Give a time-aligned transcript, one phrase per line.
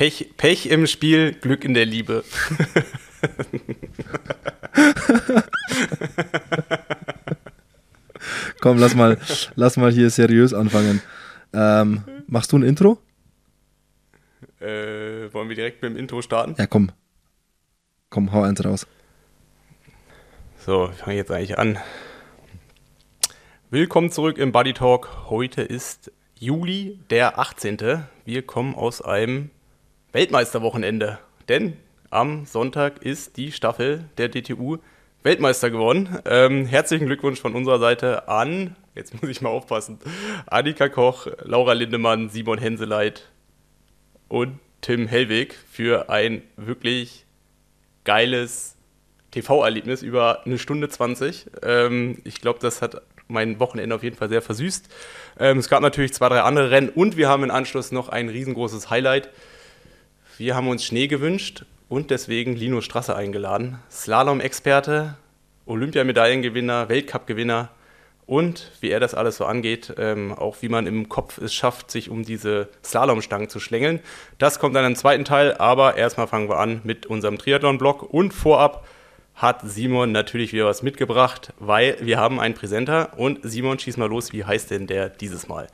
[0.00, 2.24] Pech, Pech im Spiel, Glück in der Liebe.
[8.62, 9.18] Komm, lass mal,
[9.56, 11.02] lass mal hier seriös anfangen.
[11.52, 12.96] Ähm, machst du ein Intro?
[14.58, 16.54] Äh, wollen wir direkt mit dem Intro starten?
[16.56, 16.92] Ja, komm.
[18.08, 18.86] Komm, hau eins raus.
[20.64, 21.78] So, ich fange jetzt eigentlich an.
[23.68, 25.28] Willkommen zurück im Buddy Talk.
[25.28, 28.06] Heute ist Juli, der 18.
[28.24, 29.50] Wir kommen aus einem
[30.12, 31.76] Weltmeisterwochenende, denn
[32.10, 34.78] am Sonntag ist die Staffel der DTU
[35.22, 36.18] Weltmeister geworden.
[36.24, 40.00] Ähm, herzlichen Glückwunsch von unserer Seite an, jetzt muss ich mal aufpassen,
[40.46, 43.28] Annika Koch, Laura Lindemann, Simon Henseleit
[44.28, 47.24] und Tim Hellwig für ein wirklich
[48.04, 48.76] geiles
[49.30, 51.46] TV-Erlebnis über eine Stunde 20.
[51.62, 54.88] Ähm, ich glaube, das hat mein Wochenende auf jeden Fall sehr versüßt.
[55.38, 58.28] Ähm, es gab natürlich zwei, drei andere Rennen und wir haben im Anschluss noch ein
[58.28, 59.30] riesengroßes Highlight.
[60.40, 63.78] Wir haben uns Schnee gewünscht und deswegen Lino Strasser eingeladen.
[63.90, 65.18] Slalom-Experte,
[65.66, 67.68] Olympiamedaillengewinner, Weltcup-Gewinner
[68.24, 71.90] und wie er das alles so angeht, ähm, auch wie man im Kopf es schafft,
[71.90, 74.00] sich um diese Slalomstangen zu schlängeln.
[74.38, 78.32] Das kommt dann im zweiten Teil, aber erstmal fangen wir an mit unserem Triathlon-Blog und
[78.32, 78.86] vorab
[79.34, 84.08] hat Simon natürlich wieder was mitgebracht, weil wir haben einen Präsenter und Simon, schieß mal
[84.08, 85.66] los, wie heißt denn der dieses Mal?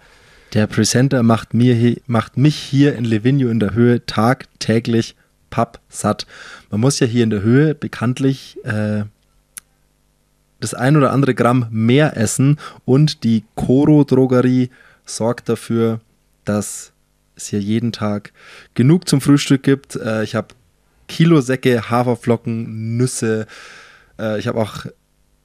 [0.55, 5.17] Der Präsenter macht, mir, macht mich hier in Livigno in der Höhe tagtäglich
[5.51, 6.27] pappsatt.
[6.71, 9.05] Man muss ja hier in der Höhe bekanntlich äh,
[10.61, 14.71] das ein oder andere Gramm mehr essen und die Coro Drogerie
[15.05, 16.01] sorgt dafür,
[16.45, 16.93] dass
[17.37, 18.33] es hier jeden Tag
[18.75, 19.97] genug zum Frühstück gibt.
[19.97, 20.49] Äh, ich habe
[21.09, 23.47] Kilosäcke, Haferflocken, Nüsse.
[24.19, 24.87] Äh, ich habe auch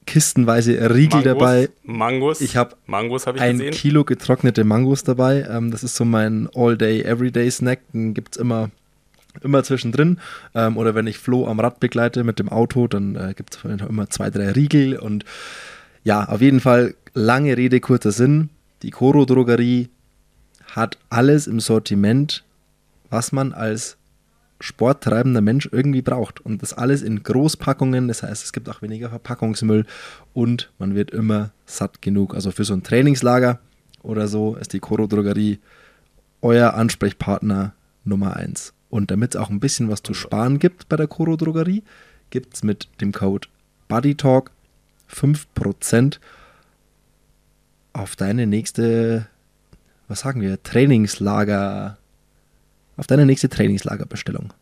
[0.06, 1.68] kistenweise Riegel Mangos, dabei.
[1.84, 2.40] Mangos.
[2.40, 3.72] Ich habe Mangos hab ich ein gesehen.
[3.72, 5.46] Kilo getrocknete Mangos dabei.
[5.48, 7.80] Ähm, das ist so mein All-Day, Everyday-Snack.
[7.92, 8.70] Den gibt es immer,
[9.42, 10.18] immer zwischendrin.
[10.54, 13.64] Ähm, oder wenn ich Flo am Rad begleite mit dem Auto, dann äh, gibt es
[13.64, 14.98] immer zwei, drei Riegel.
[14.98, 15.24] Und
[16.04, 18.50] ja, auf jeden Fall lange Rede, kurzer Sinn.
[18.82, 19.88] Die Coro Drogerie
[20.66, 22.44] hat alles im Sortiment,
[23.10, 23.96] was man als
[24.62, 26.40] sporttreibender Mensch irgendwie braucht.
[26.40, 29.84] Und das alles in Großpackungen, das heißt, es gibt auch weniger Verpackungsmüll
[30.32, 32.34] und man wird immer satt genug.
[32.34, 33.58] Also für so ein Trainingslager
[34.02, 35.58] oder so ist die Coro Drogerie
[36.40, 37.74] euer Ansprechpartner
[38.04, 38.72] Nummer 1.
[38.88, 41.82] Und damit es auch ein bisschen was zu sparen gibt bei der Coro Drogerie,
[42.30, 43.48] gibt es mit dem Code
[43.88, 44.50] BuddyTalk
[45.10, 46.18] 5%
[47.92, 49.26] auf deine nächste,
[50.08, 51.98] was sagen wir, Trainingslager
[52.96, 54.52] auf deine nächste Trainingslagerbestellung.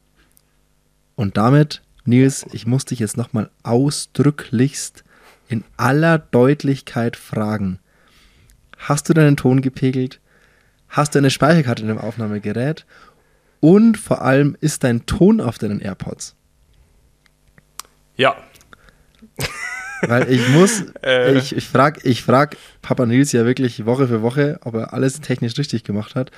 [1.16, 5.04] Und damit, Nils, ich muss dich jetzt nochmal ausdrücklichst
[5.48, 7.78] in aller Deutlichkeit fragen.
[8.78, 10.20] Hast du deinen Ton gepegelt?
[10.88, 12.86] Hast du eine Speicherkarte in dem Aufnahmegerät?
[13.60, 16.34] Und vor allem, ist dein Ton auf deinen AirPods?
[18.16, 18.36] Ja.
[20.02, 21.36] Weil ich muss, äh.
[21.36, 25.20] ich, ich frage ich frag Papa Nils ja wirklich Woche für Woche, ob er alles
[25.20, 26.30] technisch richtig gemacht hat.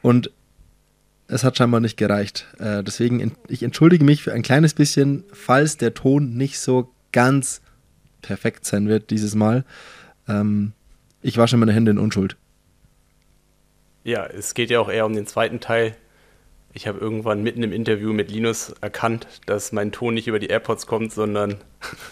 [0.00, 0.30] Und
[1.32, 2.46] es hat scheinbar nicht gereicht.
[2.58, 7.62] Äh, deswegen, ich entschuldige mich für ein kleines bisschen, falls der Ton nicht so ganz
[8.20, 9.64] perfekt sein wird dieses Mal.
[10.28, 10.72] Ähm,
[11.22, 12.36] ich wasche meine Hände in Unschuld.
[14.04, 15.96] Ja, es geht ja auch eher um den zweiten Teil.
[16.74, 20.48] Ich habe irgendwann mitten im Interview mit Linus erkannt, dass mein Ton nicht über die
[20.48, 21.56] AirPods kommt, sondern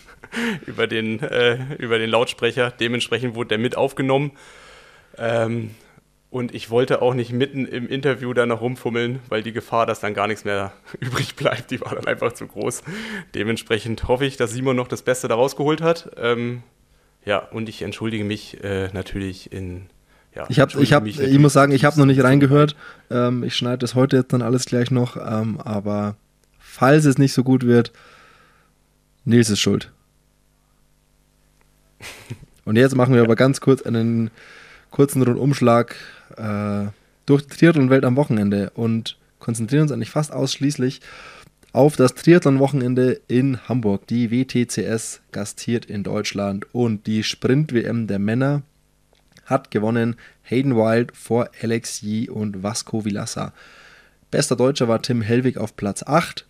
[0.67, 2.71] über, den, äh, über den Lautsprecher.
[2.71, 4.33] Dementsprechend wurde der mit aufgenommen.
[5.19, 5.73] Ähm,
[6.31, 9.99] und ich wollte auch nicht mitten im Interview da noch rumfummeln, weil die Gefahr, dass
[9.99, 12.83] dann gar nichts mehr übrig bleibt, die war dann einfach zu groß.
[13.35, 16.11] Dementsprechend hoffe ich, dass Simon noch das Beste da rausgeholt hat.
[16.17, 16.63] Ähm,
[17.25, 19.87] ja, und ich entschuldige mich äh, natürlich in.
[20.35, 22.77] Ja, ich, hab, ich, hab, ich muss sagen, ich habe noch nicht reingehört.
[23.11, 25.17] Ähm, ich schneide das heute jetzt dann alles gleich noch.
[25.17, 26.15] Ähm, aber
[26.61, 27.91] falls es nicht so gut wird,
[29.25, 29.91] Nils ist schuld.
[32.65, 34.31] und jetzt machen wir aber ganz kurz einen
[34.91, 35.97] kurzen Rundumschlag
[36.37, 36.87] äh,
[37.27, 41.01] durch die Triathlon-Welt am Wochenende und konzentrieren uns eigentlich fast ausschließlich
[41.73, 44.07] auf das Triathlon-Wochenende in Hamburg.
[44.09, 48.63] Die WTCS gastiert in Deutschland und die Sprint-WM der Männer
[49.47, 53.53] hat gewonnen Hayden Wild vor Alex Yee und Vasco Vilassa.
[54.31, 56.47] Bester Deutscher war Tim Hellwig auf Platz 8.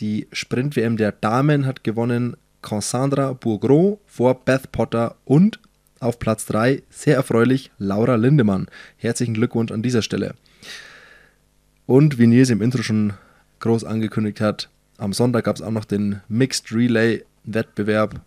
[0.00, 5.60] Die Sprint-WM der Damen hat gewonnen Cassandra Bourgron vor Beth Potter und
[6.00, 8.66] auf Platz 3, sehr erfreulich, Laura Lindemann.
[8.96, 10.34] Herzlichen Glückwunsch an dieser Stelle.
[11.86, 13.14] Und wie Nils im Intro schon
[13.60, 18.20] groß angekündigt hat, am Sonntag gab es auch noch den Mixed Relay Wettbewerb,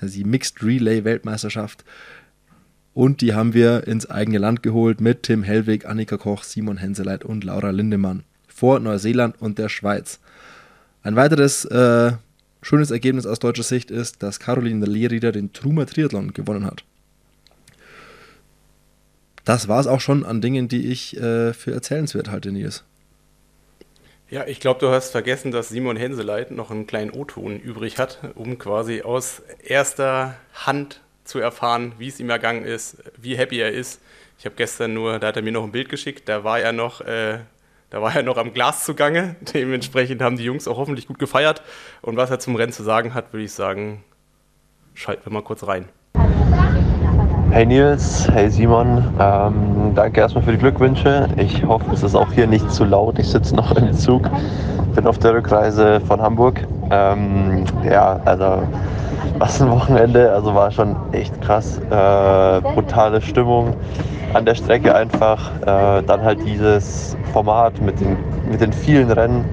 [0.00, 1.84] also die Mixed Relay Weltmeisterschaft.
[2.94, 7.24] Und die haben wir ins eigene Land geholt mit Tim Hellwig, Annika Koch, Simon Henseleit
[7.24, 8.24] und Laura Lindemann.
[8.48, 10.20] vor Neuseeland und der Schweiz.
[11.02, 12.12] Ein weiteres äh,
[12.60, 16.84] schönes Ergebnis aus deutscher Sicht ist, dass Caroline Lehrrieder den Trumer Triathlon gewonnen hat.
[19.50, 22.84] Das war es auch schon an Dingen, die ich äh, für erzählenswert halte, Nils.
[24.28, 28.20] Ja, ich glaube, du hast vergessen, dass Simon Henseleit noch einen kleinen O-Ton übrig hat,
[28.36, 33.72] um quasi aus erster Hand zu erfahren, wie es ihm ergangen ist, wie happy er
[33.72, 34.00] ist.
[34.38, 36.70] Ich habe gestern nur, da hat er mir noch ein Bild geschickt, da war er
[36.70, 37.40] noch, äh,
[37.90, 39.34] da war er noch am Glas zugange.
[39.52, 41.60] Dementsprechend haben die Jungs auch hoffentlich gut gefeiert.
[42.02, 44.04] Und was er zum Rennen zu sagen hat, würde ich sagen,
[44.94, 45.88] schalten wir mal kurz rein.
[47.52, 51.26] Hey Nils, hey Simon, ähm, danke erstmal für die Glückwünsche.
[51.36, 53.18] Ich hoffe, es ist auch hier nicht zu laut.
[53.18, 54.30] Ich sitze noch im Zug,
[54.94, 56.64] bin auf der Rückreise von Hamburg.
[56.92, 58.62] Ähm, ja, also
[59.38, 61.78] was ein Wochenende, also war schon echt krass.
[61.90, 63.74] Äh, brutale Stimmung
[64.32, 65.50] an der Strecke einfach.
[65.62, 68.16] Äh, dann halt dieses Format mit den,
[68.48, 69.44] mit den vielen Rennen.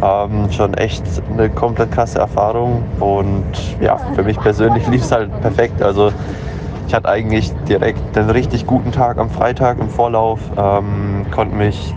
[0.00, 1.02] Ähm, schon echt
[1.32, 3.46] eine komplett krasse Erfahrung und
[3.80, 5.82] ja, für mich persönlich lief es halt perfekt.
[5.82, 6.12] Also
[6.86, 11.94] ich hatte eigentlich direkt einen richtig guten Tag am Freitag im Vorlauf, ähm, konnte mich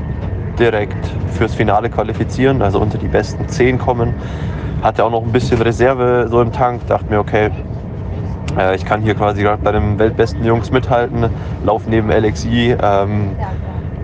[0.57, 4.13] direkt fürs Finale qualifizieren, also unter die besten 10 kommen.
[4.81, 7.51] Hatte auch noch ein bisschen Reserve so im Tank, dachte mir, okay,
[8.57, 11.29] äh, ich kann hier quasi gerade bei den weltbesten Jungs mithalten,
[11.63, 13.35] laufe neben LXI ähm,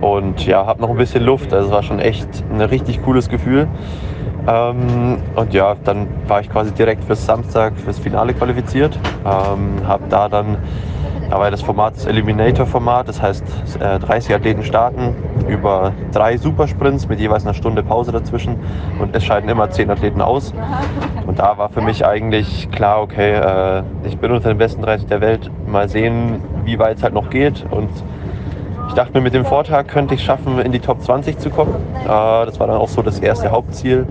[0.02, 1.52] und ja, habe noch ein bisschen Luft.
[1.52, 3.68] Also es war schon echt ein richtig cooles Gefühl.
[4.48, 8.98] Ähm, und ja, dann war ich quasi direkt fürs Samstag, fürs Finale qualifiziert.
[9.26, 10.58] Ähm, habe da dann,
[11.30, 13.44] da war das Format das Eliminator-Format, das heißt
[13.80, 15.16] äh, 30 Athleten starten
[15.48, 18.60] über drei Supersprints mit jeweils einer Stunde Pause dazwischen
[19.00, 20.54] und es scheiden immer 10 Athleten aus.
[21.26, 25.08] Und da war für mich eigentlich klar, okay, äh, ich bin unter den besten 30
[25.08, 27.90] der Welt, mal sehen, wie weit es halt noch geht und
[28.88, 31.76] ich dachte mir, mit dem Vortag könnte ich schaffen, in die Top 20 zu kommen.
[32.04, 34.06] Äh, das war dann auch so das erste Hauptziel.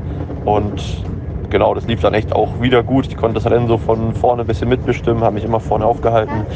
[0.45, 1.05] Und
[1.51, 3.07] genau, das lief dann echt auch wieder gut.
[3.07, 6.47] Ich konnte das Rennen so von vorne ein bisschen mitbestimmen, habe mich immer vorne aufgehalten.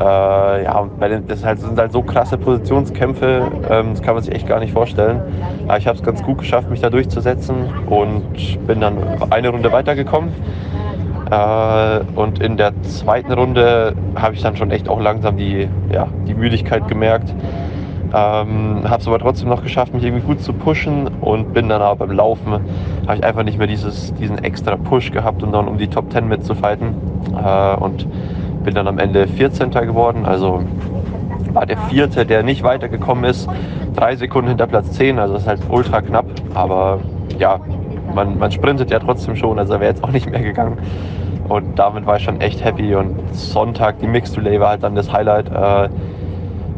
[0.00, 4.34] Äh, ja, weil das halt, sind halt so krasse Positionskämpfe, ähm, das kann man sich
[4.34, 5.20] echt gar nicht vorstellen.
[5.68, 8.98] Aber ich habe es ganz gut geschafft, mich da durchzusetzen und bin dann
[9.30, 10.30] eine Runde weitergekommen.
[11.30, 16.08] Äh, und in der zweiten Runde habe ich dann schon echt auch langsam die, ja,
[16.26, 17.32] die Müdigkeit gemerkt.
[18.16, 21.82] Ähm, habe es aber trotzdem noch geschafft, mich irgendwie gut zu pushen und bin dann
[21.82, 25.66] aber beim Laufen, habe ich einfach nicht mehr dieses, diesen extra Push gehabt, um dann
[25.66, 26.94] um die Top 10 mitzufighten.
[27.36, 28.06] Äh, und
[28.62, 29.70] bin dann am Ende 14.
[29.70, 30.62] geworden, also
[31.52, 33.48] war der vierte, der nicht weitergekommen ist.
[33.96, 36.26] Drei Sekunden hinter Platz 10, also das ist halt ultra knapp.
[36.54, 37.00] Aber
[37.38, 37.58] ja,
[38.14, 40.78] man, man sprintet ja trotzdem schon, also wäre jetzt auch nicht mehr gegangen.
[41.48, 42.94] Und damit war ich schon echt happy.
[42.94, 45.48] Und Sonntag, die Mixed Relay war halt dann das Highlight.
[45.50, 45.88] Äh,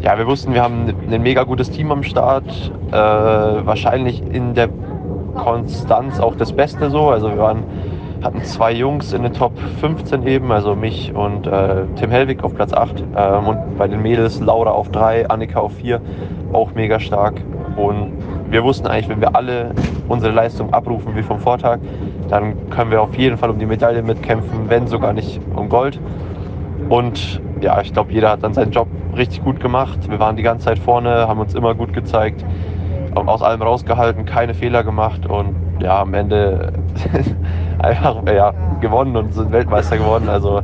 [0.01, 2.45] ja, wir wussten, wir haben ein mega gutes Team am Start.
[2.91, 4.69] Äh, wahrscheinlich in der
[5.35, 7.09] Konstanz auch das Beste so.
[7.09, 7.65] Also wir waren,
[8.23, 12.55] hatten zwei Jungs in den Top 15 eben, also mich und äh, Tim Hellwig auf
[12.55, 13.05] Platz 8.
[13.17, 16.01] Ähm, und bei den Mädels Laura auf 3, Annika auf 4.
[16.53, 17.41] Auch mega stark.
[17.77, 18.13] Und
[18.51, 19.71] wir wussten eigentlich, wenn wir alle
[20.09, 21.79] unsere Leistung abrufen wie vom Vortag,
[22.29, 26.01] dann können wir auf jeden Fall um die Medaille mitkämpfen, wenn sogar nicht um Gold.
[26.89, 29.99] Und ja, ich glaube, jeder hat dann seinen Job richtig gut gemacht.
[30.09, 32.45] Wir waren die ganze Zeit vorne, haben uns immer gut gezeigt,
[33.15, 36.73] aus allem rausgehalten, keine Fehler gemacht und ja, am Ende
[37.79, 40.29] einfach ja, gewonnen und sind Weltmeister geworden.
[40.29, 40.63] Also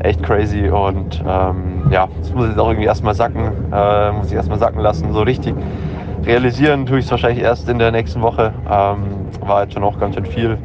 [0.00, 4.28] echt crazy und ähm, ja, das muss ich jetzt auch irgendwie erstmal sacken, äh, muss
[4.28, 5.54] ich erstmal sacken lassen, so richtig
[6.26, 8.52] realisieren tue ich es wahrscheinlich erst in der nächsten Woche.
[8.68, 10.58] Ähm, war jetzt schon auch ganz schön viel.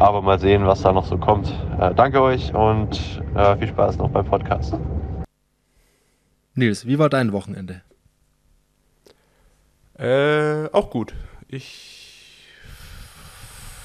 [0.00, 1.54] Aber mal sehen, was da noch so kommt.
[1.78, 4.74] Äh, danke euch und äh, viel Spaß noch beim Podcast.
[6.54, 7.82] Nils, wie war dein Wochenende?
[9.98, 11.14] Äh, auch gut.
[11.46, 12.48] Ich,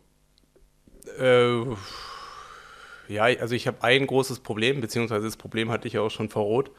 [1.18, 6.10] äh, ja, also ich habe ein großes Problem, beziehungsweise das Problem hatte ich ja auch
[6.10, 6.70] schon vor Rot,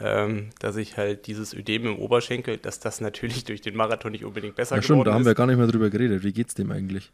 [0.00, 4.24] ähm, dass ich halt dieses Ödem im Oberschenkel, dass das natürlich durch den Marathon nicht
[4.24, 5.26] unbedingt besser Ja, stimmt, geworden da haben ist.
[5.26, 6.22] wir gar nicht mehr drüber geredet.
[6.24, 7.12] Wie geht's dem eigentlich?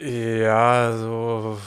[0.00, 1.58] Ja, so.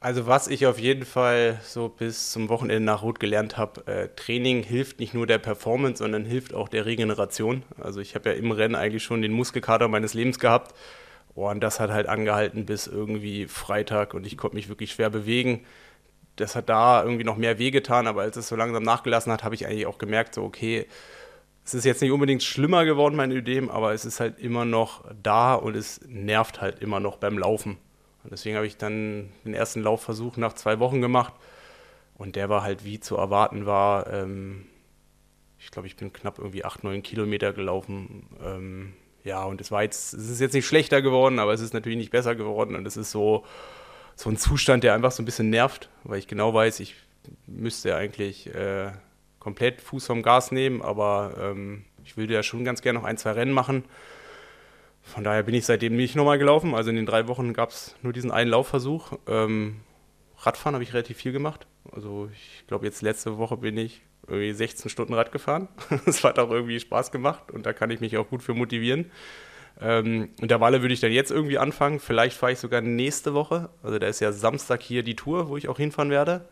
[0.00, 4.08] Also was ich auf jeden Fall so bis zum Wochenende nach Rot gelernt habe, äh,
[4.14, 7.64] Training hilft nicht nur der Performance, sondern hilft auch der Regeneration.
[7.80, 10.74] Also ich habe ja im Rennen eigentlich schon den Muskelkater meines Lebens gehabt.
[11.34, 15.10] Oh, und das hat halt angehalten bis irgendwie Freitag und ich konnte mich wirklich schwer
[15.10, 15.64] bewegen.
[16.40, 19.54] Das hat da irgendwie noch mehr wehgetan, aber als es so langsam nachgelassen hat, habe
[19.54, 20.86] ich eigentlich auch gemerkt, so okay,
[21.64, 25.04] es ist jetzt nicht unbedingt schlimmer geworden, mein Ödem, aber es ist halt immer noch
[25.22, 27.76] da und es nervt halt immer noch beim Laufen.
[28.24, 31.34] Und deswegen habe ich dann den ersten Laufversuch nach zwei Wochen gemacht
[32.16, 34.10] und der war halt wie zu erwarten war.
[34.12, 34.66] Ähm,
[35.58, 38.26] ich glaube, ich bin knapp irgendwie acht, neun Kilometer gelaufen.
[38.42, 41.74] Ähm, ja, und es war jetzt, es ist jetzt nicht schlechter geworden, aber es ist
[41.74, 43.44] natürlich nicht besser geworden und es ist so,
[44.18, 46.96] so ein Zustand, der einfach so ein bisschen nervt, weil ich genau weiß, ich
[47.46, 48.90] müsste eigentlich äh,
[49.38, 53.16] komplett Fuß vom Gas nehmen, aber ähm, ich würde ja schon ganz gerne noch ein,
[53.16, 53.84] zwei Rennen machen.
[55.02, 56.74] Von daher bin ich seitdem nicht nochmal gelaufen.
[56.74, 59.12] Also in den drei Wochen gab es nur diesen einen Laufversuch.
[59.28, 59.76] Ähm,
[60.40, 61.68] Radfahren habe ich relativ viel gemacht.
[61.92, 65.68] Also ich glaube, jetzt letzte Woche bin ich irgendwie 16 Stunden Rad gefahren.
[66.06, 69.12] Das hat auch irgendwie Spaß gemacht und da kann ich mich auch gut für motivieren.
[69.80, 72.00] Ähm, Walle würde ich dann jetzt irgendwie anfangen.
[72.00, 73.70] Vielleicht fahre ich sogar nächste Woche.
[73.82, 76.48] Also da ist ja Samstag hier die Tour, wo ich auch hinfahren werde.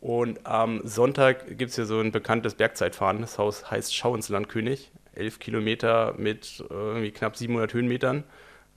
[0.00, 3.20] Und am Sonntag gibt es hier so ein bekanntes Bergzeitfahren.
[3.20, 4.90] Das Haus heißt Schauenslandkönig.
[5.14, 8.24] Elf Kilometer mit äh, irgendwie knapp 700 Höhenmetern.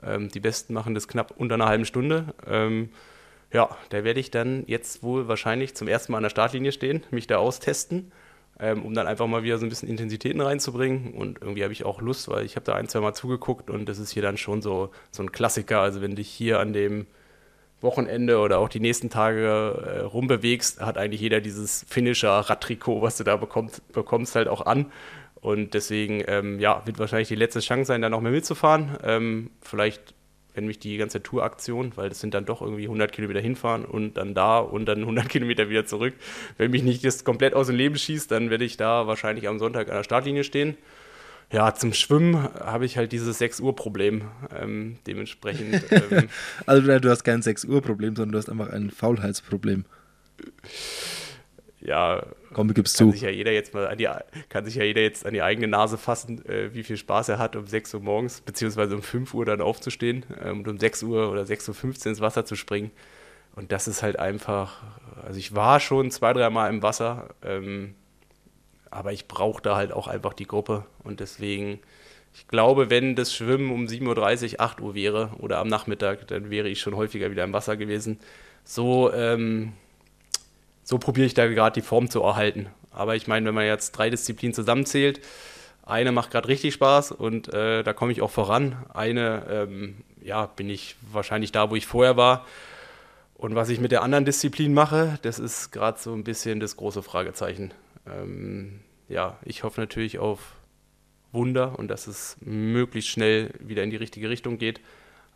[0.03, 2.33] Ähm, die Besten machen das knapp unter einer halben Stunde.
[2.47, 2.89] Ähm,
[3.51, 7.03] ja, da werde ich dann jetzt wohl wahrscheinlich zum ersten Mal an der Startlinie stehen,
[7.11, 8.11] mich da austesten,
[8.59, 11.13] ähm, um dann einfach mal wieder so ein bisschen Intensitäten reinzubringen.
[11.13, 13.87] Und irgendwie habe ich auch Lust, weil ich habe da ein, zwei Mal zugeguckt und
[13.87, 15.81] das ist hier dann schon so, so ein Klassiker.
[15.81, 17.07] Also wenn dich hier an dem
[17.81, 23.23] Wochenende oder auch die nächsten Tage äh, rumbewegst, hat eigentlich jeder dieses Finisher-Radtrikot, was du
[23.23, 24.91] da bekommst, bekommst, halt auch an.
[25.41, 28.97] Und deswegen, ähm, ja, wird wahrscheinlich die letzte Chance sein, da noch mehr mitzufahren.
[29.03, 30.14] Ähm, vielleicht,
[30.55, 34.15] wenn mich die ganze Touraktion, weil das sind dann doch irgendwie 100 Kilometer hinfahren und
[34.15, 36.13] dann da und dann 100 Kilometer wieder zurück.
[36.57, 39.59] Wenn mich nicht das komplett aus dem Leben schießt, dann werde ich da wahrscheinlich am
[39.59, 40.77] Sonntag an der Startlinie stehen.
[41.51, 44.23] Ja, zum Schwimmen habe ich halt dieses 6 Uhr Problem.
[44.59, 45.83] Ähm, dementsprechend.
[45.91, 46.29] Ähm,
[46.65, 49.85] Also du hast kein 6 Uhr Problem, sondern du hast einfach ein Faulheitsproblem.
[51.85, 53.11] Ja, Komm, gibst kann zu.
[53.11, 54.07] sich ja jeder jetzt mal an die,
[54.49, 57.39] kann sich ja jeder jetzt an die eigene Nase fassen, äh, wie viel Spaß er
[57.39, 61.03] hat, um 6 Uhr morgens, beziehungsweise um 5 Uhr dann aufzustehen ähm, und um 6
[61.03, 62.91] Uhr oder 6.15 Uhr ins Wasser zu springen.
[63.55, 64.83] Und das ist halt einfach,
[65.23, 67.95] also ich war schon zwei, dreimal im Wasser, ähm,
[68.91, 70.85] aber ich brauchte halt auch einfach die Gruppe.
[71.03, 71.79] Und deswegen,
[72.33, 76.49] ich glaube, wenn das Schwimmen um 7.30 Uhr, 8 Uhr wäre oder am Nachmittag, dann
[76.49, 78.19] wäre ich schon häufiger wieder im Wasser gewesen.
[78.63, 79.73] So, ähm,
[80.85, 82.67] so probiere ich da gerade die Form zu erhalten.
[82.91, 85.19] Aber ich meine, wenn man jetzt drei Disziplinen zusammenzählt,
[85.83, 88.77] eine macht gerade richtig Spaß und äh, da komme ich auch voran.
[88.93, 92.45] Eine, ähm, ja, bin ich wahrscheinlich da, wo ich vorher war.
[93.33, 96.77] Und was ich mit der anderen Disziplin mache, das ist gerade so ein bisschen das
[96.77, 97.73] große Fragezeichen.
[98.07, 100.39] Ähm, ja, ich hoffe natürlich auf
[101.31, 104.81] Wunder und dass es möglichst schnell wieder in die richtige Richtung geht.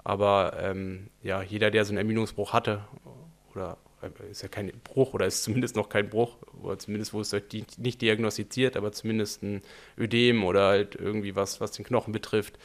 [0.04, 2.82] Aber ähm, ja, jeder, der so einen Ermüdungsbruch hatte,
[3.54, 3.78] oder
[4.30, 7.54] ist ja kein Bruch oder ist zumindest noch kein Bruch, oder zumindest wo es halt
[7.78, 9.62] nicht diagnostiziert, aber zumindest ein
[9.98, 12.58] Ödem oder halt irgendwie was, was den Knochen betrifft,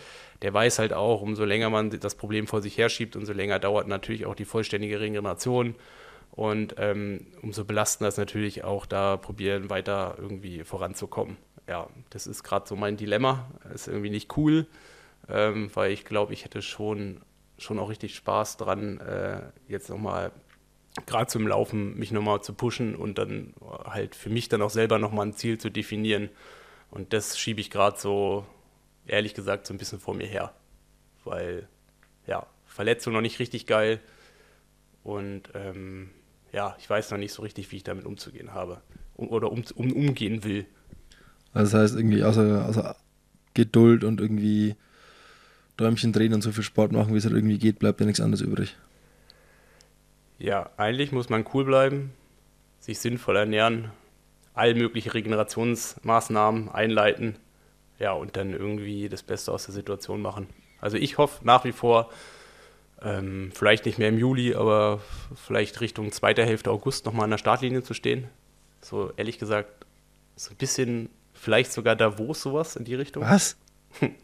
[0.42, 3.88] der weiß halt auch, umso länger man das Problem vor sich herschiebt, umso länger dauert
[3.88, 5.74] natürlich auch die vollständige Regeneration.
[6.32, 11.36] Und ähm, umso belastender ist natürlich auch da probieren, weiter irgendwie voranzukommen.
[11.68, 13.48] Ja, das ist gerade so mein Dilemma.
[13.72, 14.66] Ist irgendwie nicht cool,
[15.28, 17.20] ähm, weil ich glaube, ich hätte schon,
[17.56, 20.32] schon auch richtig Spaß dran, äh, jetzt nochmal
[21.06, 24.98] gerade zum Laufen mich nochmal zu pushen und dann halt für mich dann auch selber
[24.98, 26.30] nochmal ein Ziel zu definieren.
[26.90, 28.46] Und das schiebe ich gerade so,
[29.06, 30.54] ehrlich gesagt, so ein bisschen vor mir her.
[31.24, 31.68] Weil,
[32.26, 34.00] ja, Verletzung noch nicht richtig geil
[35.02, 36.10] und ähm,
[36.52, 38.80] ja, ich weiß noch nicht so richtig, wie ich damit umzugehen habe
[39.14, 40.66] um, oder um, um, umgehen will.
[41.52, 42.96] Also das heißt irgendwie außer, außer
[43.54, 44.74] Geduld und irgendwie
[45.76, 48.20] Däumchen drehen und so viel Sport machen, wie es halt irgendwie geht, bleibt ja nichts
[48.20, 48.76] anderes übrig.
[50.38, 52.12] Ja, eigentlich muss man cool bleiben,
[52.80, 53.90] sich sinnvoll ernähren,
[54.52, 57.36] all mögliche Regenerationsmaßnahmen einleiten,
[57.98, 60.48] ja, und dann irgendwie das Beste aus der Situation machen.
[60.80, 62.10] Also ich hoffe nach wie vor,
[63.02, 65.00] ähm, vielleicht nicht mehr im Juli, aber
[65.34, 68.28] vielleicht Richtung zweiter Hälfte August nochmal an der Startlinie zu stehen.
[68.80, 69.86] So ehrlich gesagt,
[70.36, 73.22] so ein bisschen, vielleicht sogar Davos sowas in die Richtung.
[73.22, 73.56] Was?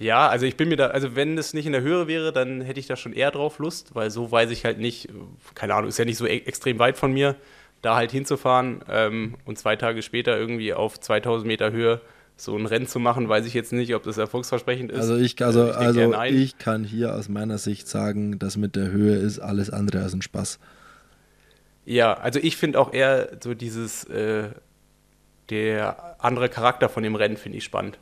[0.00, 2.62] Ja, also ich bin mir da, also wenn es nicht in der Höhe wäre, dann
[2.62, 5.10] hätte ich da schon eher drauf Lust, weil so weiß ich halt nicht,
[5.54, 7.36] keine Ahnung, ist ja nicht so e extrem weit von mir,
[7.82, 12.00] da halt hinzufahren ähm, und zwei Tage später irgendwie auf 2000 Meter Höhe
[12.38, 15.00] so ein Rennen zu machen, weiß ich jetzt nicht, ob das erfolgsversprechend ist.
[15.00, 18.90] Also ich, also, ich, also ich kann hier aus meiner Sicht sagen, dass mit der
[18.90, 20.58] Höhe ist alles andere als ein Spaß.
[21.84, 24.48] Ja, also ich finde auch eher so dieses, äh,
[25.50, 27.98] der andere Charakter von dem Rennen finde ich spannend.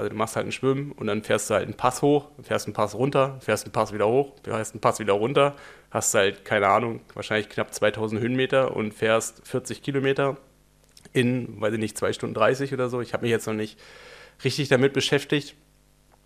[0.00, 2.64] Also du machst halt einen Schwimmen und dann fährst du halt einen Pass hoch, fährst
[2.64, 5.54] einen Pass runter, fährst einen Pass wieder hoch, fährst einen Pass wieder runter,
[5.90, 10.38] hast halt, keine Ahnung, wahrscheinlich knapp 2000 Höhenmeter und fährst 40 Kilometer
[11.12, 13.02] in, weiß ich nicht, 2 Stunden 30 oder so.
[13.02, 13.78] Ich habe mich jetzt noch nicht
[14.42, 15.54] richtig damit beschäftigt.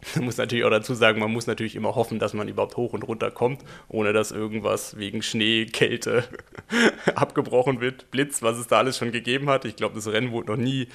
[0.15, 2.93] Man muss natürlich auch dazu sagen, man muss natürlich immer hoffen, dass man überhaupt hoch
[2.93, 6.25] und runter kommt, ohne dass irgendwas wegen Schnee, Kälte
[7.15, 9.65] abgebrochen wird, Blitz, was es da alles schon gegeben hat.
[9.65, 10.89] Ich glaube, das Rennen wurde noch nie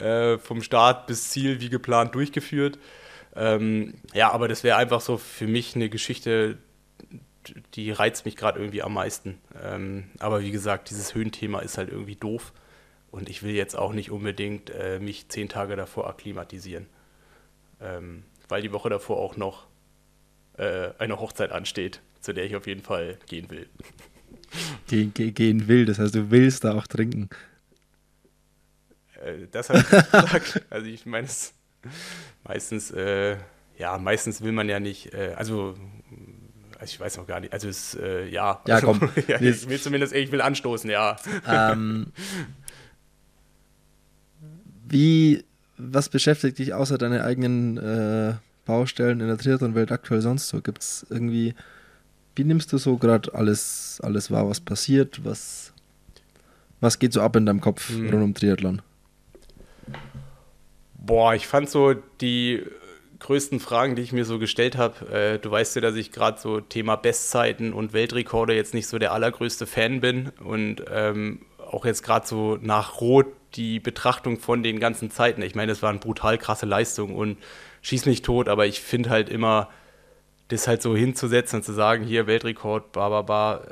[0.00, 2.78] äh, vom Start bis Ziel wie geplant durchgeführt.
[3.36, 6.58] Ähm, ja, aber das wäre einfach so für mich eine Geschichte,
[7.74, 9.38] die reizt mich gerade irgendwie am meisten.
[9.62, 12.52] Ähm, aber wie gesagt, dieses Höhenthema ist halt irgendwie doof.
[13.10, 16.86] Und ich will jetzt auch nicht unbedingt äh, mich zehn Tage davor akklimatisieren.
[17.80, 19.66] Ähm, weil die Woche davor auch noch
[20.56, 23.68] äh, eine Hochzeit ansteht, zu der ich auf jeden Fall gehen will.
[24.86, 27.28] Gehen, gehen will, das heißt, du willst da auch trinken.
[29.22, 30.62] Äh, das habe ich gesagt.
[30.70, 31.54] Also ich meine es
[32.44, 33.36] meistens, äh,
[33.78, 35.76] ja, meistens will man ja nicht, äh, also
[36.84, 38.62] ich weiß noch gar nicht, also es, äh, ja.
[38.66, 39.00] Ja, komm.
[39.28, 41.16] ja, ich will zumindest, ich will anstoßen, ja.
[41.46, 42.06] Ähm,
[44.88, 45.44] wie,
[45.76, 48.34] was beschäftigt dich außer deine eigenen äh,
[48.68, 50.60] Baustellen in der Triathlon-Welt aktuell sonst so?
[50.60, 51.54] Gibt es irgendwie,
[52.36, 55.24] wie nimmst du so gerade alles, alles wahr, was passiert?
[55.24, 55.72] Was,
[56.80, 58.10] was geht so ab in deinem Kopf hm.
[58.10, 58.82] rund um Triathlon?
[60.94, 62.62] Boah, ich fand so die
[63.20, 65.10] größten Fragen, die ich mir so gestellt habe.
[65.10, 68.98] Äh, du weißt ja, dass ich gerade so Thema Bestzeiten und Weltrekorde jetzt nicht so
[68.98, 74.62] der allergrößte Fan bin und ähm, auch jetzt gerade so nach Rot die Betrachtung von
[74.62, 75.40] den ganzen Zeiten.
[75.40, 77.38] Ich meine, das waren brutal krasse Leistungen und
[77.88, 79.68] schieß mich tot, aber ich finde halt immer,
[80.48, 83.62] das halt so hinzusetzen und zu sagen, hier Weltrekord, ba, ba, ba,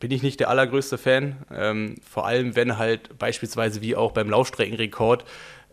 [0.00, 1.36] bin ich nicht der allergrößte Fan.
[1.52, 5.24] Ähm, vor allem, wenn halt beispielsweise wie auch beim Laufstreckenrekord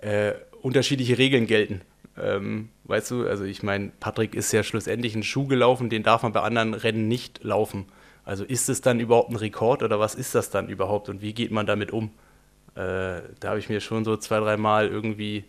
[0.02, 1.82] äh, unterschiedliche Regeln gelten.
[2.18, 6.24] Ähm, weißt du, also ich meine, Patrick ist ja schlussendlich einen Schuh gelaufen, den darf
[6.24, 7.86] man bei anderen Rennen nicht laufen.
[8.24, 11.34] Also ist es dann überhaupt ein Rekord oder was ist das dann überhaupt und wie
[11.34, 12.12] geht man damit um?
[12.76, 15.44] Äh, da habe ich mir schon so zwei, dreimal irgendwie,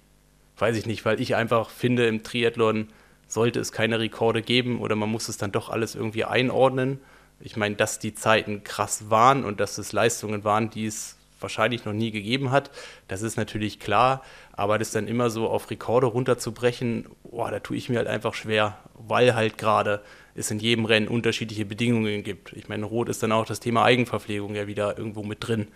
[0.58, 2.88] weiß ich nicht, weil ich einfach finde, im Triathlon
[3.26, 7.00] sollte es keine Rekorde geben oder man muss es dann doch alles irgendwie einordnen.
[7.40, 11.84] Ich meine, dass die Zeiten krass waren und dass es Leistungen waren, die es wahrscheinlich
[11.84, 12.70] noch nie gegeben hat,
[13.06, 17.76] das ist natürlich klar, aber das dann immer so auf Rekorde runterzubrechen, boah, da tue
[17.76, 20.00] ich mir halt einfach schwer, weil halt gerade
[20.34, 22.52] es in jedem Rennen unterschiedliche Bedingungen gibt.
[22.54, 25.68] Ich meine, Rot ist dann auch das Thema Eigenverpflegung ja wieder irgendwo mit drin.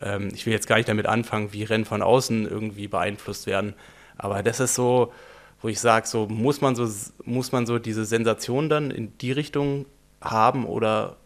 [0.00, 3.74] Ähm, ich will jetzt gar nicht damit anfangen, wie Rennen von außen irgendwie beeinflusst werden,
[4.22, 5.12] aber das ist so,
[5.60, 6.88] wo ich sage, so muss man so
[7.24, 9.84] muss man so diese Sensation dann in die Richtung
[10.20, 11.16] haben oder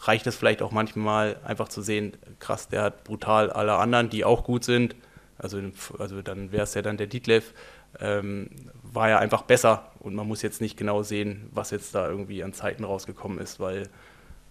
[0.00, 4.24] reicht es vielleicht auch manchmal einfach zu sehen, krass, der hat brutal alle anderen, die
[4.24, 4.96] auch gut sind.
[5.36, 5.60] Also,
[5.98, 7.52] also dann wäre es ja dann der Dietlev,
[8.00, 8.50] ähm,
[8.82, 12.42] war ja einfach besser und man muss jetzt nicht genau sehen, was jetzt da irgendwie
[12.42, 13.88] an Zeiten rausgekommen ist, weil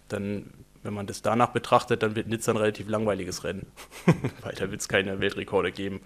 [0.08, 3.66] dann, wenn man das danach betrachtet, dann wird Nizza ein relativ langweiliges Rennen.
[4.42, 6.00] Weiter wird es keine Weltrekorde geben,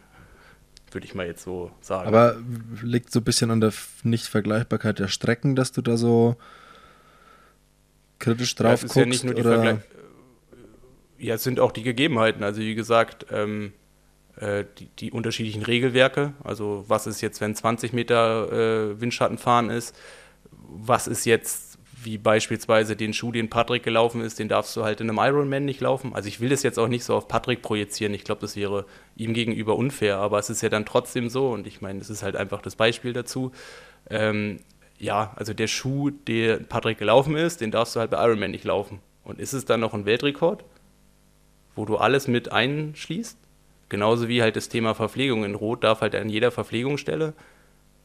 [0.95, 2.09] würde ich mal jetzt so sagen.
[2.09, 2.37] Aber
[2.83, 6.37] liegt so ein bisschen an der Nichtvergleichbarkeit der Strecken, dass du da so
[8.19, 8.97] kritisch drauf ja, guckst?
[8.97, 9.83] Ja, nicht nur die oder?
[11.23, 12.43] ja, es sind auch die Gegebenheiten.
[12.43, 13.73] Also wie gesagt, ähm,
[14.37, 16.35] äh, die, die, unterschiedlichen Regelwerke.
[16.43, 19.97] Also was ist jetzt, wenn 20 Meter äh, Windschatten fahren ist?
[20.51, 21.72] Was ist jetzt,
[22.05, 25.65] wie beispielsweise den Schuh, den Patrick gelaufen ist, den darfst du halt in einem Ironman
[25.65, 26.15] nicht laufen.
[26.15, 28.15] Also ich will das jetzt auch nicht so auf Patrick projizieren.
[28.15, 28.87] Ich glaube, das wäre
[29.17, 30.19] ihm gegenüber unfair.
[30.19, 31.51] Aber es ist ja dann trotzdem so.
[31.51, 33.53] Und ich meine, das ist halt einfach das Beispiel dazu.
[34.11, 34.61] Ähm,
[34.99, 38.65] ja, also der Schuh, der Patrick gelaufen ist, den darfst du halt bei Ironman nicht
[38.65, 39.01] laufen.
[39.25, 40.65] Und ist es dann noch ein Weltrekord,
[41.75, 43.39] wo du alles mit einschließt?
[43.93, 47.35] genauso wie halt das Thema Verpflegung in Rot darf halt an jeder Verpflegungsstelle,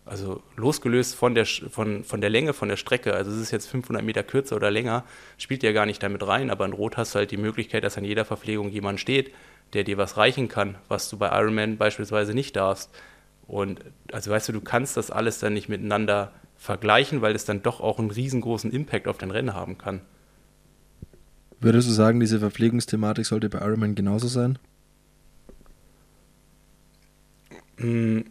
[0.07, 3.67] also losgelöst von der, von, von der Länge, von der Strecke, also es ist jetzt
[3.67, 5.03] 500 Meter kürzer oder länger,
[5.37, 7.97] spielt ja gar nicht damit rein, aber in Rot hast du halt die Möglichkeit, dass
[7.97, 9.33] an jeder Verpflegung jemand steht,
[9.73, 12.89] der dir was reichen kann, was du bei Ironman beispielsweise nicht darfst.
[13.47, 17.61] Und also weißt du, du kannst das alles dann nicht miteinander vergleichen, weil es dann
[17.61, 20.01] doch auch einen riesengroßen Impact auf dein Rennen haben kann.
[21.59, 24.59] Würdest du sagen, diese Verpflegungsthematik sollte bei Ironman genauso sein?
[27.77, 28.25] Hm,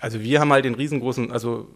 [0.00, 1.68] also wir haben halt den riesengroßen, also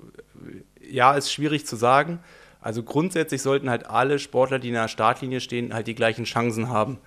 [0.91, 2.21] ja, ist schwierig zu sagen.
[2.61, 6.69] Also grundsätzlich sollten halt alle Sportler, die in der Startlinie stehen, halt die gleichen Chancen
[6.69, 6.99] haben.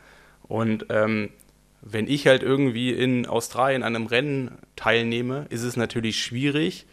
[0.43, 1.29] Und ähm,
[1.81, 6.85] wenn ich halt irgendwie in Australien an einem Rennen teilnehme, ist es natürlich schwierig,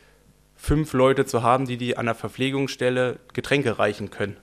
[0.56, 4.36] fünf Leute zu haben, die die an der Verpflegungsstelle Getränke reichen können.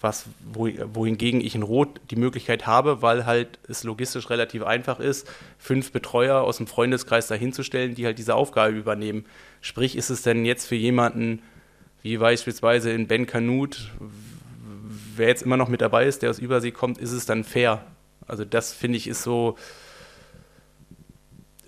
[0.00, 5.26] Was, wohingegen ich in Rot die Möglichkeit habe, weil halt es logistisch relativ einfach ist,
[5.58, 9.24] fünf Betreuer aus dem Freundeskreis dahinzustellen, die halt diese Aufgabe übernehmen.
[9.62, 11.42] Sprich, ist es denn jetzt für jemanden,
[12.02, 13.90] wie beispielsweise in Ben Kanut,
[15.16, 17.84] wer jetzt immer noch mit dabei ist, der aus Übersee kommt, ist es dann fair?
[18.28, 19.56] Also das finde ich ist so,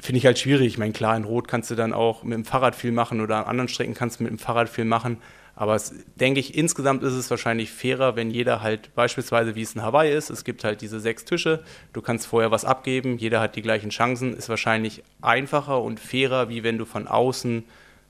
[0.01, 0.67] finde ich halt schwierig.
[0.67, 3.39] Ich meine, klar, in Rot kannst du dann auch mit dem Fahrrad viel machen oder
[3.39, 5.19] an anderen Strecken kannst du mit dem Fahrrad viel machen.
[5.59, 9.75] Aber es, denke ich, insgesamt ist es wahrscheinlich fairer, wenn jeder halt beispielsweise, wie es
[9.75, 13.41] in Hawaii ist, es gibt halt diese sechs Tische, du kannst vorher was abgeben, jeder
[13.41, 17.65] hat die gleichen Chancen, ist wahrscheinlich einfacher und fairer, wie wenn du von außen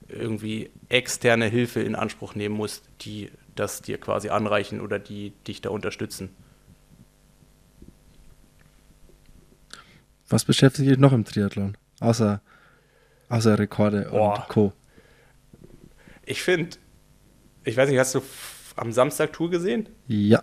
[0.08, 5.62] irgendwie externe Hilfe in Anspruch nehmen musst, die das dir quasi anreichen oder die dich
[5.62, 6.28] da unterstützen.
[10.28, 11.78] Was beschäftigt dich noch im Triathlon?
[12.00, 12.42] Außer,
[13.30, 14.74] außer Rekorde und Co.
[16.26, 16.76] Ich finde,
[17.64, 18.22] ich weiß nicht, hast du
[18.76, 19.88] am Samstag Tour gesehen?
[20.06, 20.42] Ja.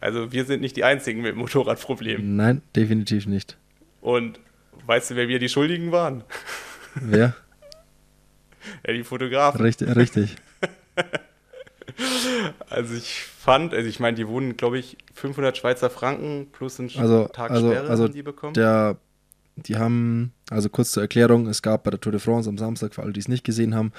[0.00, 2.36] Also wir sind nicht die Einzigen mit Motorradproblemen.
[2.36, 3.58] Nein, definitiv nicht.
[4.00, 4.40] Und
[4.86, 6.24] weißt du, wer wir die Schuldigen waren?
[6.94, 7.34] Wer?
[8.86, 9.60] ja, die Fotografen.
[9.60, 10.36] Richtig, richtig.
[12.68, 16.90] Also ich fand, also ich meine, die wurden, glaube ich, 500 Schweizer Franken plus einen
[16.96, 18.54] also, Tag also, Sperre also die bekommen.
[18.54, 18.96] Der,
[19.56, 22.94] die haben, also kurz zur Erklärung, es gab bei der Tour de France am Samstag,
[22.94, 23.92] für alle, die es nicht gesehen haben,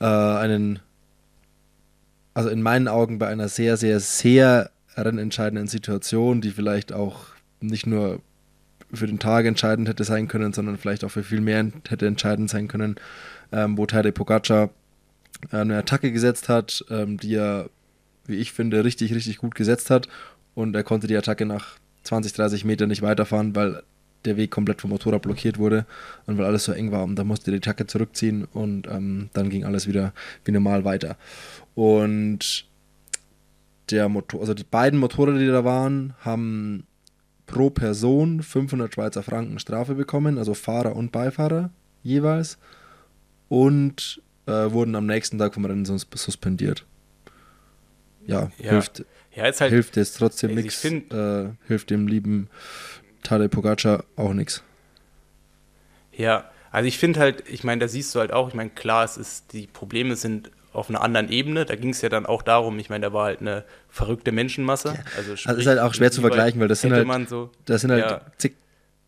[0.00, 0.80] äh, einen,
[2.34, 7.26] also in meinen Augen bei einer sehr, sehr, sehr rennentscheidenden Situation, die vielleicht auch
[7.60, 8.20] nicht nur
[8.92, 12.50] für den Tag entscheidend hätte sein können, sondern vielleicht auch für viel mehr hätte entscheidend
[12.50, 12.96] sein können,
[13.52, 14.70] ähm, wo Tadej Pogacar
[15.52, 17.70] äh, eine Attacke gesetzt hat, ähm, die er,
[18.26, 20.08] wie ich finde, richtig, richtig gut gesetzt hat.
[20.54, 23.82] Und er konnte die Attacke nach 20, 30 Metern nicht weiterfahren, weil
[24.24, 25.86] der Weg komplett vom Motorrad blockiert wurde
[26.26, 27.04] und weil alles so eng war.
[27.04, 30.12] Und da musste die Attacke zurückziehen und ähm, dann ging alles wieder
[30.44, 31.16] wie normal weiter.
[31.74, 32.66] Und
[33.90, 36.84] der Motor, also die beiden Motorräder, die da waren, haben
[37.46, 41.70] pro Person 500 Schweizer Franken Strafe bekommen, also Fahrer und Beifahrer
[42.02, 42.58] jeweils.
[43.48, 46.86] Und äh, wurden am nächsten Tag vom Rennen suspendiert.
[48.26, 48.70] Ja, ja.
[48.70, 49.04] hilft,
[49.34, 50.84] ja, jetzt halt, hilft jetzt trotzdem nichts.
[50.84, 52.48] Äh, hilft dem lieben
[53.22, 54.62] Tadej Pogacar auch nichts.
[56.12, 59.04] Ja, also ich finde halt, ich meine, da siehst du halt auch, ich meine, klar,
[59.04, 61.64] es ist, die Probleme sind auf einer anderen Ebene.
[61.64, 64.88] Da ging es ja dann auch darum, ich meine, da war halt eine verrückte Menschenmasse.
[64.88, 64.94] Ja.
[65.16, 67.80] Also, sprich, also ist halt auch schwer zu vergleichen, weil das sind halt, so, das
[67.80, 68.20] sind halt ja.
[68.38, 68.54] zig,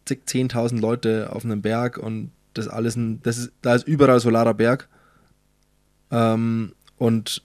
[0.05, 4.21] zig, zehntausend Leute auf einem Berg und das alles ein, das ist, da ist überall
[4.21, 4.89] solarer Berg.
[6.11, 7.43] Ähm, und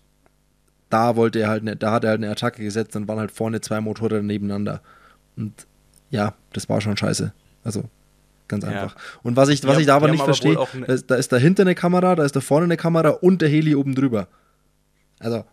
[0.90, 3.32] da wollte er halt, ne, da hat er halt eine Attacke gesetzt, dann waren halt
[3.32, 4.82] vorne zwei Motorräder nebeneinander.
[5.36, 5.68] Und
[6.10, 7.34] ja, das war schon scheiße.
[7.64, 7.84] Also
[8.48, 8.96] ganz einfach.
[8.96, 9.02] Ja.
[9.24, 11.76] Und was ich, was ich da aber nicht verstehe, da, ist, da ist dahinter eine
[11.76, 14.28] Kamera, da ist da vorne eine Kamera und der Heli oben drüber.
[15.20, 15.44] Also.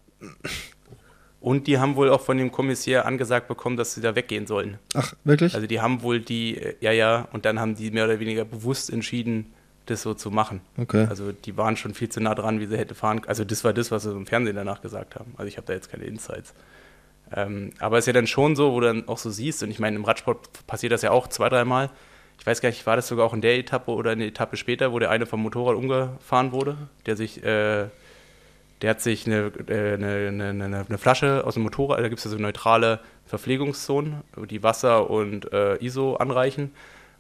[1.41, 4.79] Und die haben wohl auch von dem Kommissär angesagt bekommen, dass sie da weggehen sollen.
[4.95, 5.55] Ach, wirklich?
[5.55, 8.91] Also die haben wohl die, ja, ja, und dann haben die mehr oder weniger bewusst
[8.91, 9.53] entschieden,
[9.87, 10.61] das so zu machen.
[10.79, 11.07] Okay.
[11.09, 13.29] Also die waren schon viel zu nah dran, wie sie hätte fahren können.
[13.29, 15.35] Also das war das, was sie im Fernsehen danach gesagt haben.
[15.37, 16.55] Also ich habe da jetzt keine Insights.
[17.35, 19.71] Ähm, aber es ist ja dann schon so, wo du dann auch so siehst, und
[19.71, 21.91] ich meine, im Radsport passiert das ja auch zwei, dreimal.
[22.39, 24.93] Ich weiß gar nicht, war das sogar auch in der Etappe oder eine Etappe später,
[24.93, 27.87] wo der eine vom Motorrad umgefahren wurde, der sich, äh,
[28.83, 32.25] der hat sich eine, äh, eine, eine, eine, Flasche aus dem Motorrad, da gibt es
[32.25, 36.73] ja so neutrale Verpflegungszonen, die Wasser und äh, ISO anreichen.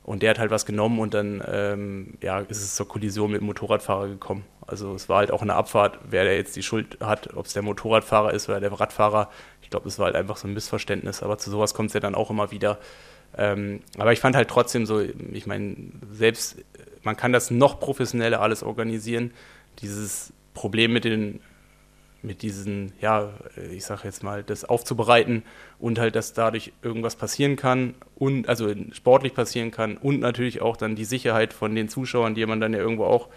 [0.04, 3.40] Und der hat halt was genommen und dann ähm, ja, ist es zur Kollision mit
[3.40, 4.44] dem Motorradfahrer gekommen.
[4.66, 7.54] Also es war halt auch eine Abfahrt, wer der jetzt die Schuld hat, ob es
[7.54, 9.30] der Motorradfahrer ist oder der Radfahrer.
[9.74, 12.14] Glaube, es war halt einfach so ein Missverständnis, aber zu sowas kommt es ja dann
[12.14, 12.78] auch immer wieder.
[13.36, 15.74] Ähm, aber ich fand halt trotzdem so, ich meine,
[16.12, 16.58] selbst
[17.02, 19.32] man kann das noch professioneller alles organisieren.
[19.80, 21.40] Dieses Problem mit den
[22.22, 23.30] mit diesen, ja,
[23.72, 25.42] ich sag jetzt mal, das aufzubereiten
[25.80, 30.76] und halt, dass dadurch irgendwas passieren kann und also sportlich passieren kann und natürlich auch
[30.76, 33.28] dann die Sicherheit von den Zuschauern, die man dann ja irgendwo auch,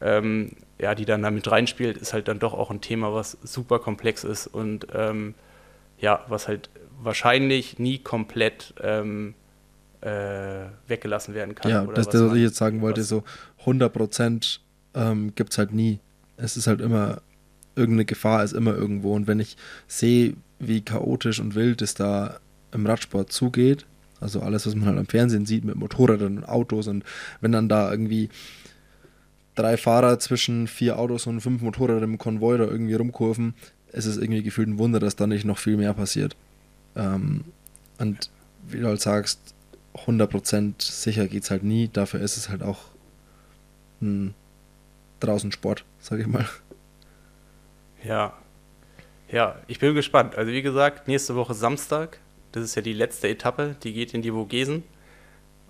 [0.00, 3.78] ähm, ja, die dann damit reinspielt, ist halt dann doch auch ein Thema, was super
[3.78, 5.34] komplex ist und ähm,
[5.98, 9.34] ja, was halt wahrscheinlich nie komplett ähm,
[10.00, 11.70] äh, weggelassen werden kann.
[11.70, 13.24] Ja, das, was, was ich jetzt sagen wollte, so
[13.60, 14.60] 100 Prozent
[14.94, 16.00] ähm, gibt es halt nie.
[16.36, 17.20] Es ist halt immer,
[17.74, 19.14] irgendeine Gefahr ist immer irgendwo.
[19.14, 19.56] Und wenn ich
[19.86, 22.38] sehe, wie chaotisch und wild es da
[22.72, 23.86] im Radsport zugeht,
[24.20, 27.04] also alles, was man halt am Fernsehen sieht mit Motorrädern und Autos und
[27.40, 28.30] wenn dann da irgendwie
[29.54, 33.54] drei Fahrer zwischen vier Autos und fünf Motorrädern im Konvoi da irgendwie rumkurven,
[33.92, 36.36] ist es irgendwie gefühlt ein Wunder, dass da nicht noch viel mehr passiert.
[36.96, 37.44] Ähm,
[37.98, 38.30] und
[38.66, 39.54] wie du halt sagst,
[39.94, 41.88] 100% sicher geht es halt nie.
[41.88, 42.80] Dafür ist es halt auch
[44.00, 44.34] ein
[45.20, 46.48] draußen Sport, sage ich mal.
[48.04, 48.32] Ja.
[49.30, 50.36] Ja, ich bin gespannt.
[50.36, 52.18] Also wie gesagt, nächste Woche Samstag,
[52.52, 54.84] das ist ja die letzte Etappe, die geht in die Vogesen.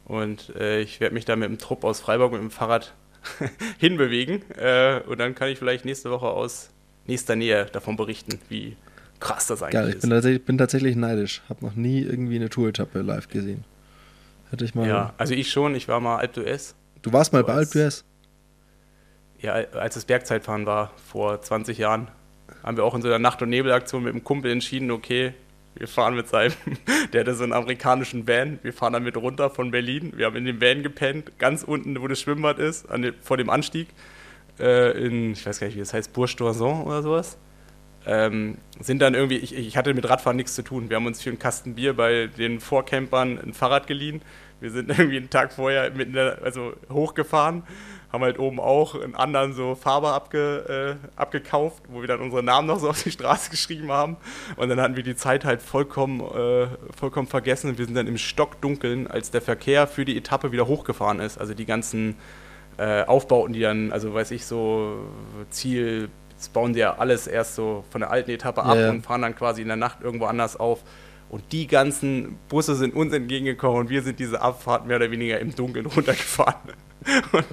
[0.05, 2.95] Und äh, ich werde mich da mit dem Trupp aus Freiburg mit dem Fahrrad
[3.79, 4.43] hinbewegen.
[4.53, 6.71] Äh, und dann kann ich vielleicht nächste Woche aus
[7.09, 8.77] nächster Nähe davon berichten, wie
[9.19, 11.43] krass das eigentlich Geil, ich bin Tatsächlich, bin tatsächlich neidisch.
[11.49, 13.65] Habe noch nie irgendwie eine Tour-Etappe live gesehen.
[14.51, 14.87] Hätte ich mal.
[14.89, 15.75] Ja, also ich schon.
[15.75, 16.75] Ich war mal Alp d'Huez.
[17.03, 18.05] Du warst mal bei Alp d'Huez?
[19.41, 22.09] Ja, als es Bergzeitfahren war, vor 20 Jahren,
[22.63, 25.35] haben wir auch in so einer Nacht- und Nebelaktion mit einem Kumpel entschieden, okay,
[25.77, 26.55] wir fahren mit seinem,
[27.13, 30.13] der hatte so einen amerikanischen Van, wir fahren damit runter von Berlin.
[30.17, 33.49] Wir haben in dem Van gepennt, ganz unten, wo das Schwimmbad ist, dem, vor dem
[33.49, 33.89] Anstieg,
[34.61, 37.39] äh, in, ich weiß gar nicht, wie das heißt, Bourges d'Oison oder sowas.
[38.07, 40.89] Ähm, sind dann irgendwie, ich, ich, hatte mit Radfahren nichts zu tun.
[40.89, 44.23] Wir haben uns für einen Kasten Bier bei den Vorcampern ein Fahrrad geliehen.
[44.61, 47.65] Wir sind irgendwie einen Tag vorher mit der, also hochgefahren,
[48.11, 52.43] haben halt oben auch einen anderen so Farbe abge, äh, abgekauft, wo wir dann unsere
[52.43, 54.17] Namen noch so auf die Straße geschrieben haben.
[54.57, 57.77] Und dann hatten wir die Zeit halt vollkommen, äh, vollkommen vergessen.
[57.77, 61.39] Wir sind dann im Stockdunkeln, als der Verkehr für die Etappe wieder hochgefahren ist.
[61.39, 62.17] Also die ganzen
[62.79, 64.99] äh, Aufbauten, die dann, also weiß ich, so
[65.51, 69.05] Ziel das bauen sie ja alles erst so von der alten Etappe ab ja, und
[69.05, 70.83] fahren dann quasi in der Nacht irgendwo anders auf.
[71.31, 75.39] Und die ganzen Busse sind uns entgegengekommen und wir sind diese Abfahrt mehr oder weniger
[75.41, 76.73] im Dunkeln runtergefahren.
[77.33, 77.45] und,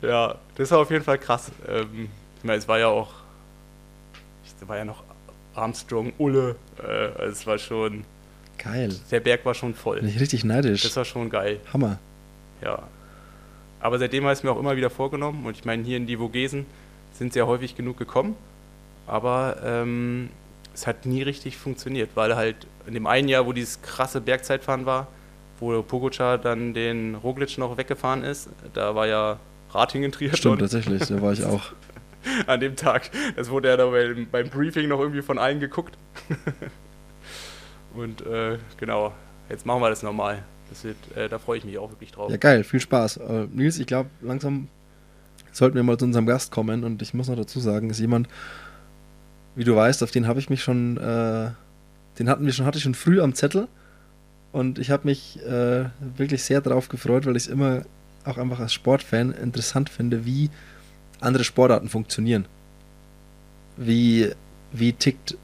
[0.00, 1.52] ja, das war auf jeden Fall krass.
[1.68, 3.12] Ähm, ich meine, es war ja auch,
[4.44, 5.04] es war ja noch
[5.54, 8.04] Armstrong, Ulle, äh, es war schon.
[8.56, 8.94] Geil.
[9.10, 10.00] Der Berg war schon voll.
[10.00, 10.82] Bin ich richtig neidisch.
[10.82, 11.60] Das war schon geil.
[11.72, 11.98] Hammer.
[12.62, 12.82] Ja.
[13.82, 16.06] Aber seitdem habe ich es mir auch immer wieder vorgenommen und ich meine, hier in
[16.06, 16.66] die Vogesen
[17.12, 18.36] sind sehr häufig genug gekommen,
[19.06, 20.30] aber ähm,
[20.72, 24.86] es hat nie richtig funktioniert, weil halt in dem einen Jahr, wo dieses krasse Bergzeitfahren
[24.86, 25.08] war,
[25.58, 29.38] wo Pogacar dann den Roglic noch weggefahren ist, da war ja
[29.70, 30.38] Ratingen Triathlon.
[30.38, 31.72] Stimmt, tatsächlich, da war ich auch.
[32.46, 33.10] An dem Tag.
[33.34, 35.96] Das wurde ja da beim, beim Briefing noch irgendwie von allen geguckt.
[37.94, 39.12] Und äh, genau,
[39.48, 40.44] jetzt machen wir das nochmal.
[40.72, 42.30] Das wird, äh, da freue ich mich auch wirklich drauf.
[42.30, 43.18] Ja, geil, viel Spaß.
[43.18, 44.68] Äh, Nils, ich glaube, langsam
[45.52, 46.82] sollten wir mal zu unserem Gast kommen.
[46.82, 48.26] Und ich muss noch dazu sagen, ist jemand,
[49.54, 51.50] wie du weißt, auf den habe ich mich schon, äh,
[52.18, 53.68] den hatten wir schon, hatte ich schon früh am Zettel.
[54.50, 57.82] Und ich habe mich äh, wirklich sehr darauf gefreut, weil ich es immer
[58.24, 60.48] auch einfach als Sportfan interessant finde, wie
[61.20, 62.46] andere Sportarten funktionieren.
[63.76, 64.30] Wie,
[64.72, 65.36] wie tickt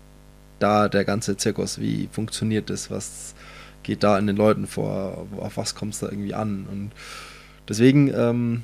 [0.58, 1.78] da der ganze Zirkus?
[1.78, 2.90] Wie funktioniert das?
[2.90, 3.34] Was
[3.88, 5.26] geht da in den Leuten vor?
[5.38, 6.66] Auf was kommt es da irgendwie an?
[6.70, 6.92] Und
[7.68, 8.62] deswegen ähm,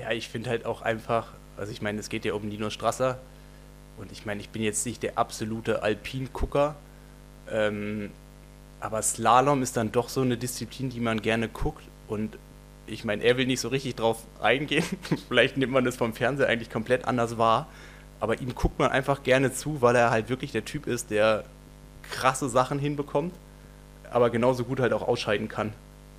[0.00, 3.18] ja, ich finde halt auch einfach, also ich meine, es geht ja um Nino Strasser.
[3.96, 6.74] Und ich meine, ich bin jetzt nicht der absolute Alpin-Gucker,
[7.50, 8.10] ähm,
[8.80, 11.84] aber Slalom ist dann doch so eine Disziplin, die man gerne guckt.
[12.08, 12.36] Und
[12.86, 14.84] ich meine, er will nicht so richtig drauf eingehen,
[15.28, 17.68] vielleicht nimmt man das vom Fernseher eigentlich komplett anders wahr,
[18.18, 21.44] aber ihm guckt man einfach gerne zu, weil er halt wirklich der Typ ist, der
[22.10, 23.32] krasse Sachen hinbekommt,
[24.14, 25.72] aber genauso gut halt auch ausscheiden kann.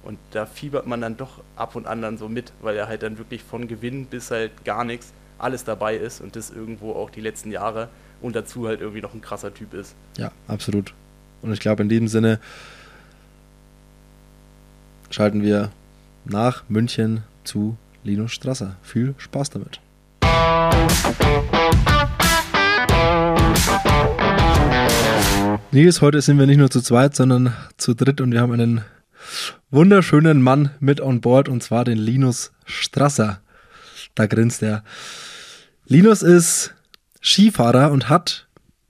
[0.04, 3.02] Und da fiebert man dann doch ab und an dann so mit, weil er halt
[3.02, 7.10] dann wirklich von Gewinn bis halt gar nichts alles dabei ist und das irgendwo auch
[7.10, 7.88] die letzten Jahre
[8.22, 9.96] und dazu halt irgendwie noch ein krasser Typ ist.
[10.18, 10.94] Ja, absolut.
[11.42, 12.40] Und ich glaube, in diesem Sinne
[15.10, 15.72] schalten wir
[16.26, 18.76] nach München zu Linus Strasser.
[18.84, 19.80] Viel Spaß damit.
[25.72, 28.82] Nils, heute sind wir nicht nur zu zweit, sondern zu dritt und wir haben einen
[29.72, 33.42] wunderschönen Mann mit on board und zwar den Linus Strasser.
[34.14, 34.84] Da grinst er.
[35.86, 36.74] Linus ist
[37.22, 38.48] Skifahrer und hat,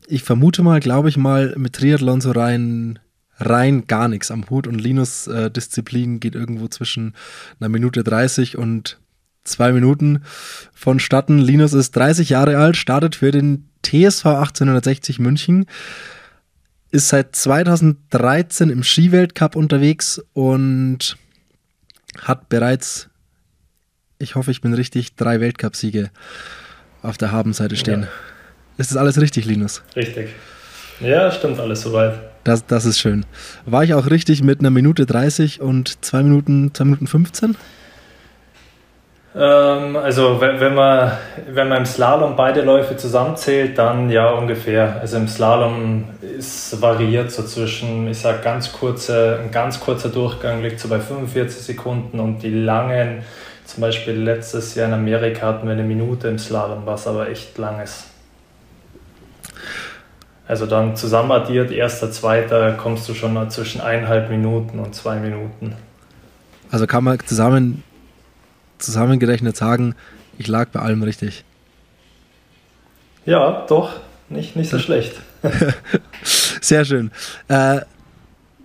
[0.08, 3.00] ich vermute mal, glaube ich mal, mit Triathlon so rein,
[3.38, 7.16] rein gar nichts am Hut und Linus äh, Disziplin geht irgendwo zwischen
[7.60, 9.00] einer Minute 30 und
[9.44, 10.24] zwei Minuten
[10.74, 11.40] vonstatten.
[11.40, 15.66] Linus ist 30 Jahre alt, startet für den TSV 1860 München,
[16.96, 21.18] ist seit 2013 im Skiweltcup unterwegs und
[22.22, 23.10] hat bereits,
[24.18, 26.10] ich hoffe, ich bin richtig, drei Weltcupsiege
[27.02, 28.04] auf der Habenseite stehen.
[28.04, 28.08] Ja.
[28.78, 29.84] Ist das alles richtig, Linus?
[29.96, 30.30] Richtig.
[31.02, 32.18] Ja, stimmt alles soweit.
[32.46, 33.26] Das, das ist schön.
[33.66, 37.58] War ich auch richtig mit einer Minute 30 und zwei Minuten, zwei Minuten 15?
[39.38, 41.12] Ähm, also wenn man,
[41.50, 45.00] wenn man im Slalom beide Läufe zusammenzählt, dann ja ungefähr.
[45.02, 50.62] Also im Slalom ist variiert so zwischen, ich sag ganz kurze, ein ganz kurzer Durchgang
[50.62, 53.24] liegt so bei 45 Sekunden und die langen,
[53.66, 57.58] zum Beispiel letztes Jahr in Amerika hatten wir eine Minute im Slalom, was aber echt
[57.58, 58.06] lang ist.
[60.48, 65.76] Also dann zusammenaddiert, erster, zweiter, kommst du schon mal zwischen eineinhalb Minuten und zwei Minuten.
[66.70, 67.84] Also kann man zusammen
[68.78, 69.96] zusammengerechnet sagen,
[70.38, 71.44] ich lag bei allem richtig.
[73.26, 75.14] Ja, doch, nicht, nicht so schlecht.
[76.62, 77.12] Sehr schön.
[77.48, 77.82] Äh,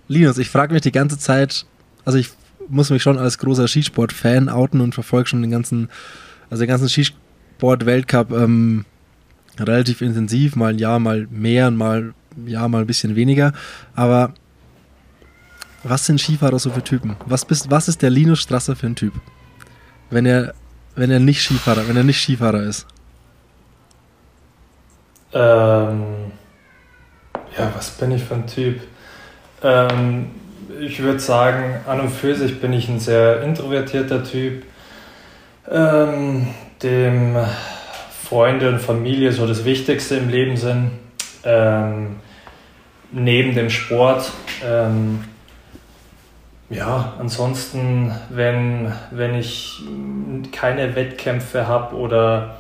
[0.09, 1.67] Linus, ich frage mich die ganze Zeit,
[2.05, 2.31] also ich
[2.69, 5.89] muss mich schon als großer Skisport-Fan outen und verfolge schon den ganzen,
[6.49, 8.85] also den ganzen Skisport-Weltcup ähm,
[9.59, 13.53] relativ intensiv, mal ein Jahr, mal mehr, mal ein Jahr, mal ein bisschen weniger.
[13.95, 14.35] Aber
[15.83, 17.17] was sind Skifahrer so für Typen?
[17.27, 19.15] Was, bist, was ist der Linus Strasser für ein Typ?
[20.11, 20.55] Wenn er,
[20.97, 22.87] wenn er nicht Skifahrer, wenn er nicht Skifahrer ist?
[25.33, 26.33] Ähm,
[27.57, 28.81] ja, was bin ich für ein Typ?
[29.63, 30.31] Ähm,
[30.81, 34.65] ich würde sagen, an und für sich bin ich ein sehr introvertierter Typ,
[35.71, 36.49] ähm,
[36.83, 37.37] dem
[38.25, 40.93] Freunde und Familie so das Wichtigste im Leben sind.
[41.45, 42.17] Ähm,
[43.13, 44.31] neben dem Sport
[44.65, 45.25] ähm,
[46.71, 49.83] ja, ansonsten, wenn, wenn ich
[50.53, 52.59] keine Wettkämpfe habe oder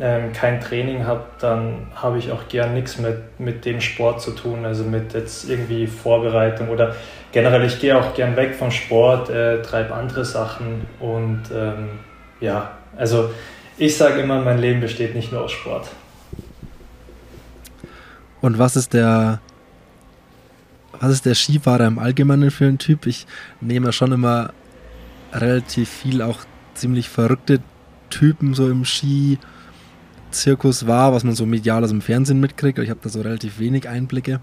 [0.00, 4.32] ähm, kein Training habe, dann habe ich auch gern nichts mit, mit dem Sport zu
[4.32, 6.96] tun, also mit jetzt irgendwie Vorbereitung oder
[7.30, 12.00] generell, ich gehe auch gern weg vom Sport, äh, treibe andere Sachen und ähm,
[12.40, 13.30] ja, also
[13.78, 15.88] ich sage immer, mein Leben besteht nicht nur aus Sport.
[18.40, 19.40] Und was ist der
[21.02, 23.06] was ist der Skifahrer im Allgemeinen für ein Typ?
[23.06, 23.26] Ich
[23.60, 24.52] nehme schon immer
[25.32, 26.38] relativ viel auch
[26.74, 27.60] ziemlich verrückte
[28.08, 32.78] Typen so im Ski-Zirkus wahr, was man so medial aus dem Fernsehen mitkriegt.
[32.78, 34.40] Ich habe da so relativ wenig Einblicke.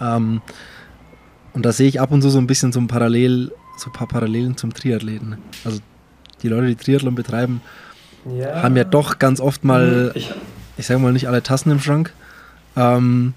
[0.00, 0.42] Ähm,
[1.52, 3.92] und da sehe ich ab und zu so ein bisschen so ein Parallel, so ein
[3.92, 5.38] paar Parallelen zum Triathleten.
[5.64, 5.78] Also
[6.42, 7.60] die Leute, die Triathlon betreiben,
[8.36, 8.64] ja.
[8.64, 10.34] haben ja doch ganz oft mal, ich,
[10.76, 12.12] ich sage mal nicht alle Tassen im Schrank.
[12.74, 13.34] Ähm,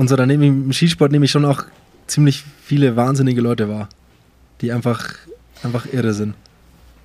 [0.00, 1.64] und so, dann nehme ich im Skisport nehme ich schon auch
[2.06, 3.90] ziemlich viele wahnsinnige Leute wahr,
[4.62, 5.04] die einfach,
[5.62, 6.34] einfach irre sind.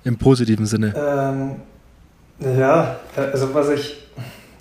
[0.02, 0.94] Im positiven Sinne.
[0.96, 3.98] Ähm, ja, also was ich,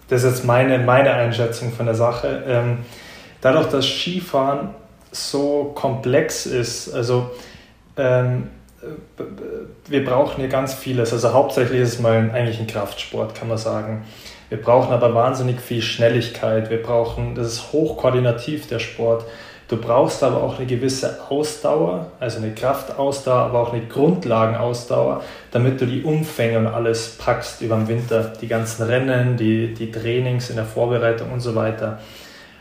[0.09, 2.43] das ist jetzt meine, meine Einschätzung von der Sache.
[2.45, 2.79] Ähm,
[3.39, 4.71] dadurch, dass Skifahren
[5.13, 7.31] so komplex ist, also
[7.95, 8.49] ähm,
[9.87, 11.13] wir brauchen hier ganz vieles.
[11.13, 14.03] Also hauptsächlich ist es mal eigentlich ein Kraftsport, kann man sagen.
[14.49, 16.69] Wir brauchen aber wahnsinnig viel Schnelligkeit.
[16.69, 19.25] Wir brauchen, das ist hochkoordinativ der Sport.
[19.67, 25.81] Du brauchst aber auch eine gewisse Ausdauer, also eine Kraftausdauer, aber auch eine Grundlagenausdauer, damit
[25.81, 28.33] du die Umfänge und alles packst über den Winter.
[28.39, 31.99] Die ganzen Rennen, die, die Trainings in der Vorbereitung und so weiter.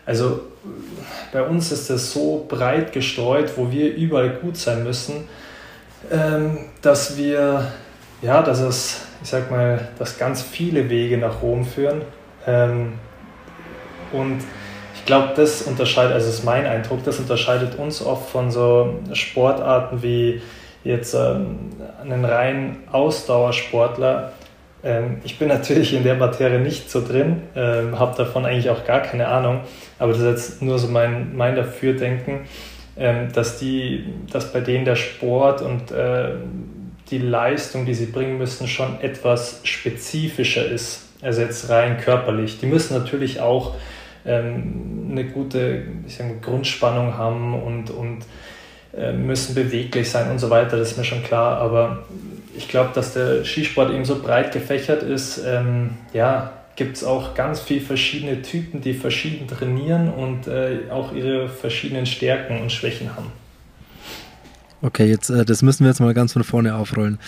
[0.07, 0.41] Also
[1.31, 5.29] bei uns ist es so breit gestreut, wo wir überall gut sein müssen,
[6.11, 7.67] ähm, dass wir,
[8.23, 12.03] ja, dass es ich sag mal, dass ganz viele Wege nach Rom führen.
[12.47, 12.93] Ähm,
[14.13, 14.41] und
[14.95, 20.03] ich glaube, das unterscheidet, also ist mein Eindruck, das unterscheidet uns oft von so Sportarten
[20.03, 20.43] wie
[20.85, 21.71] jetzt ähm,
[22.03, 24.33] einen reinen Ausdauersportler.
[24.85, 28.85] Ähm, ich bin natürlich in der Materie nicht so drin, ähm, habe davon eigentlich auch
[28.85, 29.61] gar keine Ahnung,
[29.99, 32.41] aber das ist jetzt nur so mein, mein Dafürdenken,
[32.99, 36.33] ähm, dass, die, dass bei denen der Sport und äh,
[37.11, 41.03] die Leistung, die sie bringen müssen, schon etwas spezifischer ist.
[41.21, 42.59] Also jetzt rein körperlich.
[42.59, 43.75] Die müssen natürlich auch
[44.27, 48.25] ähm, eine gute ich sage, Grundspannung haben und, und
[48.97, 51.59] äh, müssen beweglich sein und so weiter, das ist mir schon klar.
[51.59, 52.05] Aber
[52.57, 57.35] ich glaube, dass der Skisport eben so breit gefächert ist, ähm, ja, gibt es auch
[57.35, 63.15] ganz viele verschiedene Typen, die verschieden trainieren und äh, auch ihre verschiedenen Stärken und Schwächen
[63.17, 63.31] haben.
[64.85, 67.19] Okay, jetzt, äh, das müssen wir jetzt mal ganz von vorne aufrollen.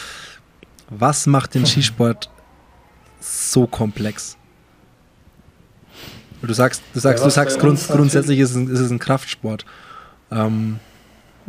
[0.91, 2.31] Was macht den Skisport
[3.19, 4.37] so komplex?
[6.43, 9.65] Du sagst, du sagst, ja, du sagst grund, grundsätzlich ist es, ist es ein Kraftsport.
[10.31, 10.79] Ähm,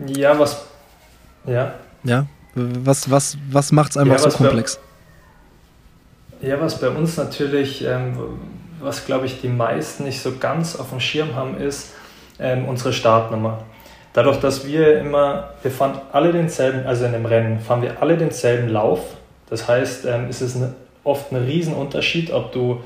[0.07, 0.65] ja, was.
[1.45, 1.75] Ja.
[2.05, 2.25] Ja.
[2.55, 4.79] Was, was, was macht es einfach ja, so komplex?
[6.41, 8.17] Ja, was bei uns natürlich, ähm,
[8.79, 11.89] was glaube ich die meisten nicht so ganz auf dem Schirm haben, ist
[12.39, 13.65] ähm, unsere Startnummer.
[14.17, 18.17] Dadurch, dass wir immer, wir fahren alle denselben, also in dem Rennen fahren wir alle
[18.17, 19.01] denselben Lauf.
[19.47, 22.81] Das heißt, ähm, es ist eine, oft ein Riesenunterschied, ob du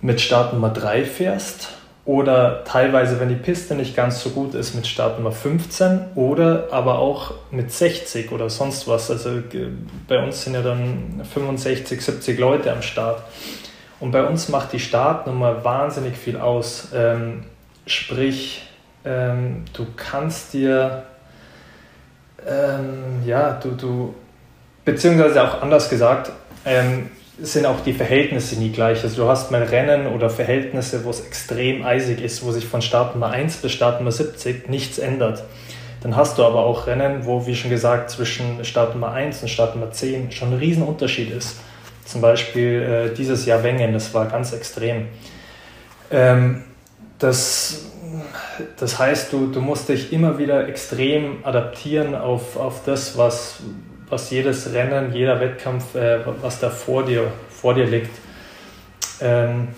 [0.00, 1.68] mit Startnummer 3 fährst
[2.06, 6.98] oder teilweise, wenn die Piste nicht ganz so gut ist, mit Startnummer 15 oder aber
[6.98, 9.10] auch mit 60 oder sonst was.
[9.10, 9.42] Also
[10.08, 13.22] bei uns sind ja dann 65, 70 Leute am Start.
[14.00, 16.88] Und bei uns macht die Startnummer wahnsinnig viel aus.
[16.94, 17.44] Ähm,
[17.84, 18.62] sprich,
[19.04, 21.04] ähm, du kannst dir,
[22.46, 24.14] ähm, ja, du, du,
[24.84, 26.32] beziehungsweise auch anders gesagt,
[26.64, 29.02] ähm, sind auch die Verhältnisse nie gleich.
[29.02, 32.82] Also du hast mal Rennen oder Verhältnisse, wo es extrem eisig ist, wo sich von
[32.82, 35.42] Startnummer 1 bis Startnummer 70 nichts ändert.
[36.02, 39.90] Dann hast du aber auch Rennen, wo, wie schon gesagt, zwischen Startnummer 1 und Startnummer
[39.92, 41.56] 10 schon ein Riesenunterschied ist.
[42.04, 45.06] Zum Beispiel äh, dieses Jahr Wengen, das war ganz extrem.
[46.10, 46.64] Ähm,
[47.18, 47.91] das,
[48.78, 53.60] das heißt, du, du musst dich immer wieder extrem adaptieren auf, auf das, was,
[54.08, 58.10] was jedes Rennen, jeder Wettkampf, äh, was da vor dir, vor dir liegt.
[59.20, 59.68] Ähm,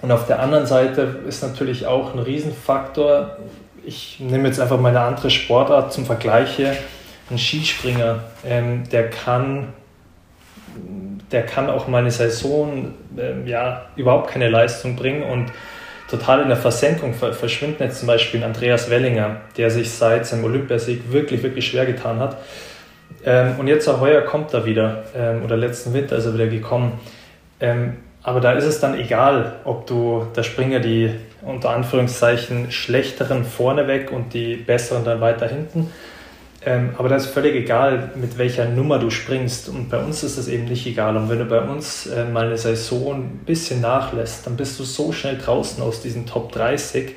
[0.00, 3.36] und auf der anderen Seite ist natürlich auch ein Riesenfaktor,
[3.84, 6.76] ich nehme jetzt einfach mal eine andere Sportart zum Vergleich hier,
[7.30, 9.72] ein Skispringer, ähm, der kann
[11.32, 15.50] der kann auch mal eine Saison ähm, ja, überhaupt keine Leistung bringen und
[16.12, 17.82] total in der Versenkung verschwinden.
[17.82, 22.36] Jetzt zum Beispiel Andreas Wellinger, der sich seit seinem Olympiasieg wirklich, wirklich schwer getan hat.
[23.24, 26.46] Ähm, und jetzt auch heuer kommt er wieder, ähm, oder letzten Winter ist er wieder
[26.46, 27.00] gekommen.
[27.60, 31.10] Ähm, aber da ist es dann egal, ob du, da springen ja die
[31.40, 35.90] unter Anführungszeichen schlechteren vorne weg und die besseren dann weiter hinten.
[36.64, 39.68] Ähm, aber das ist völlig egal, mit welcher Nummer du springst.
[39.68, 41.16] Und bei uns ist das eben nicht egal.
[41.16, 44.84] Und wenn du bei uns äh, mal eine Saison ein bisschen nachlässt, dann bist du
[44.84, 47.16] so schnell draußen aus diesen Top 30.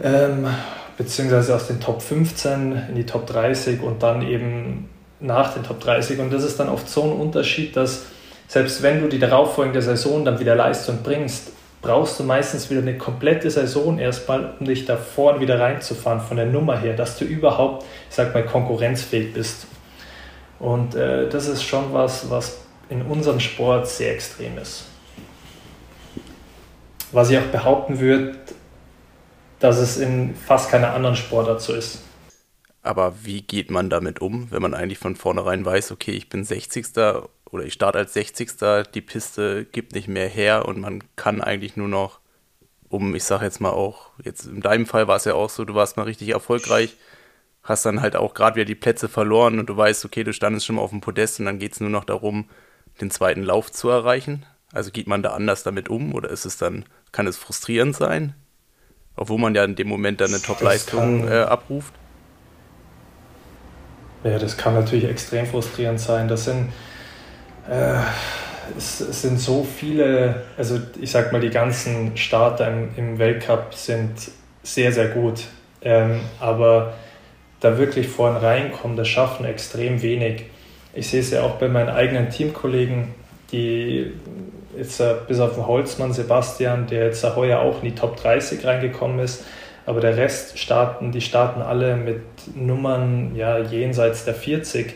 [0.00, 0.46] Ähm,
[0.96, 4.88] beziehungsweise aus den Top 15 in die Top 30 und dann eben
[5.20, 6.20] nach den Top 30.
[6.20, 8.06] Und das ist dann oft so ein Unterschied, dass
[8.46, 11.52] selbst wenn du die darauffolgende Saison dann wieder Leistung bringst,
[11.88, 16.36] brauchst du meistens wieder eine komplette Saison erstmal, um dich da vorne wieder reinzufahren von
[16.36, 19.66] der Nummer her, dass du überhaupt, ich sag mal, konkurrenzfähig bist.
[20.58, 22.58] Und äh, das ist schon was, was
[22.90, 24.84] in unserem Sport sehr extrem ist.
[27.10, 28.36] Was ich auch behaupten würde,
[29.58, 32.02] dass es in fast keiner anderen Sportart so ist.
[32.82, 36.44] Aber wie geht man damit um, wenn man eigentlich von vornherein weiß, okay, ich bin
[36.44, 36.84] 60.
[37.50, 38.50] oder ich starte als 60.
[38.94, 42.20] Die Piste gibt nicht mehr her und man kann eigentlich nur noch
[42.88, 45.64] um, ich sage jetzt mal auch, jetzt in deinem Fall war es ja auch so,
[45.64, 46.96] du warst mal richtig erfolgreich,
[47.62, 50.64] hast dann halt auch gerade wieder die Plätze verloren und du weißt, okay, du standest
[50.64, 52.48] schon mal auf dem Podest und dann geht es nur noch darum,
[53.02, 54.46] den zweiten Lauf zu erreichen.
[54.72, 58.34] Also geht man da anders damit um oder ist es dann, kann es frustrierend sein?
[59.18, 61.92] obwohl man ja in dem Moment dann eine Top-Leistung äh, abruft.
[64.24, 66.28] Ja, das kann natürlich extrem frustrierend sein.
[66.28, 66.72] Das sind,
[67.68, 68.00] äh,
[68.76, 73.74] es, es, sind so viele, also ich sag mal, die ganzen Starter im, im Weltcup
[73.74, 74.12] sind
[74.62, 75.44] sehr, sehr gut.
[75.82, 76.94] Ähm, aber
[77.60, 80.44] da wirklich vorne reinkommen, das schaffen extrem wenig.
[80.94, 83.14] Ich sehe es ja auch bei meinen eigenen Teamkollegen,
[83.52, 84.12] die
[84.76, 88.64] jetzt äh, bis auf den Holzmann Sebastian, der jetzt heuer auch in die Top 30
[88.64, 89.44] reingekommen ist,
[89.86, 92.20] aber der Rest starten, die starten alle mit
[92.54, 94.94] Nummern ja, jenseits der 40.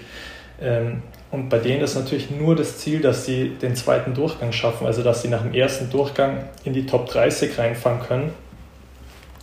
[0.60, 1.02] Ähm,
[1.32, 5.02] und bei denen ist natürlich nur das Ziel, dass sie den zweiten Durchgang schaffen, also
[5.02, 8.30] dass sie nach dem ersten Durchgang in die Top 30 reinfahren können.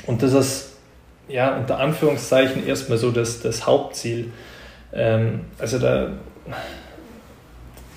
[0.06, 0.78] Und das ist
[1.28, 4.32] ja unter Anführungszeichen erstmal so das, das Hauptziel.
[4.94, 6.12] Ähm, also da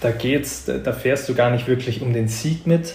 [0.02, 2.94] da geht's, da fährst du gar nicht wirklich um den Sieg mit.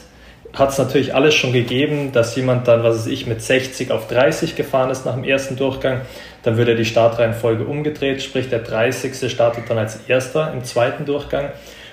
[0.58, 4.08] Hat es natürlich alles schon gegeben, dass jemand dann, was weiß ich, mit 60 auf
[4.08, 6.01] 30 gefahren ist nach dem ersten Durchgang.
[6.41, 9.32] Dann wird er die Startreihenfolge umgedreht, sprich der 30.
[9.32, 11.49] startet dann als erster im zweiten Durchgang.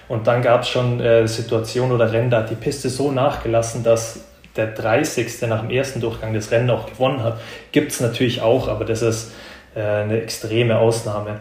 [0.08, 3.82] Und dann gab es schon äh, Situationen oder Rennen, da hat die Piste so nachgelassen,
[3.82, 4.20] dass
[4.56, 5.42] der 30.
[5.42, 7.38] nach dem ersten Durchgang das Rennen auch gewonnen hat.
[7.72, 9.32] Gibt es natürlich auch, aber das ist
[9.74, 11.40] äh, eine extreme Ausnahme.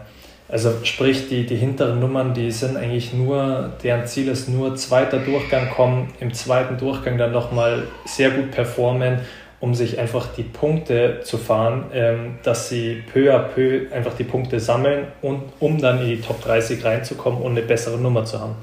[0.54, 5.18] Also sprich, die, die hinteren Nummern, die sind eigentlich nur, deren Ziel ist nur zweiter
[5.18, 9.22] Durchgang kommen, im zweiten Durchgang dann nochmal sehr gut performen,
[9.60, 14.26] um sich einfach die Punkte zu fahren, ähm, dass sie peu à peu einfach die
[14.26, 18.40] Punkte sammeln und um dann in die Top 30 reinzukommen und eine bessere Nummer zu
[18.40, 18.54] haben.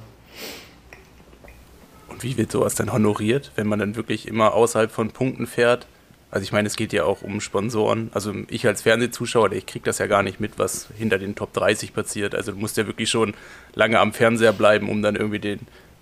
[2.06, 5.88] Und wie wird sowas dann honoriert, wenn man dann wirklich immer außerhalb von Punkten fährt?
[6.30, 8.10] Also ich meine, es geht ja auch um Sponsoren.
[8.14, 11.52] Also ich als Fernsehzuschauer, ich kriege das ja gar nicht mit, was hinter den Top
[11.52, 12.34] 30 passiert.
[12.34, 13.34] Also du musst ja wirklich schon
[13.74, 15.60] lange am Fernseher bleiben, um dann irgendwie den,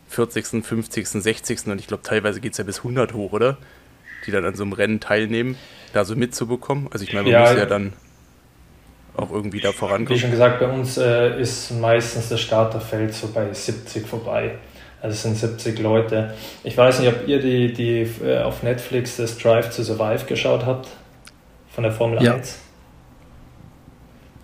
[0.09, 1.66] 40., 50., 60.
[1.66, 3.59] und ich glaube teilweise geht es ja bis 100 hoch, oder?
[4.26, 5.57] Die dann an so einem Rennen teilnehmen,
[5.93, 6.89] da so mitzubekommen.
[6.91, 7.93] Also ich meine, man ja, muss ja dann
[9.16, 10.16] auch irgendwie da vorankommen.
[10.16, 14.59] Wie schon gesagt, bei uns äh, ist meistens das Starterfeld so bei 70 vorbei.
[15.01, 16.35] Also es sind 70 Leute.
[16.65, 20.67] Ich weiß nicht, ob ihr die, die äh, auf Netflix das Drive to Survive geschaut
[20.67, 20.89] habt
[21.71, 22.35] von der Formel ja.
[22.35, 22.59] 1.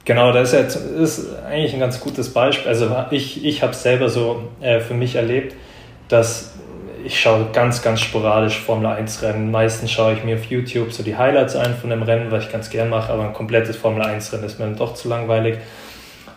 [0.04, 2.68] Genau, das ist, jetzt, ist eigentlich ein ganz gutes Beispiel.
[2.68, 5.56] Also ich, ich habe es selber so äh, für mich erlebt,
[6.08, 6.52] dass
[7.04, 9.50] ich schaue ganz, ganz sporadisch Formel 1 Rennen.
[9.50, 12.52] Meistens schaue ich mir auf YouTube so die Highlights ein von dem Rennen, was ich
[12.52, 15.58] ganz gern mache, aber ein komplettes Formel 1 Rennen ist mir dann doch zu langweilig.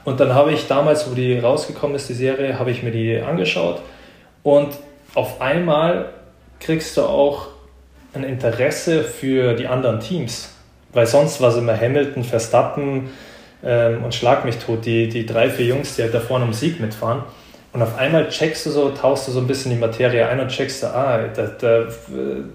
[0.05, 3.19] Und dann habe ich damals, wo die rausgekommen ist, die Serie, habe ich mir die
[3.19, 3.81] angeschaut
[4.47, 4.69] und
[5.13, 6.05] auf einmal
[6.61, 7.47] kriegst du auch
[8.13, 10.53] ein Interesse für die anderen Teams,
[10.93, 13.09] weil sonst war es immer Hamilton, Verstappen
[13.61, 16.53] ähm, und Schlag mich tot, die, die drei, vier Jungs, die halt da vorne um
[16.53, 17.23] Sieg mitfahren.
[17.73, 20.47] Und auf einmal checkst du so, tauchst du so ein bisschen die Materie ein und
[20.47, 21.87] checkst du, ah, da, da,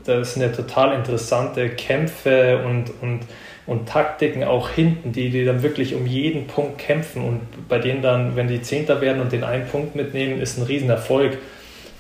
[0.07, 3.20] das sind ja total interessante Kämpfe und, und,
[3.66, 8.01] und Taktiken auch hinten, die, die dann wirklich um jeden Punkt kämpfen und bei denen
[8.01, 11.32] dann, wenn die Zehnter werden und den einen Punkt mitnehmen, ist ein Riesenerfolg.
[11.32, 11.38] Ähm,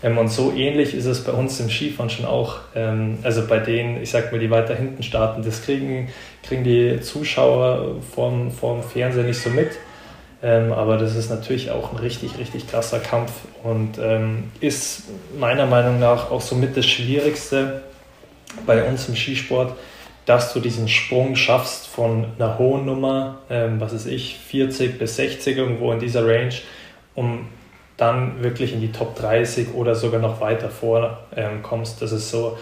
[0.02, 2.58] und so ähnlich ist es bei uns im Skifahren schon auch.
[2.74, 6.08] Ähm, also bei denen, ich sag mal, die weiter hinten starten, das kriegen,
[6.42, 9.70] kriegen die Zuschauer vom, vom Fernseher nicht so mit.
[10.42, 13.30] Ähm, aber das ist natürlich auch ein richtig, richtig krasser Kampf
[13.62, 15.04] und ähm, ist
[15.38, 17.82] meiner Meinung nach auch somit das Schwierigste
[18.66, 19.76] bei uns im Skisport,
[20.26, 25.14] dass du diesen Sprung schaffst von einer hohen Nummer, ähm, was weiß ich, 40 bis
[25.14, 26.54] 60 irgendwo in dieser Range,
[27.14, 27.46] um
[28.02, 32.02] dann wirklich in die Top 30 oder sogar noch weiter vor ähm, kommst.
[32.02, 32.58] Das ist so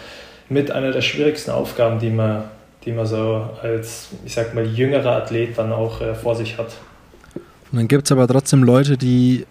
[0.49, 2.45] mit einer der schwierigsten Aufgaben, die man,
[2.84, 6.76] die man so als, ich sag mal, jüngerer Athlet dann auch äh, vor sich hat.
[7.72, 9.47] Und dann gibt es aber trotzdem Leute, die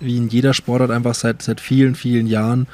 [0.00, 2.68] wie in jeder Sportart einfach seit, seit vielen, vielen Jahren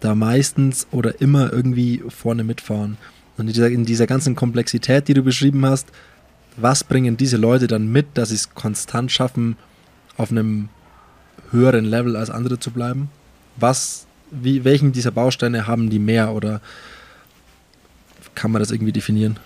[0.00, 2.96] da meistens oder immer irgendwie vorne mitfahren.
[3.36, 5.88] Und in dieser, in dieser ganzen Komplexität, die du beschrieben hast,
[6.56, 9.56] was bringen diese Leute dann mit, dass sie es konstant schaffen,
[10.16, 10.68] auf einem
[11.50, 13.10] höheren Level als andere zu bleiben?
[13.56, 16.60] Was, wie, welchen dieser Bausteine haben die mehr oder
[18.34, 19.38] kann man das irgendwie definieren?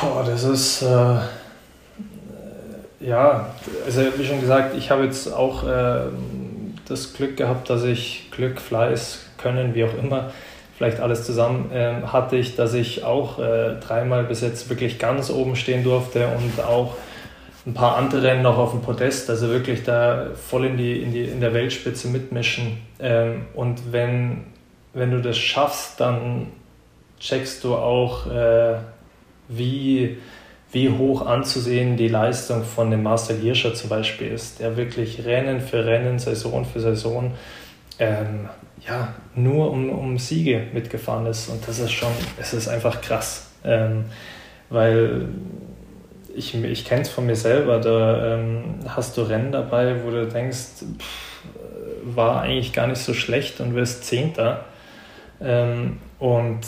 [0.00, 0.82] Boah, das ist.
[0.82, 1.18] Äh
[3.00, 3.54] ja,
[3.86, 6.00] also wie schon gesagt, ich habe jetzt auch äh,
[6.88, 10.32] das Glück gehabt, dass ich Glück, Fleiß, Können, wie auch immer,
[10.76, 15.30] vielleicht alles zusammen äh, hatte ich, dass ich auch äh, dreimal bis jetzt wirklich ganz
[15.30, 16.96] oben stehen durfte und auch
[17.68, 21.12] ein paar andere Rennen noch auf dem Podest, also wirklich da voll in, die, in,
[21.12, 22.78] die, in der Weltspitze mitmischen.
[22.98, 24.44] Ähm, und wenn,
[24.94, 26.48] wenn du das schaffst, dann
[27.20, 28.76] checkst du auch, äh,
[29.48, 30.18] wie
[30.70, 35.60] wie hoch anzusehen die Leistung von dem Marcel Hirscher zum Beispiel ist, der wirklich Rennen
[35.60, 37.32] für Rennen, Saison für Saison
[37.98, 38.48] ähm,
[38.86, 41.48] ja, nur um, um Siege mitgefahren ist.
[41.48, 43.48] Und das ist schon, es ist einfach krass.
[43.64, 44.04] Ähm,
[44.70, 45.28] weil
[46.38, 50.26] ich, ich kenne es von mir selber, da ähm, hast du Rennen dabei, wo du
[50.26, 51.42] denkst, pff,
[52.14, 54.64] war eigentlich gar nicht so schlecht und wirst Zehnter.
[55.40, 56.60] Ähm, und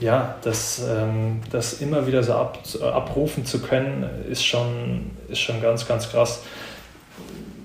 [0.00, 5.60] ja, das, ähm, das immer wieder so ab, abrufen zu können, ist schon, ist schon
[5.62, 6.42] ganz, ganz krass.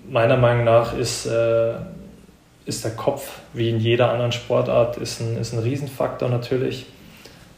[0.09, 1.73] Meiner Meinung nach ist, äh,
[2.65, 6.85] ist der Kopf, wie in jeder anderen Sportart, ist ein, ist ein Riesenfaktor natürlich.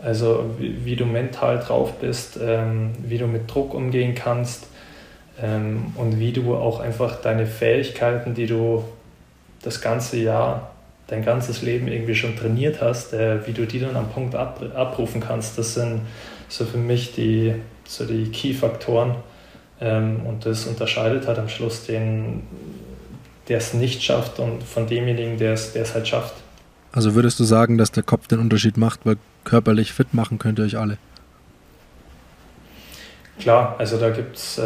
[0.02, 4.68] Also wie, wie du mental drauf bist, ähm, wie du mit Druck umgehen kannst
[5.42, 8.84] ähm, und wie du auch einfach deine Fähigkeiten, die du
[9.62, 10.72] das ganze Jahr
[11.08, 14.62] dein ganzes Leben irgendwie schon trainiert hast, äh, wie du die dann am Punkt ab,
[14.76, 16.02] abrufen kannst, das sind
[16.48, 19.16] so für mich die, so die Key-Faktoren.
[19.82, 22.44] Ähm, und das unterscheidet halt am Schluss den,
[23.48, 26.36] der es nicht schafft und von demjenigen, der es, der es halt schafft.
[26.92, 30.60] Also würdest du sagen, dass der Kopf den Unterschied macht, weil körperlich fit machen könnt
[30.60, 30.98] ihr euch alle?
[33.40, 34.64] Klar, also da gibt es, äh,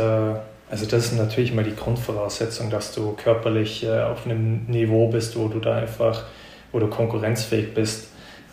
[0.72, 5.38] also das ist natürlich mal die Grundvoraussetzung, dass du körperlich äh, auf einem Niveau bist,
[5.38, 6.24] wo du da einfach,
[6.72, 8.08] wo du konkurrenzfähig bist.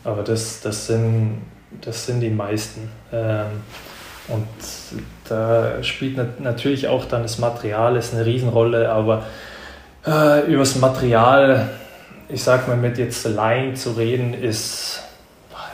[0.05, 1.43] Aber das, das, sind,
[1.81, 2.91] das sind die meisten.
[3.13, 3.47] Ähm,
[4.29, 4.47] und
[5.29, 9.25] da spielt nat natürlich auch dann das Material ist eine Riesenrolle, aber
[10.07, 11.69] äh, über das Material,
[12.33, 15.03] ich sag mal, mit jetzt Laien zu reden, ist,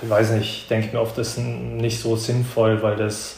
[0.03, 3.37] ich weiß nicht, ich denke mir oft, das ist nicht so sinnvoll, weil das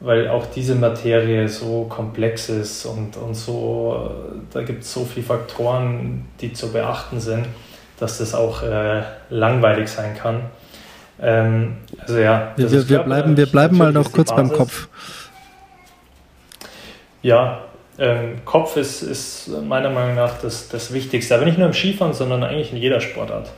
[0.00, 4.10] weil auch diese Materie so komplex ist und, und so,
[4.52, 7.46] da gibt es so viele Faktoren, die zu beachten sind,
[7.98, 10.42] dass das auch äh, langweilig sein kann.
[11.20, 14.88] Ähm, also ja, wir, wir, wir bleiben, wir bleiben mal noch kurz beim Kopf.
[17.22, 17.62] Ja,
[17.98, 22.12] ähm, Kopf ist, ist meiner Meinung nach das, das Wichtigste, aber nicht nur im Skifahren,
[22.14, 23.50] sondern eigentlich in jeder Sportart.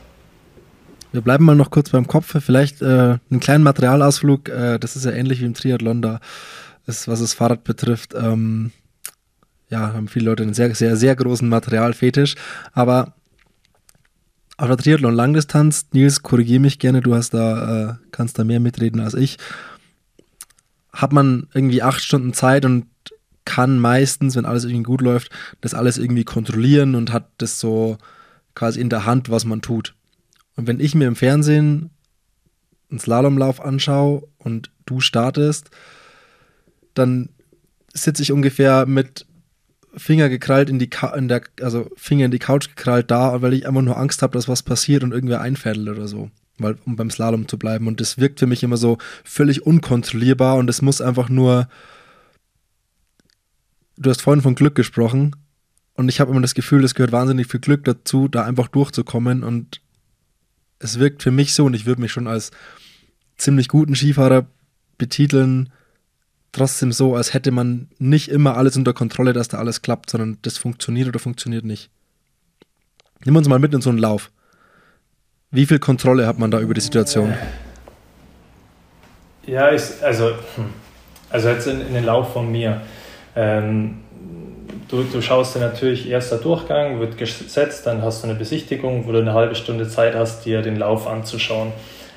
[1.11, 2.35] Wir bleiben mal noch kurz beim Kopf.
[2.39, 4.49] Vielleicht äh, einen kleinen Materialausflug.
[4.49, 6.19] Äh, das ist ja ähnlich wie im Triathlon da,
[6.85, 8.13] ist, was das Fahrrad betrifft.
[8.13, 8.71] Ähm,
[9.69, 12.35] ja, haben viele Leute einen sehr, sehr, sehr großen Materialfetisch.
[12.73, 13.13] Aber
[14.57, 19.01] auf der Triathlon-Langdistanz, Nils, korrigiere mich gerne, du hast da, äh, kannst da mehr mitreden
[19.01, 19.37] als ich.
[20.93, 22.85] Hat man irgendwie acht Stunden Zeit und
[23.49, 27.97] kann meistens, wenn alles irgendwie gut läuft, das alles irgendwie kontrollieren und hat das so
[28.53, 29.95] quasi in der Hand, was man tut.
[30.55, 31.89] Und wenn ich mir im Fernsehen
[32.91, 35.71] einen Slalomlauf anschaue und du startest,
[36.93, 37.29] dann
[37.91, 39.25] sitze ich ungefähr mit
[39.95, 43.53] Finger gekrallt in die Ka in der, also Finger in die Couch gekrallt da, weil
[43.53, 46.29] ich einfach nur Angst habe, dass was passiert und irgendwer einfädelt oder so.
[46.59, 47.87] Weil, um beim Slalom zu bleiben.
[47.87, 51.67] Und das wirkt für mich immer so völlig unkontrollierbar und es muss einfach nur.
[54.01, 55.35] Du hast vorhin von Glück gesprochen
[55.93, 59.43] und ich habe immer das Gefühl, es gehört wahnsinnig viel Glück dazu, da einfach durchzukommen
[59.43, 59.81] und
[60.79, 62.51] es wirkt für mich so und ich würde mich schon als
[63.35, 64.45] ziemlich guten Skifahrer
[64.97, 65.69] betiteln,
[66.53, 70.37] trotzdem so, als hätte man nicht immer alles unter Kontrolle, dass da alles klappt, sondern
[70.43, 71.89] das funktioniert oder funktioniert nicht.
[73.19, 74.31] Wir uns mal mit in so einen Lauf.
[75.51, 77.33] Wie viel Kontrolle hat man da über die Situation?
[79.45, 80.69] Ja, ist, also, hm.
[81.29, 82.81] also jetzt in, in den Lauf von mir.
[83.39, 83.99] Ähm,
[84.89, 89.13] du, du schaust dir natürlich erster Durchgang, wird gesetzt, dann hast du eine Besichtigung, wo
[89.13, 91.71] du eine halbe Stunde Zeit hast, dir den Lauf anzuschauen.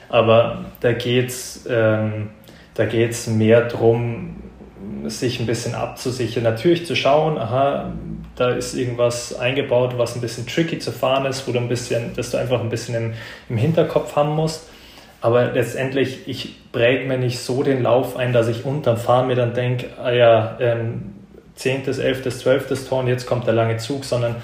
[0.08, 2.30] Aber da geht es ähm,
[2.74, 4.36] geht's mehr darum,
[5.04, 6.42] sich ein bisschen abzusichern.
[6.42, 7.92] Natürlich zu schauen, aha,
[8.34, 12.14] da ist irgendwas eingebaut, was ein bisschen tricky zu fahren ist, wo du ein bisschen,
[12.16, 13.12] dass du einfach ein bisschen im,
[13.48, 14.68] im Hinterkopf haben musst.
[15.22, 19.36] Aber letztendlich, ich präge mir nicht so den Lauf ein, dass ich unterm Fahren mir
[19.36, 21.11] dann denke, ah ja, ähm,
[21.62, 22.88] 10., 11., 12.
[22.88, 24.36] Tor und jetzt kommt der lange Zug, sondern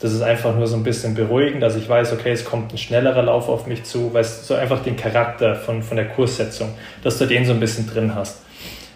[0.00, 2.78] das ist einfach nur so ein bisschen beruhigend, dass ich weiß, okay, es kommt ein
[2.78, 6.74] schnellerer Lauf auf mich zu, weil es so einfach den Charakter von, von der Kurssetzung,
[7.02, 8.42] dass du den so ein bisschen drin hast.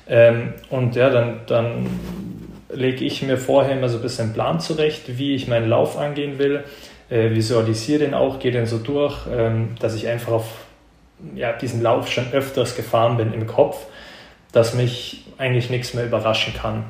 [0.08, 1.86] Ähm, und ja, dann, dann
[2.72, 6.38] lege ich mir vorher immer so ein bisschen Plan zurecht, wie ich meinen Lauf angehen
[6.38, 6.64] will,
[7.08, 10.46] äh, visualisiere den auch, gehe den so durch, ähm, dass ich einfach auf
[11.34, 13.86] ja, diesen Lauf schon öfters gefahren bin im Kopf,
[14.52, 16.84] dass mich eigentlich nichts mehr überraschen kann.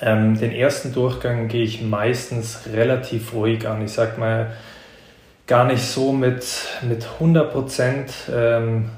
[0.00, 3.82] Ähm, den ersten Durchgang gehe ich meistens relativ ruhig an.
[3.82, 4.52] Ich sag mal,
[5.46, 6.44] gar nicht so mit,
[6.82, 8.90] mit 100 Prozent, ähm,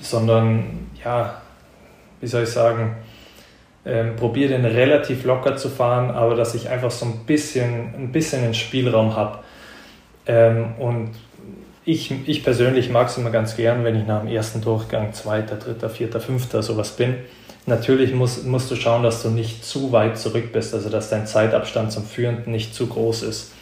[0.00, 1.40] sondern ja,
[2.20, 2.96] wie soll ich sagen,
[3.84, 8.12] ähm, probiere den relativ locker zu fahren, aber dass ich einfach so ein bisschen, ein
[8.12, 9.38] bisschen einen Spielraum habe.
[10.26, 11.10] Ähm, und
[11.84, 15.56] ich, ich persönlich mag es immer ganz gern, wenn ich nach dem ersten Durchgang zweiter,
[15.56, 17.16] dritter, vierter, fünfter sowas bin
[17.66, 21.26] Natürlich musst, musst du schauen, dass du nicht zu weit zurück bist, also dass dein
[21.26, 23.52] Zeitabstand zum Führenden nicht zu groß ist.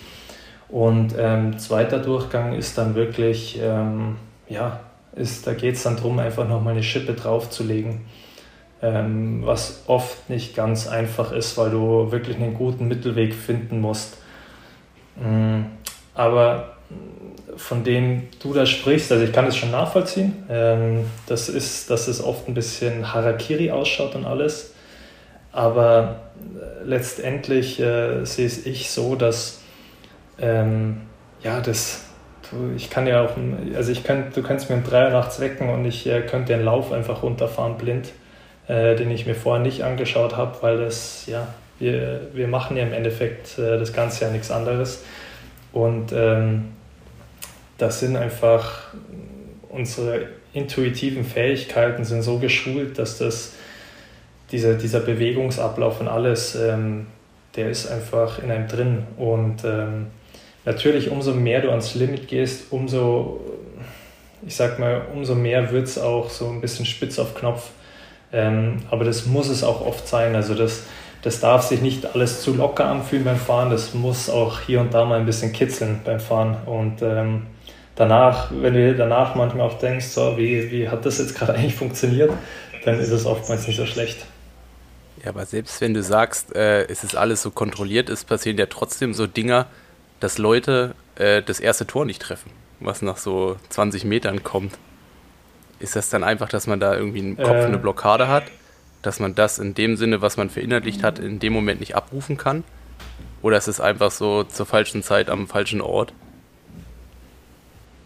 [0.69, 4.17] Und ähm, zweiter Durchgang ist dann wirklich, ähm,
[4.49, 4.81] ja,
[5.17, 8.03] ist, da geht es dann darum, einfach nochmal eine Schippe draufzulegen,
[8.81, 14.19] ähm, was oft nicht ganz einfach ist, weil du wirklich einen guten Mittelweg finden musst.
[15.17, 15.67] Mhm.
[16.15, 16.77] Aber
[17.57, 20.45] von denen du da sprichst, also ich kann das schon nachvollziehen.
[20.49, 24.75] Ähm, das ist, dass es oft ein bisschen Harakiri ausschaut und alles.
[25.53, 29.61] Aber äh, letztendlich äh, sehe es ich so, dass
[30.41, 31.03] ähm,
[31.43, 32.07] ja, das,
[32.51, 33.31] du, ich kann ja auch,
[33.77, 36.55] also ich könnt, du könntest mir um drei Uhr nachts wecken und ich äh, könnte
[36.55, 38.09] den Lauf einfach runterfahren blind,
[38.69, 42.85] äh, den ich mir vorher nicht angeschaut habe, weil das, ja, wir, wir machen ja
[42.85, 45.03] im Endeffekt äh, das Ganze ja nichts anderes.
[45.73, 46.73] Und ähm,
[47.81, 48.89] das sind einfach
[49.71, 53.53] unsere intuitiven Fähigkeiten sind so geschult, dass das
[54.53, 57.07] dieser, dieser Bewegungsablauf und alles, ähm,
[57.57, 59.05] der ist einfach in einem drin.
[59.17, 60.09] Und ähm,
[60.65, 63.41] natürlich, umso mehr du ans Limit gehst, umso,
[64.45, 67.71] ich sag mal, umso mehr wird es auch so ein bisschen spitz auf Knopf.
[68.33, 70.35] Ähm, aber das muss es auch oft sein.
[70.35, 70.83] Also das,
[71.23, 73.71] das darf sich nicht alles zu locker anfühlen beim Fahren.
[73.71, 76.57] Das muss auch hier und da mal ein bisschen kitzeln beim Fahren.
[76.67, 77.47] Und ähm,
[77.97, 81.75] danach, wenn du danach manchmal auch denkst, so, wie, wie hat das jetzt gerade eigentlich
[81.75, 82.33] funktioniert,
[82.85, 84.27] dann ist es oftmals nicht so schlecht.
[85.23, 88.67] Ja, aber selbst wenn du sagst, äh, es ist alles so kontrolliert, es passieren ja
[88.67, 89.67] trotzdem so Dinger,
[90.19, 94.79] dass Leute äh, das erste Tor nicht treffen, was nach so 20 Metern kommt.
[95.79, 98.45] Ist das dann einfach, dass man da irgendwie im Kopf äh, eine Blockade hat,
[99.03, 102.37] dass man das in dem Sinne, was man verinnerlicht hat, in dem Moment nicht abrufen
[102.37, 102.65] kann?
[103.43, 106.13] Oder ist es einfach so zur falschen Zeit am falschen Ort?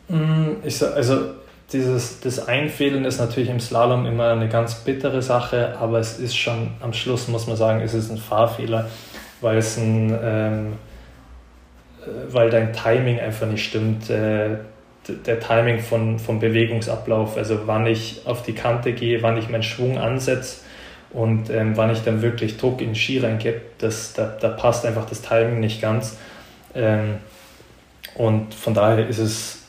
[0.09, 1.34] Mm, ich, also
[1.72, 6.36] dieses, das Einfädeln ist natürlich im Slalom immer eine ganz bittere Sache, aber es ist
[6.36, 8.88] schon, am Schluss muss man sagen, es ein Fahrfehler,
[9.40, 10.72] weil es ein, ähm,
[12.02, 14.11] äh, weil dein Timing einfach nicht stimmt.
[14.11, 14.59] Äh,
[15.26, 19.62] der Timing von, vom Bewegungsablauf, also wann ich auf die Kante gehe, wann ich meinen
[19.62, 20.61] Schwung ansetze
[21.11, 25.07] und ähm, wann ich dann wirklich Druck in den Ski reingebe, da, da passt einfach
[25.07, 26.16] das Timing nicht ganz.
[26.74, 27.16] Ähm,
[28.14, 29.63] und von daher ist es,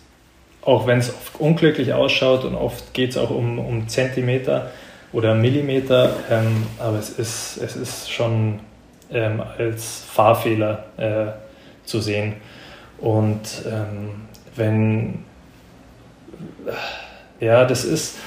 [0.65, 4.71] auch wenn es oft unglücklich ausschaut und oft geht es auch um, um Zentimeter
[5.13, 8.59] oder Millimeter, ähm, aber es ist, es ist schon
[9.11, 12.33] ähm, als Fahrfehler äh, zu sehen.
[12.97, 15.23] Und ähm, wenn,
[17.39, 18.17] ja, das ist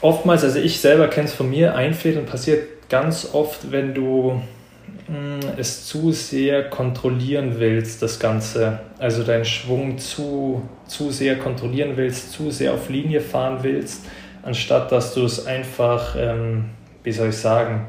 [0.00, 4.42] oftmals, also ich selber kenne es von mir, Einfädeln passiert ganz oft, wenn du
[5.56, 8.80] es zu sehr kontrollieren willst, das Ganze.
[8.98, 14.04] Also deinen Schwung zu, zu sehr kontrollieren willst, zu sehr auf Linie fahren willst,
[14.42, 16.66] anstatt dass du es einfach, ähm,
[17.02, 17.86] wie soll ich sagen,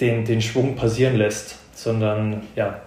[0.00, 2.80] den, den Schwung passieren lässt, sondern ja,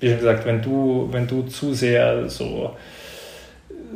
[0.00, 2.74] wie schon gesagt, wenn du, wenn du zu sehr so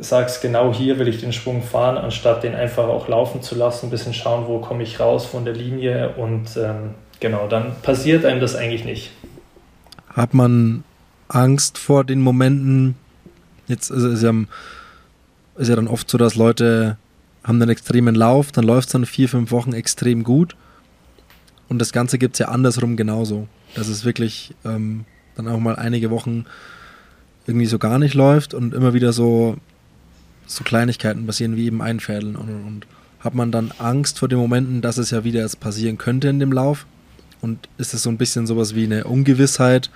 [0.01, 3.87] sagst, genau hier will ich den Schwung fahren, anstatt den einfach auch laufen zu lassen,
[3.87, 8.25] ein bisschen schauen, wo komme ich raus von der Linie und ähm, genau, dann passiert
[8.25, 9.11] einem das eigentlich nicht.
[10.09, 10.85] Hat man
[11.29, 12.97] Angst vor den Momenten,
[13.67, 14.33] jetzt ist, ist, ja,
[15.57, 16.97] ist ja dann oft so, dass Leute
[17.45, 20.57] haben einen extremen Lauf, dann läuft es dann vier, fünf Wochen extrem gut
[21.69, 23.49] und das Ganze gibt es ja andersrum genauso.
[23.75, 25.05] Das ist wirklich ähm,
[25.37, 26.47] dann auch mal einige Wochen
[27.47, 29.57] irgendwie so gar nicht läuft und immer wieder so,
[30.47, 32.87] so Kleinigkeiten passieren wie eben Einfädeln und, und, und.
[33.21, 36.39] Hat man dann Angst vor den Momenten, dass es ja wieder erst passieren könnte in
[36.39, 36.87] dem Lauf?
[37.41, 39.91] Und ist es so ein bisschen sowas wie eine Ungewissheit,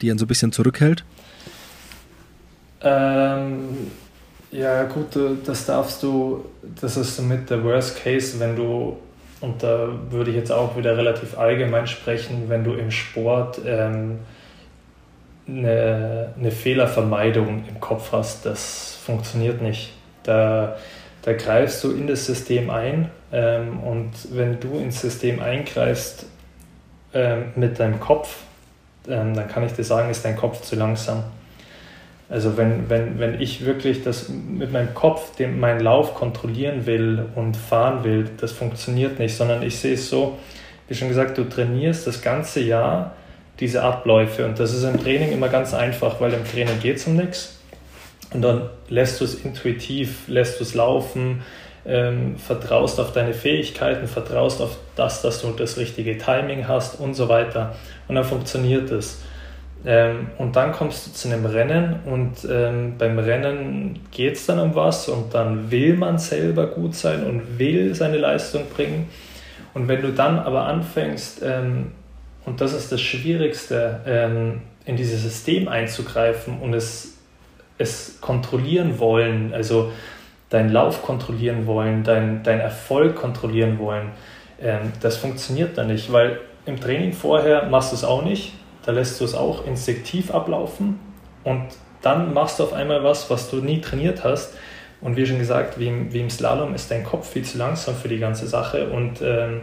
[0.00, 1.04] die einen so ein bisschen zurückhält?
[2.82, 3.90] Ähm,
[4.50, 6.44] ja, gut, das darfst du,
[6.80, 8.96] das ist somit der Worst Case, wenn du,
[9.40, 14.18] und da würde ich jetzt auch wieder relativ allgemein sprechen, wenn du im Sport ähm,
[15.48, 19.92] eine, eine Fehlervermeidung im Kopf hast, das funktioniert nicht.
[20.22, 20.76] Da,
[21.22, 26.26] da greifst du in das System ein ähm, und wenn du ins System eingreifst
[27.14, 28.36] ähm, mit deinem Kopf,
[29.08, 31.24] ähm, dann kann ich dir sagen, ist dein Kopf zu langsam.
[32.28, 37.26] Also wenn, wenn, wenn ich wirklich das mit meinem Kopf den, meinen Lauf kontrollieren will
[37.34, 40.38] und fahren will, das funktioniert nicht, sondern ich sehe es so,
[40.88, 43.12] wie schon gesagt, du trainierst das ganze Jahr
[43.60, 44.46] diese Abläufe.
[44.46, 47.60] Und das ist im Training immer ganz einfach, weil im Training geht es um nichts.
[48.32, 51.42] Und dann lässt du es intuitiv, lässt du es laufen,
[51.84, 57.14] ähm, vertraust auf deine Fähigkeiten, vertraust auf das, dass du das richtige Timing hast und
[57.14, 57.74] so weiter.
[58.08, 59.22] Und dann funktioniert es.
[59.84, 64.60] Ähm, und dann kommst du zu einem Rennen und ähm, beim Rennen geht es dann
[64.60, 69.08] um was und dann will man selber gut sein und will seine Leistung bringen.
[69.74, 71.92] Und wenn du dann aber anfängst, ähm,
[72.44, 77.18] und das ist das Schwierigste, ähm, in dieses System einzugreifen und es,
[77.78, 79.90] es kontrollieren wollen, also
[80.52, 84.10] deinen Lauf kontrollieren wollen, dein, dein Erfolg kontrollieren wollen.
[84.60, 88.52] Ähm, das funktioniert dann nicht, weil im Training vorher machst du es auch nicht,
[88.84, 90.98] da lässt du es auch instinktiv ablaufen
[91.44, 91.62] und
[92.02, 94.54] dann machst du auf einmal was, was du nie trainiert hast.
[95.00, 97.96] Und wie schon gesagt, wie im, wie im Slalom ist dein Kopf viel zu langsam
[97.96, 99.62] für die ganze Sache und ähm,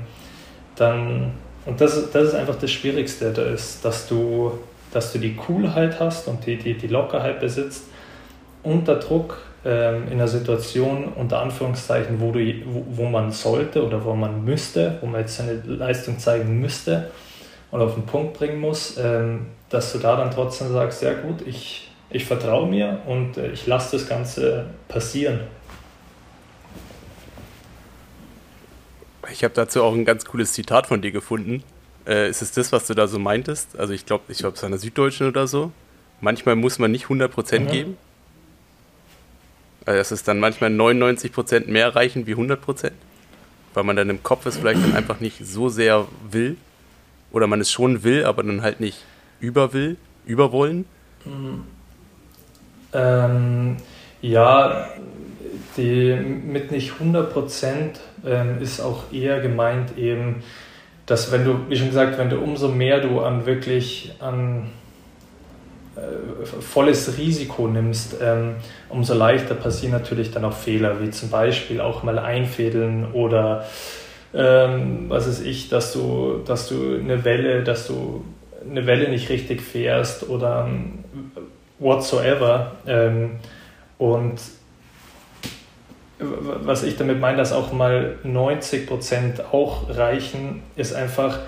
[0.76, 1.32] dann
[1.66, 4.60] und das, das ist einfach das Schwierigste, da ist, dass du,
[4.92, 7.84] dass du die Coolheit hast und die, die, die Lockerheit besitzt
[8.64, 14.04] unter Druck ähm, in einer Situation, unter Anführungszeichen, wo, du, wo, wo man sollte oder
[14.06, 17.12] wo man müsste, wo man jetzt seine Leistung zeigen müsste
[17.72, 21.46] und auf den Punkt bringen muss, ähm, dass du da dann trotzdem sagst, ja gut,
[21.46, 25.42] ich, ich vertraue mir und äh, ich lasse das Ganze passieren.
[29.32, 31.64] Ich habe dazu auch ein ganz cooles Zitat von dir gefunden.
[32.08, 33.78] Äh, ist es das, was du da so meintest?
[33.78, 35.72] Also ich glaube, ich glaube, es war eine Süddeutschen oder so.
[36.22, 37.68] Manchmal muss man nicht 100% mhm.
[37.68, 37.98] geben.
[39.90, 42.92] Also dass es dann manchmal 99% mehr erreichen wie 100%.
[43.74, 46.58] Weil man dann im Kopf es vielleicht dann einfach nicht so sehr will.
[47.32, 49.04] Oder man es schon will, aber dann halt nicht
[49.40, 50.86] über will, überwollen.
[51.26, 51.64] Mhm.
[52.94, 53.78] Ähm,
[54.22, 54.90] ja,
[55.76, 60.44] die mit nicht 100 Prozent ähm, ist auch eher gemeint eben,
[61.08, 64.79] dass wenn du, wie schon gesagt, wenn du umso mehr du an wirklich an äh,
[66.62, 68.56] volles Risiko nimmst, ähm,
[68.90, 73.66] umso leichter passieren natürlich dann auch Fehler, wie zum Beispiel auch mal einfädeln oder
[74.34, 78.24] ähm, was ist ich, dass du, dass du eine Welle, dass du
[78.70, 81.04] eine Welle nicht richtig fährst oder ähm,
[81.80, 82.74] whatsoever.
[82.86, 83.40] Ähm,
[83.98, 84.40] und
[86.20, 91.40] was ich damit meine, dass auch mal 90 Prozent auch reichen, ist einfach,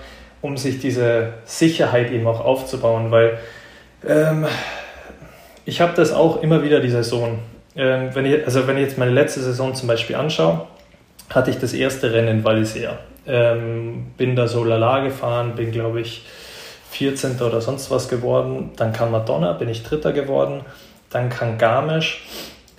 [0.42, 3.38] um sich diese Sicherheit eben auch aufzubauen, weil
[4.08, 4.46] ähm,
[5.66, 7.40] ich habe das auch immer wieder die Saison.
[7.76, 10.68] Ähm, wenn ich, also wenn ich jetzt meine letzte Saison zum Beispiel anschaue,
[11.30, 12.66] hatte ich das erste Rennen in Val
[13.28, 16.26] ähm, bin da so lala gefahren, bin glaube ich
[16.92, 17.40] 14.
[17.42, 18.72] oder sonst was geworden.
[18.76, 20.62] Dann kam Madonna, bin ich Dritter geworden.
[21.10, 22.26] Dann kam Garmisch,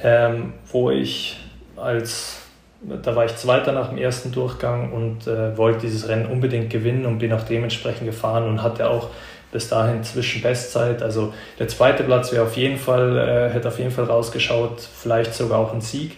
[0.03, 1.39] ähm, wo ich
[1.77, 2.41] als,
[2.81, 7.07] da war ich Zweiter nach dem ersten Durchgang und äh, wollte dieses Rennen unbedingt gewinnen
[7.07, 9.09] und bin auch dementsprechend gefahren und hatte auch
[9.53, 11.03] bis dahin zwischen Bestzeit.
[11.03, 15.35] Also der zweite Platz wäre auf jeden Fall, äh, hätte auf jeden Fall rausgeschaut, vielleicht
[15.35, 16.17] sogar auch ein Sieg.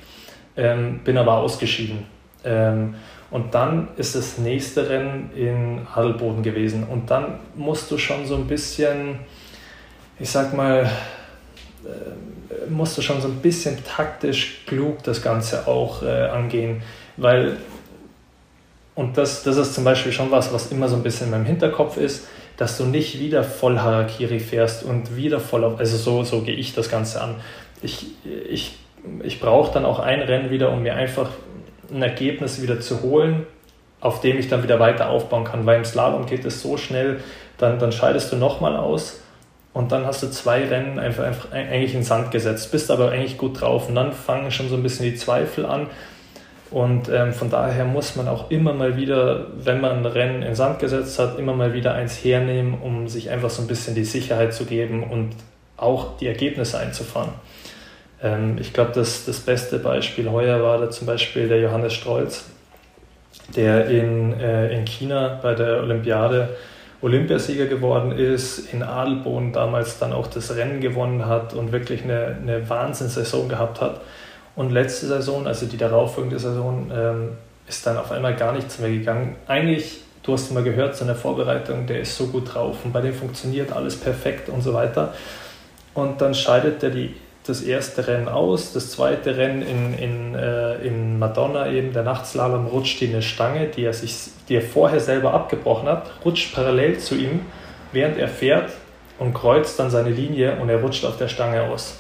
[0.56, 2.06] Ähm, bin aber ausgeschieden.
[2.44, 2.94] Ähm,
[3.30, 6.84] und dann ist das nächste Rennen in Adelboden gewesen.
[6.84, 9.18] Und dann musst du schon so ein bisschen,
[10.20, 10.88] ich sag mal,
[11.84, 16.82] äh, musst du schon so ein bisschen taktisch klug das Ganze auch äh, angehen.
[17.16, 17.56] Weil,
[18.94, 21.46] und das, das ist zum Beispiel schon was, was immer so ein bisschen in meinem
[21.46, 26.22] Hinterkopf ist, dass du nicht wieder voll Harakiri fährst und wieder voll auf, also so,
[26.24, 27.36] so gehe ich das Ganze an.
[27.82, 28.06] Ich,
[28.48, 28.78] ich,
[29.22, 31.30] ich brauche dann auch ein Rennen wieder, um mir einfach
[31.92, 33.46] ein Ergebnis wieder zu holen,
[34.00, 35.66] auf dem ich dann wieder weiter aufbauen kann.
[35.66, 37.20] Weil im Slalom geht es so schnell,
[37.58, 39.20] dann, dann scheidest du nochmal aus
[39.74, 43.10] und dann hast du zwei Rennen einfach, einfach eigentlich in den Sand gesetzt, bist aber
[43.10, 45.88] eigentlich gut drauf und dann fangen schon so ein bisschen die Zweifel an.
[46.74, 50.56] Und ähm, von daher muss man auch immer mal wieder, wenn man ein Rennen in
[50.56, 54.04] Sand gesetzt hat, immer mal wieder eins hernehmen, um sich einfach so ein bisschen die
[54.04, 55.36] Sicherheit zu geben und
[55.76, 57.30] auch die Ergebnisse einzufahren.
[58.20, 62.46] Ähm, ich glaube, das, das beste Beispiel heuer war da zum Beispiel der Johannes Strolz,
[63.54, 66.56] der in, äh, in China bei der Olympiade
[67.02, 72.36] Olympiasieger geworden ist, in Adelboden damals dann auch das Rennen gewonnen hat und wirklich eine,
[72.42, 74.00] eine Wahnsinnssaison gehabt hat.
[74.56, 77.30] Und letzte Saison, also die darauffolgende Saison, ähm,
[77.66, 79.36] ist dann auf einmal gar nichts mehr gegangen.
[79.46, 83.14] Eigentlich, du hast mal gehört, seine Vorbereitung, der ist so gut drauf und bei dem
[83.14, 85.14] funktioniert alles perfekt und so weiter.
[85.94, 87.14] Und dann scheidet er die
[87.46, 92.66] das erste Rennen aus, das zweite Rennen in, in, äh, in Madonna eben, der Nachtslalom
[92.66, 96.98] rutscht in eine Stange, die er, sich, die er vorher selber abgebrochen hat, rutscht parallel
[96.98, 97.40] zu ihm,
[97.92, 98.72] während er fährt
[99.18, 101.98] und kreuzt dann seine Linie und er rutscht auf der Stange aus.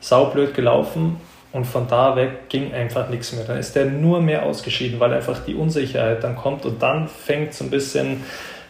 [0.00, 1.20] Saublöd gelaufen
[1.52, 3.44] und von da weg ging einfach nichts mehr.
[3.44, 7.54] Dann ist er nur mehr ausgeschieden, weil einfach die Unsicherheit dann kommt und dann fängt
[7.54, 8.22] so ein bisschen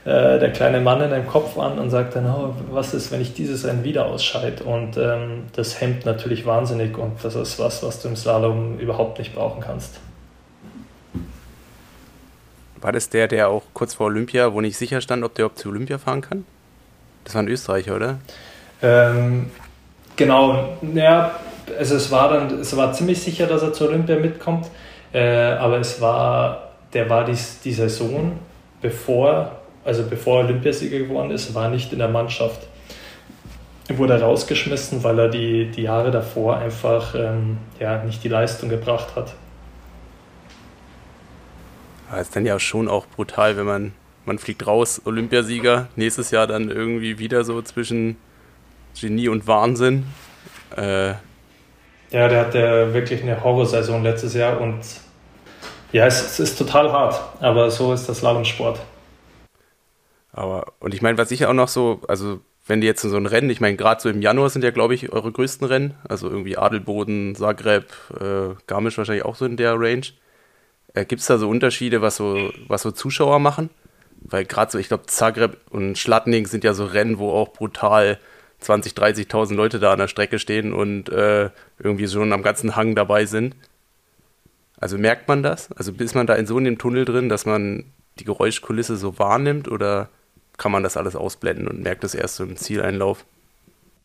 [0.05, 3.21] äh, der kleine Mann in deinem Kopf an und sagt dann, oh, was ist, wenn
[3.21, 4.65] ich dieses Rennen wieder ausscheide?
[4.65, 9.19] Und ähm, das hemmt natürlich wahnsinnig und das ist was, was du im Slalom überhaupt
[9.19, 10.01] nicht brauchen kannst.
[12.81, 15.59] War das der, der auch kurz vor Olympia, wo nicht sicher stand, ob der überhaupt
[15.59, 16.47] zu Olympia fahren kann?
[17.25, 18.21] Das war ein Österreicher, oder?
[18.81, 19.51] Ähm,
[20.17, 21.33] genau, ja,
[21.79, 24.67] also es war dann, es war ziemlich sicher, dass er zu Olympia mitkommt,
[25.13, 28.39] äh, aber es war, der war die, die Saison,
[28.81, 32.67] bevor also bevor er Olympiasieger geworden ist, war nicht in der Mannschaft.
[33.89, 39.17] Wurde rausgeschmissen, weil er die, die Jahre davor einfach ähm, ja, nicht die Leistung gebracht
[39.17, 39.35] hat.
[42.09, 43.93] Aber ist dann ja schon auch brutal, wenn man,
[44.27, 48.17] man fliegt raus, Olympiasieger, nächstes Jahr dann irgendwie wieder so zwischen
[49.01, 50.07] Genie und Wahnsinn.
[50.77, 51.15] Äh,
[52.11, 54.81] ja, der hatte wirklich eine Horrorsaison letztes Jahr und
[55.93, 58.81] ja, es, es ist total hart, aber so ist das Slalomsport.
[60.33, 63.17] Aber, und ich meine, was ich auch noch so, also wenn die jetzt in so
[63.17, 65.95] ein Rennen, ich meine, gerade so im Januar sind ja, glaube ich, eure größten Rennen,
[66.09, 67.87] also irgendwie Adelboden, Zagreb,
[68.21, 70.07] äh, Garmisch wahrscheinlich auch so in der Range.
[70.95, 73.71] Äh, Gibt es da so Unterschiede, was so, was so Zuschauer machen?
[74.23, 78.19] Weil gerade so, ich glaube, Zagreb und Schladning sind ja so Rennen, wo auch brutal
[78.61, 82.95] 20, 30.000 Leute da an der Strecke stehen und äh, irgendwie schon am ganzen Hang
[82.95, 83.55] dabei sind.
[84.79, 85.71] Also merkt man das?
[85.73, 87.85] Also ist man da in so einem Tunnel drin, dass man
[88.19, 90.09] die Geräuschkulisse so wahrnimmt oder
[90.57, 93.25] kann man das alles ausblenden und merkt es erst so im Zieleinlauf.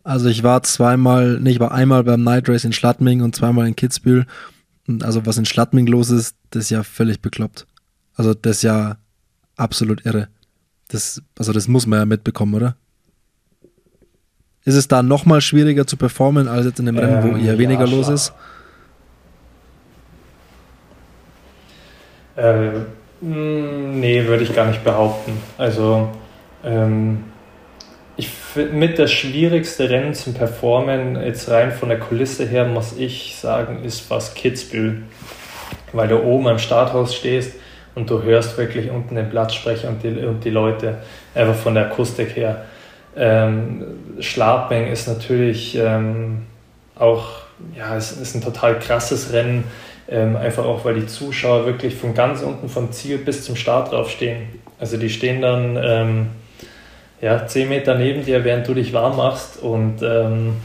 [0.04, 3.68] Also ich war zweimal, nee, ich war einmal beim Night Race in Schladming und zweimal
[3.68, 4.26] in Kitzbühel.
[4.88, 7.66] Und also was in Schladming los ist, das ist ja völlig bekloppt.
[8.16, 8.98] Also das ist ja
[9.56, 10.28] absolut irre.
[10.90, 12.76] Das, also das muss man ja mitbekommen, oder?
[14.66, 17.58] Ist es da nochmal schwieriger zu performen als jetzt in dem Rennen, wo ähm, eher
[17.60, 18.34] weniger ja, los ist?
[22.36, 22.72] Äh,
[23.22, 25.34] nee, würde ich gar nicht behaupten.
[25.60, 26.10] Also
[26.64, 27.26] ähm,
[28.18, 28.30] ich
[28.74, 33.84] mit das schwierigste Rennen zum Performen, jetzt rein von der Kulisse her, muss ich sagen,
[33.84, 35.04] ist fast Kitzbühel.
[35.94, 37.54] Weil du oben am Starthaus stehst
[37.94, 40.98] und du hörst wirklich unten den Platzsprecher und die, und die Leute,
[41.36, 42.66] einfach von der Akustik her.
[43.16, 43.84] Ähm,
[44.20, 46.44] Schlapeng ist natürlich ähm,
[46.96, 47.46] auch
[47.76, 49.66] ja, es ist ein total krasses Rennen.
[50.08, 53.92] Ähm, einfach auch, weil die Zuschauer wirklich von ganz unten vom Ziel bis zum Start
[53.92, 54.44] draufstehen.
[54.80, 56.28] Also die stehen dann ähm,
[57.22, 59.58] ja, zehn Meter neben dir, während du dich warm machst.
[59.64, 60.58] Und ähm,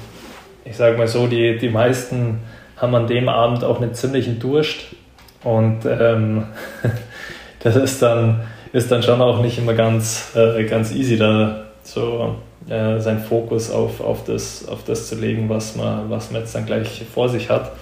[0.64, 2.40] ich sage mal so, die, die meisten
[2.76, 4.94] haben an dem Abend auch einen ziemlichen Durst.
[5.42, 6.44] Und ähm,
[7.60, 8.42] das ist dann,
[8.74, 12.36] ist dann schon auch nicht immer ganz, äh, ganz easy, da so
[12.68, 16.54] äh, seinen Fokus auf, auf, das, auf das zu legen, was man, was man jetzt
[16.54, 17.72] dann gleich vor sich hat.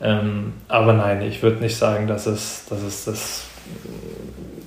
[0.00, 3.44] Ähm, aber nein, ich würde nicht sagen, dass es, dass, es das,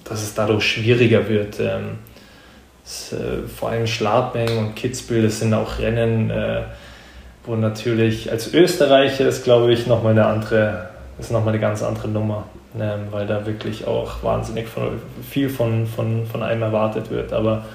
[0.06, 1.60] dass es dadurch schwieriger wird.
[1.60, 2.00] Ähm,
[2.86, 6.62] es, äh, vor allem Schladming und Kitzbühel, das sind auch Rennen, äh,
[7.46, 10.90] wo natürlich als Österreicher ist, glaube ich, nochmal eine andere,
[11.20, 12.46] ist nochmal eine ganz andere Nummer,
[12.80, 17.34] ähm, weil da wirklich auch wahnsinnig von, viel von, von, von einem erwartet wird.
[17.34, 17.66] Aber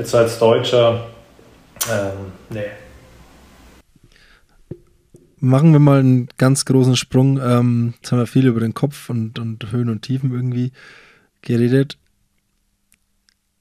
[0.00, 1.06] jetzt als Deutscher,
[1.90, 2.64] ähm, nee.
[5.36, 7.38] Machen wir mal einen ganz großen Sprung.
[7.38, 10.72] Ähm, jetzt haben wir viel über den Kopf und, und Höhen und Tiefen irgendwie
[11.42, 11.98] geredet.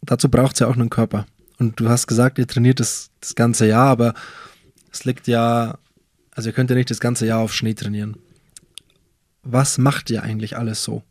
[0.01, 1.25] Dazu braucht es ja auch einen Körper.
[1.57, 4.13] Und du hast gesagt, ihr trainiert das, das ganze Jahr, aber
[4.91, 5.77] es liegt ja,
[6.31, 8.17] also ihr könnt ja nicht das ganze Jahr auf Schnee trainieren.
[9.43, 11.03] Was macht ihr eigentlich alles so?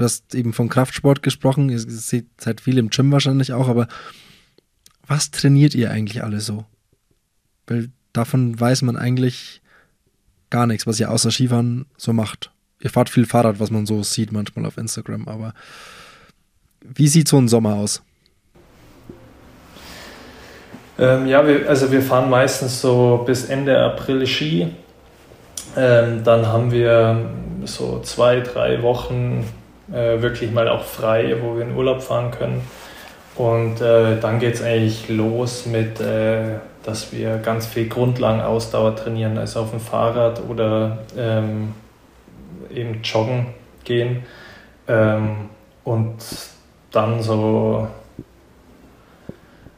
[0.00, 3.86] Du hast eben von Kraftsport gesprochen, ihr seht seid viel im Gym wahrscheinlich auch, aber
[5.06, 6.64] was trainiert ihr eigentlich alle so?
[7.66, 9.60] Weil davon weiß man eigentlich
[10.48, 12.50] gar nichts, was ihr außer Skifahren so macht.
[12.80, 15.52] Ihr fahrt viel Fahrrad, was man so sieht manchmal auf Instagram, aber
[16.80, 18.02] wie sieht so ein Sommer aus?
[20.98, 24.68] Ähm, ja, wir, also wir fahren meistens so bis Ende April Ski.
[25.76, 27.30] Ähm, dann haben wir
[27.66, 29.44] so zwei, drei Wochen
[29.92, 32.62] äh, wirklich mal auch frei, wo wir in Urlaub fahren können.
[33.36, 39.38] Und äh, dann geht es eigentlich los mit, äh, dass wir ganz viel Grundlagenausdauer trainieren,
[39.38, 41.74] also auf dem Fahrrad oder ähm,
[42.74, 43.46] eben joggen
[43.84, 44.24] gehen.
[44.88, 45.50] Ähm,
[45.84, 46.16] und
[46.90, 47.88] dann so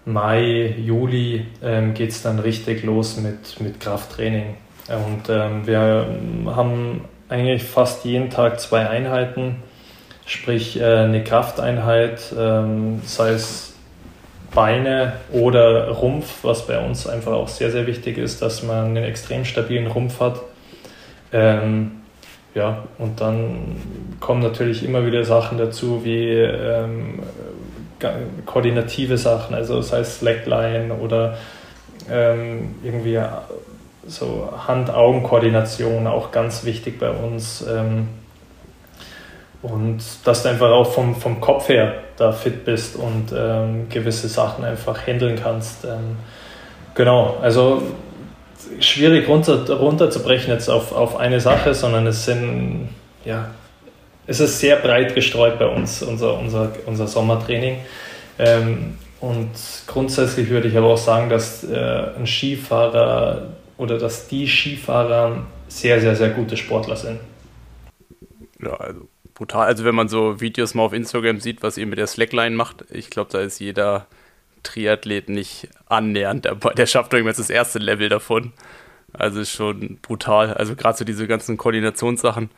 [0.04, 4.56] Mai, Juli ähm, geht es dann richtig los mit, mit Krafttraining.
[4.88, 6.06] Und ähm, wir
[6.46, 9.62] haben eigentlich fast jeden Tag zwei Einheiten,
[10.32, 13.74] sprich äh, eine Krafteinheit, ähm, sei es
[14.54, 19.04] Beine oder Rumpf, was bei uns einfach auch sehr, sehr wichtig ist, dass man einen
[19.04, 20.40] extrem stabilen Rumpf hat.
[21.32, 21.92] Ähm,
[22.54, 23.76] ja, und dann
[24.20, 27.20] kommen natürlich immer wieder Sachen dazu wie ähm,
[28.44, 31.38] koordinative Sachen, also sei es Slackline oder
[32.10, 33.20] ähm, irgendwie
[34.06, 37.64] so Hand-Augen-Koordination, auch ganz wichtig bei uns.
[37.66, 38.08] Ähm,
[39.62, 44.28] und dass du einfach auch vom, vom Kopf her da fit bist und ähm, gewisse
[44.28, 45.84] Sachen einfach handeln kannst.
[45.84, 46.16] Ähm,
[46.94, 47.82] genau, also
[48.80, 52.88] schwierig runter, runterzubrechen jetzt auf, auf eine Sache, sondern es sind,
[53.24, 53.50] ja,
[54.26, 57.78] es ist sehr breit gestreut bei uns, unser, unser, unser Sommertraining.
[58.38, 59.50] Ähm, und
[59.86, 61.76] grundsätzlich würde ich aber auch sagen, dass äh,
[62.18, 63.46] ein Skifahrer
[63.78, 67.20] oder dass die Skifahrer sehr, sehr, sehr gute Sportler sind.
[68.60, 69.08] Ja, also
[69.42, 69.66] brutal.
[69.66, 72.84] Also wenn man so Videos mal auf Instagram sieht, was ihr mit der Slackline macht,
[72.90, 74.06] ich glaube, da ist jeder
[74.62, 76.74] Triathlet nicht annähernd dabei.
[76.74, 78.52] Der schafft irgendwas das erste Level davon.
[79.12, 80.54] Also ist schon brutal.
[80.54, 82.50] Also gerade so diese ganzen Koordinationssachen.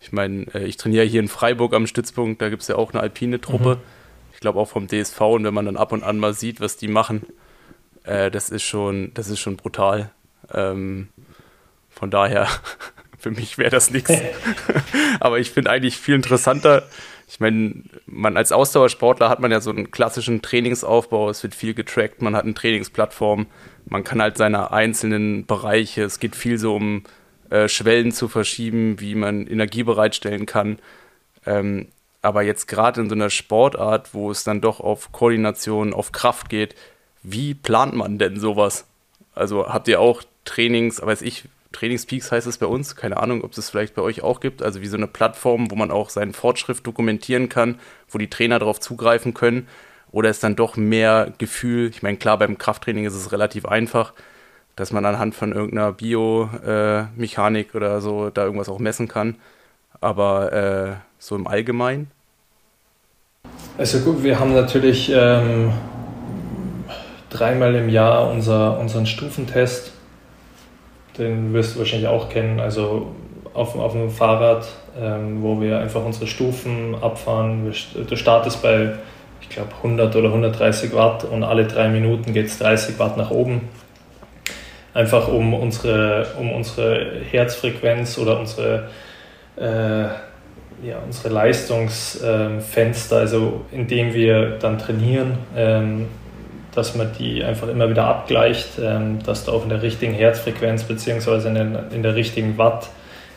[0.00, 2.92] Ich meine, äh, ich trainiere hier in Freiburg am Stützpunkt, da gibt es ja auch
[2.92, 3.76] eine alpine Truppe.
[3.76, 3.82] Mhm.
[4.34, 6.76] Ich glaube auch vom DSV und wenn man dann ab und an mal sieht, was
[6.76, 7.24] die machen,
[8.02, 10.10] äh, das ist schon, das ist schon brutal.
[10.52, 11.08] Ähm,
[11.88, 12.48] von daher,
[13.22, 14.12] für mich wäre das nichts.
[15.20, 16.88] Aber ich finde eigentlich viel interessanter,
[17.28, 21.72] ich meine, man als Ausdauersportler hat man ja so einen klassischen Trainingsaufbau, es wird viel
[21.72, 23.46] getrackt, man hat eine Trainingsplattform,
[23.86, 27.04] man kann halt seine einzelnen Bereiche, es geht viel so um
[27.48, 30.78] äh, Schwellen zu verschieben, wie man Energie bereitstellen kann.
[31.46, 31.88] Ähm,
[32.22, 36.48] aber jetzt gerade in so einer Sportart, wo es dann doch auf Koordination, auf Kraft
[36.48, 36.74] geht,
[37.22, 38.86] wie plant man denn sowas?
[39.34, 42.96] Also habt ihr auch Trainings, weiß ich, Trainingspeaks heißt es bei uns.
[42.96, 44.62] Keine Ahnung, ob es vielleicht bei euch auch gibt.
[44.62, 48.58] Also wie so eine Plattform, wo man auch seinen Fortschritt dokumentieren kann, wo die Trainer
[48.58, 49.66] darauf zugreifen können.
[50.12, 51.88] Oder ist dann doch mehr Gefühl?
[51.88, 54.12] Ich meine, klar, beim Krafttraining ist es relativ einfach,
[54.76, 59.36] dass man anhand von irgendeiner Biomechanik äh, oder so da irgendwas auch messen kann.
[60.00, 62.10] Aber äh, so im Allgemeinen?
[63.78, 65.72] Also gut, wir haben natürlich ähm,
[67.30, 69.91] dreimal im Jahr unser, unseren Stufentest
[71.18, 73.14] den wirst du wahrscheinlich auch kennen, also
[73.54, 74.66] auf, auf dem Fahrrad,
[75.00, 77.72] ähm, wo wir einfach unsere Stufen abfahren.
[78.08, 78.94] Du startest bei,
[79.40, 83.30] ich glaube, 100 oder 130 Watt und alle drei Minuten geht es 30 Watt nach
[83.30, 83.68] oben.
[84.94, 88.88] einfach um unsere, um unsere Herzfrequenz oder unsere,
[89.56, 90.04] äh,
[90.86, 96.08] ja, unsere Leistungsfenster, also indem wir dann trainieren, ähm,
[96.74, 100.84] dass man die einfach immer wieder abgleicht, ähm, dass du auch in der richtigen Herzfrequenz
[100.84, 102.88] beziehungsweise in, den, in der richtigen Watt,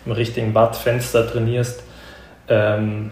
[0.06, 1.84] im richtigen Wattfenster trainierst.
[2.48, 3.12] Ähm,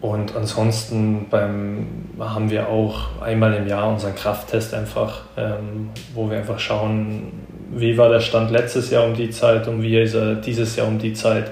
[0.00, 6.38] und ansonsten beim, haben wir auch einmal im Jahr unseren Krafttest einfach, ähm, wo wir
[6.38, 7.32] einfach schauen,
[7.72, 10.86] wie war der Stand letztes Jahr um die Zeit und wie ist er dieses Jahr
[10.86, 11.50] um die Zeit.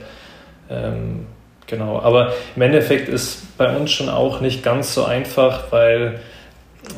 [1.66, 6.20] Genau, aber im Endeffekt ist bei uns schon auch nicht ganz so einfach, weil,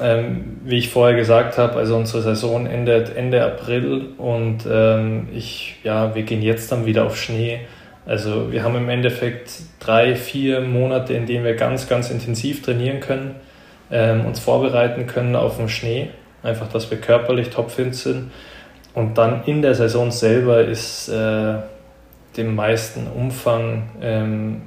[0.00, 5.76] ähm, wie ich vorher gesagt habe, also unsere Saison endet Ende April und ähm, ich,
[5.82, 7.60] ja, wir gehen jetzt dann wieder auf Schnee.
[8.06, 13.00] Also wir haben im Endeffekt drei, vier Monate, in denen wir ganz, ganz intensiv trainieren
[13.00, 13.34] können,
[13.90, 16.10] ähm, uns vorbereiten können auf den Schnee.
[16.42, 18.30] Einfach, dass wir körperlich topfit sind.
[18.94, 21.54] Und dann in der Saison selber ist äh,
[22.36, 24.62] dem meisten Umfang, ähm,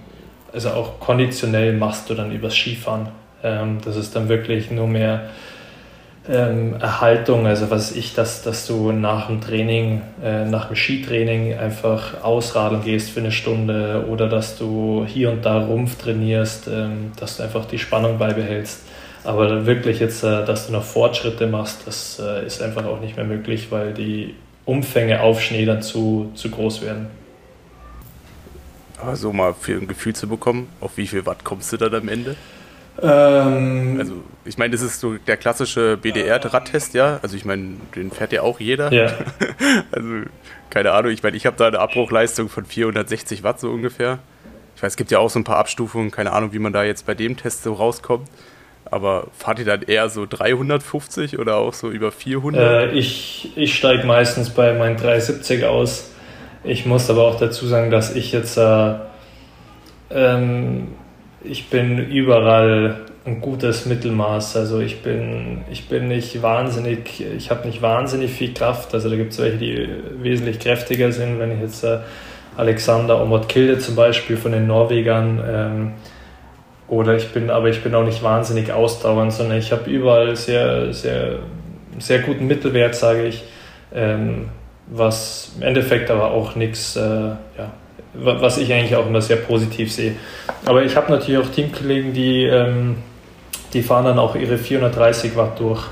[0.53, 3.20] also auch konditionell machst du dann übers Skifahren.
[3.44, 5.30] Ähm, das ist dann wirklich nur mehr
[6.30, 11.58] ähm, Erhaltung, also was ich, dass, dass du nach dem Training, äh, nach dem Skitraining
[11.58, 17.12] einfach ausradeln gehst für eine Stunde oder dass du hier und da Rumpf trainierst, ähm,
[17.20, 18.82] dass du einfach die Spannung beibehältst.
[19.24, 23.16] Aber wirklich jetzt, äh, dass du noch Fortschritte machst, das äh, ist einfach auch nicht
[23.16, 24.36] mehr möglich, weil die
[24.66, 27.08] Umfänge auf Schnee dann zu, zu groß werden.
[29.02, 31.96] Aber so mal für ein Gefühl zu bekommen, auf wie viel Watt kommst du dann
[31.96, 32.36] am Ende?
[33.02, 34.14] Ähm, also
[34.46, 37.20] ich meine, das ist so der klassische BDR-Radtest, ja.
[37.22, 38.92] Also ich meine, den fährt ja auch jeder.
[38.92, 39.12] Ja.
[39.92, 40.08] also
[40.70, 44.20] keine Ahnung, ich meine, ich habe da eine Abbruchleistung von 460 Watt so ungefähr.
[44.76, 46.84] Ich weiß, es gibt ja auch so ein paar Abstufungen, keine Ahnung, wie man da
[46.84, 48.28] jetzt bei dem Test so rauskommt.
[48.86, 52.62] Aber fahrt ihr dann eher so 350 oder auch so über 400?
[52.62, 56.12] Äh, ich ich steige meistens bei meinen 370 aus.
[56.64, 58.96] Ich muss aber auch dazu sagen, dass ich jetzt äh,
[60.10, 60.89] ähm,
[61.44, 64.58] ich bin überall ein gutes Mittelmaß.
[64.58, 68.94] Also ich bin, ich bin nicht wahnsinnig, ich habe nicht wahnsinnig viel Kraft.
[68.94, 69.89] Also da gibt es welche, die
[70.22, 71.39] wesentlich kräftiger sind.
[71.39, 72.00] Wenn ich jetzt äh,
[72.58, 75.92] Alexander Kilde zum Beispiel von den Norwegern ähm,
[76.88, 80.94] oder ich bin, aber ich bin auch nicht wahnsinnig ausdauernd, sondern ich habe überall sehr,
[80.94, 81.39] sehr,
[82.00, 83.44] sehr guten Mittelwert, sage ich.
[83.94, 84.50] Ähm,
[84.88, 87.72] was im Endeffekt aber auch nichts, äh, ja,
[88.14, 90.16] was ich eigentlich auch immer sehr positiv sehe.
[90.66, 92.97] Aber ich habe natürlich auch Teamkollegen, die, ähm,
[93.74, 95.84] die fahren dann auch ihre 430 Watt durch.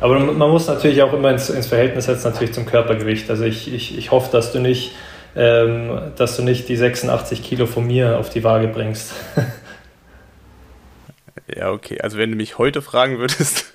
[0.00, 3.30] Aber man muss natürlich auch immer ins, ins Verhältnis setzen, natürlich zum Körpergewicht.
[3.30, 4.96] Also ich, ich, ich hoffe, dass du nicht,
[5.36, 9.12] ähm, dass du nicht die 86 Kilo von mir auf die Waage bringst.
[11.54, 12.00] Ja, okay.
[12.00, 13.71] Also wenn du mich heute fragen würdest,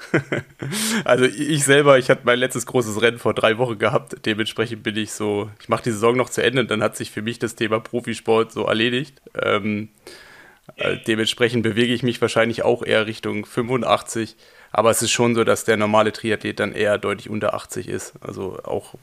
[1.05, 4.25] also ich selber, ich hatte mein letztes großes Rennen vor drei Wochen gehabt.
[4.25, 7.11] Dementsprechend bin ich so, ich mache die Saison noch zu Ende und dann hat sich
[7.11, 9.21] für mich das Thema Profisport so erledigt.
[9.41, 9.89] Ähm,
[10.75, 14.35] äh, dementsprechend bewege ich mich wahrscheinlich auch eher Richtung 85.
[14.71, 18.13] Aber es ist schon so, dass der normale Triathlet dann eher deutlich unter 80 ist.
[18.21, 18.95] Also auch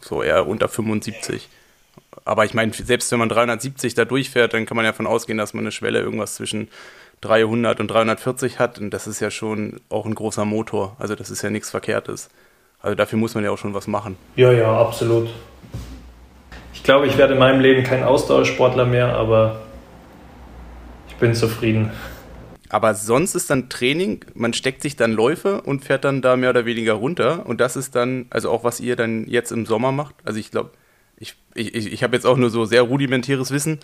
[0.00, 1.48] so eher unter 75.
[2.24, 5.38] Aber ich meine, selbst wenn man 370 da durchfährt, dann kann man ja davon ausgehen,
[5.38, 6.68] dass man eine Schwelle irgendwas zwischen
[7.26, 8.78] 300 und 340 hat.
[8.78, 10.96] Und das ist ja schon auch ein großer Motor.
[10.98, 12.28] Also das ist ja nichts Verkehrtes.
[12.80, 14.16] Also dafür muss man ja auch schon was machen.
[14.36, 15.28] Ja, ja, absolut.
[16.72, 19.62] Ich glaube, ich werde in meinem Leben kein Ausdauersportler mehr, aber
[21.08, 21.90] ich bin zufrieden.
[22.68, 26.50] Aber sonst ist dann Training, man steckt sich dann Läufe und fährt dann da mehr
[26.50, 27.46] oder weniger runter.
[27.46, 30.14] Und das ist dann, also auch was ihr dann jetzt im Sommer macht.
[30.24, 30.70] Also ich glaube,
[31.18, 33.80] ich, ich, ich habe jetzt auch nur so sehr rudimentäres Wissen.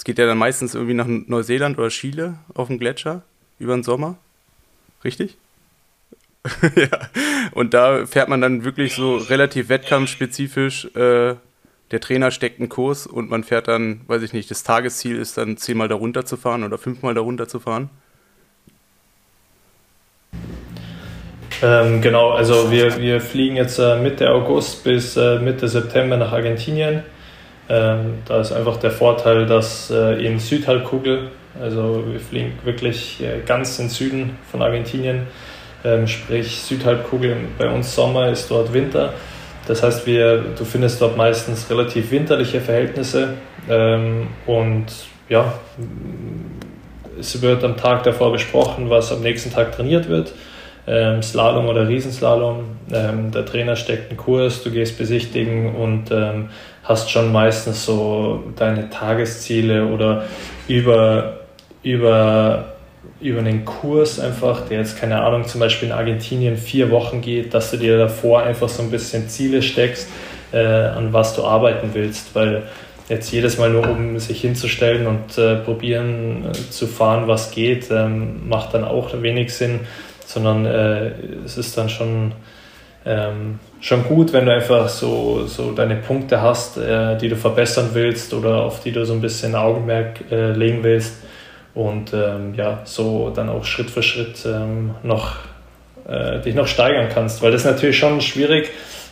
[0.00, 3.20] Es geht ja dann meistens irgendwie nach Neuseeland oder Chile auf dem Gletscher
[3.58, 4.16] über den Sommer.
[5.04, 5.36] Richtig?
[6.74, 6.88] ja.
[7.52, 10.86] Und da fährt man dann wirklich so relativ wettkampfspezifisch.
[10.94, 11.34] Äh,
[11.90, 15.36] der Trainer steckt einen Kurs und man fährt dann, weiß ich nicht, das Tagesziel ist
[15.36, 17.90] dann zehnmal da runter zu fahren oder fünfmal da runter zu fahren.
[21.60, 26.32] Ähm, genau, also wir, wir fliegen jetzt äh, Mitte August bis äh, Mitte September nach
[26.32, 27.02] Argentinien.
[27.70, 31.28] Ähm, da ist einfach der Vorteil, dass äh, in Südhalbkugel,
[31.60, 35.28] also wir fliegen wirklich äh, ganz in Süden von Argentinien,
[35.84, 39.12] ähm, sprich Südhalbkugel, bei uns Sommer ist dort Winter.
[39.68, 43.34] Das heißt, wir, du findest dort meistens relativ winterliche Verhältnisse
[43.68, 44.86] ähm, und
[45.28, 45.54] ja,
[47.20, 50.32] es wird am Tag davor besprochen, was am nächsten Tag trainiert wird.
[50.88, 52.64] Ähm, Slalom oder Riesenslalom.
[52.92, 56.48] Ähm, der Trainer steckt einen Kurs, du gehst besichtigen und ähm,
[56.90, 60.24] hast schon meistens so deine Tagesziele oder
[60.68, 61.38] über,
[61.82, 62.66] über
[63.20, 67.54] über einen Kurs einfach, der jetzt keine Ahnung, zum Beispiel in Argentinien vier Wochen geht,
[67.54, 70.08] dass du dir davor einfach so ein bisschen Ziele steckst,
[70.52, 72.64] äh, an was du arbeiten willst, weil
[73.08, 77.90] jetzt jedes Mal nur um sich hinzustellen und äh, probieren äh, zu fahren, was geht,
[77.90, 79.80] ähm, macht dann auch wenig Sinn,
[80.26, 81.12] sondern äh,
[81.44, 82.32] es ist dann schon,
[83.04, 87.90] ähm, schon gut, wenn du einfach so, so deine Punkte hast, äh, die du verbessern
[87.92, 91.22] willst oder auf die du so ein bisschen Augenmerk äh, legen willst.
[91.74, 95.36] Und ähm, ja, so dann auch Schritt für Schritt ähm, noch
[96.06, 98.70] äh, dich noch steigern kannst, weil das ist natürlich schon schwierig.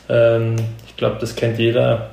[0.09, 0.57] Ähm,
[0.87, 2.11] ich glaube, das kennt jeder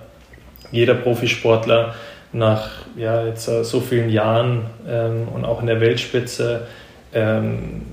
[0.71, 1.95] jeder Profisportler.
[2.33, 6.67] Nach ja, jetzt so vielen Jahren ähm, und auch in der Weltspitze,
[7.13, 7.83] ähm,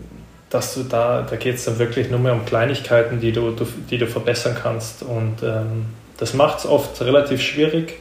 [0.52, 3.66] dass du da, da geht es dann wirklich nur mehr um Kleinigkeiten, die du, du
[3.90, 5.02] die du verbessern kannst.
[5.02, 5.86] Und ähm,
[6.18, 7.94] das macht es oft relativ schwierig.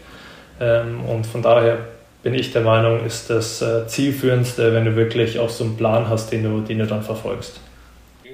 [0.59, 1.79] Ähm, und von daher
[2.23, 6.09] bin ich der Meinung, ist das äh, zielführendste, wenn du wirklich auch so einen Plan
[6.09, 7.59] hast, den du, den du dann verfolgst.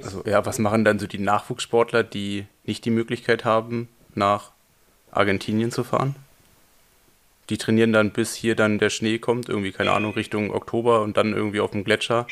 [0.03, 4.51] Also ja, was machen dann so die Nachwuchssportler, die nicht die Möglichkeit haben, nach
[5.11, 6.15] Argentinien zu fahren?
[7.49, 11.17] die trainieren dann bis hier dann der Schnee kommt, irgendwie, keine Ahnung, Richtung Oktober und
[11.17, 12.27] dann irgendwie auf dem Gletscher.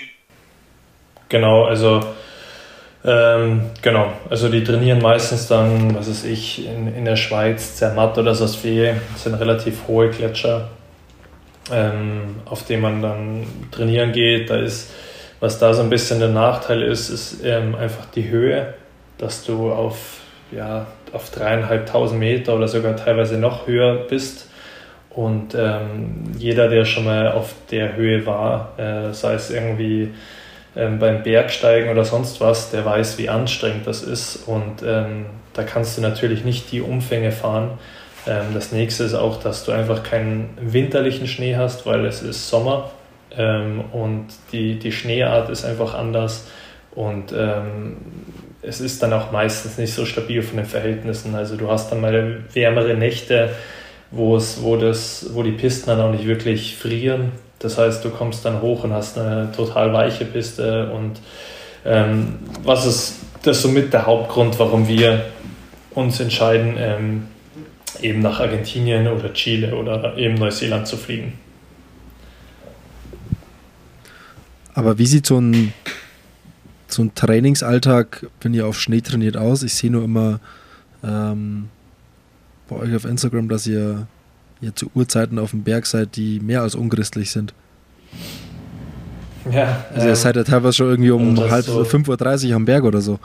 [1.29, 2.01] Genau, also
[3.03, 8.17] ähm, genau, also die trainieren meistens dann, was weiß ich, in, in der Schweiz, Zermatt
[8.17, 10.69] oder Sasfee, das sind relativ hohe Gletscher,
[11.71, 14.49] ähm, auf denen man dann trainieren geht.
[14.49, 14.91] Da ist,
[15.39, 18.73] was da so ein bisschen der Nachteil ist, ist ähm, einfach die Höhe,
[19.19, 20.17] dass du auf,
[20.51, 24.49] ja, auf dreieinhalbtausend Meter oder sogar teilweise noch höher bist
[25.11, 30.11] und ähm, jeder, der schon mal auf der Höhe war, äh, sei es irgendwie
[30.75, 34.47] ähm, beim Bergsteigen oder sonst was, der weiß, wie anstrengend das ist.
[34.47, 37.71] Und ähm, da kannst du natürlich nicht die Umfänge fahren.
[38.27, 42.49] Ähm, das nächste ist auch, dass du einfach keinen winterlichen Schnee hast, weil es ist
[42.49, 42.91] Sommer
[43.37, 46.47] ähm, und die, die Schneeart ist einfach anders.
[46.91, 47.97] Und ähm,
[48.61, 51.35] es ist dann auch meistens nicht so stabil von den Verhältnissen.
[51.35, 53.49] Also du hast dann mal wärmere Nächte
[54.11, 57.31] wo es, wo das, wo die Pisten dann auch nicht wirklich frieren.
[57.59, 61.19] Das heißt, du kommst dann hoch und hast eine total weiche Piste und
[61.85, 65.25] ähm, was ist das somit der Hauptgrund, warum wir
[65.91, 67.27] uns entscheiden, ähm,
[68.01, 71.33] eben nach Argentinien oder Chile oder eben Neuseeland zu fliegen.
[74.73, 75.73] Aber wie sieht so ein,
[76.87, 79.63] so ein Trainingsalltag, wenn ihr auf Schnee trainiert, aus?
[79.63, 80.41] Ich sehe nur immer
[81.03, 81.69] ähm,
[82.67, 84.07] bei euch auf Instagram, dass ihr,
[84.65, 87.53] ihr zu Uhrzeiten auf dem Berg seid, die mehr als unchristlich sind.
[89.51, 89.85] Ja.
[89.93, 92.83] Also ihr ähm, seid ja teilweise schon irgendwie um halb so 5.30 Uhr am Berg
[92.83, 93.19] oder so.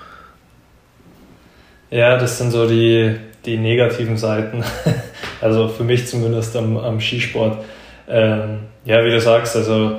[1.90, 4.62] Ja, das sind so die, die negativen Seiten.
[5.40, 7.64] also für mich zumindest am, am Skisport.
[8.08, 9.98] Ähm, ja, wie du sagst, also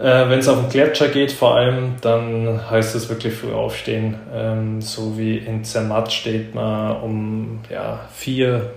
[0.00, 4.16] äh, Wenn es auf den Gletscher geht, vor allem, dann heißt es wirklich früh aufstehen.
[4.32, 8.70] Ähm, so wie in Zermatt steht man um ja, vier,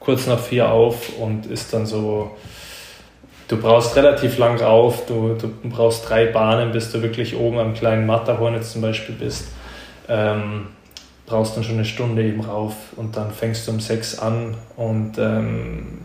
[0.00, 2.32] kurz nach vier auf und ist dann so.
[3.46, 7.74] Du brauchst relativ lang rauf, du, du brauchst drei Bahnen, bis du wirklich oben am
[7.74, 9.48] kleinen Matterhorn jetzt zum Beispiel bist.
[10.08, 10.68] Ähm,
[11.26, 15.18] brauchst dann schon eine Stunde eben rauf und dann fängst du um sechs an und
[15.18, 16.00] ähm,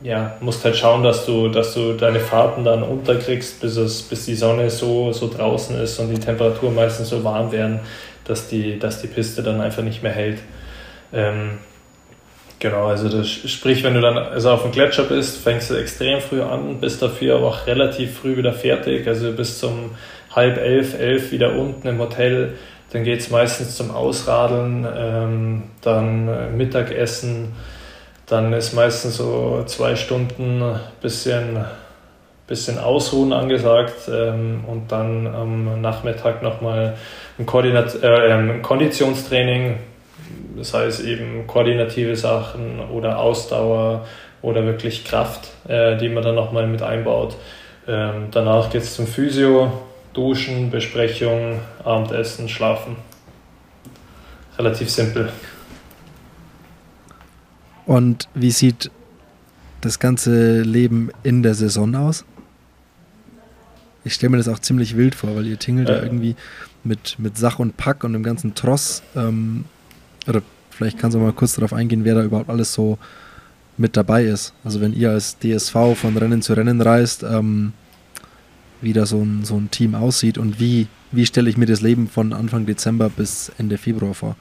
[0.00, 4.26] ja, musst halt schauen, dass du, dass du deine Fahrten dann unterkriegst, bis, es, bis
[4.26, 7.80] die Sonne so, so draußen ist und die Temperaturen meistens so warm werden,
[8.24, 10.38] dass die, dass die Piste dann einfach nicht mehr hält.
[11.12, 11.58] Ähm,
[12.58, 16.20] genau, also das, sprich, wenn du dann also auf dem Gletscher bist, fängst du extrem
[16.20, 19.90] früh an, bist dafür aber auch relativ früh wieder fertig, also bis zum
[20.34, 22.54] halb elf, elf wieder unten im Hotel.
[22.92, 27.52] Dann geht es meistens zum Ausradeln, ähm, dann äh, Mittagessen
[28.28, 30.62] dann ist meistens so zwei Stunden
[31.00, 31.64] bisschen,
[32.46, 36.96] bisschen Ausruhen angesagt ähm, und dann am Nachmittag nochmal
[37.38, 37.46] ein,
[38.02, 39.76] äh, ein Konditionstraining,
[40.56, 44.06] das heißt eben koordinative Sachen oder Ausdauer
[44.42, 47.36] oder wirklich Kraft, äh, die man dann nochmal mit einbaut.
[47.86, 49.72] Ähm, danach geht es zum Physio,
[50.12, 52.96] Duschen, Besprechung, Abendessen, Schlafen.
[54.58, 55.30] Relativ simpel.
[57.86, 58.90] Und wie sieht
[59.80, 62.24] das ganze Leben in der Saison aus?
[64.04, 66.36] Ich stelle mir das auch ziemlich wild vor, weil ihr tingelt ja, ja irgendwie
[66.84, 69.02] mit, mit Sach und Pack und dem ganzen Tross.
[69.16, 69.64] Ähm,
[70.28, 72.98] oder vielleicht kannst du mal kurz darauf eingehen, wer da überhaupt alles so
[73.76, 74.54] mit dabei ist.
[74.64, 77.72] Also wenn ihr als DSV von Rennen zu Rennen reist, ähm,
[78.80, 81.80] wie da so ein, so ein Team aussieht und wie, wie stelle ich mir das
[81.80, 84.36] Leben von Anfang Dezember bis Ende Februar vor?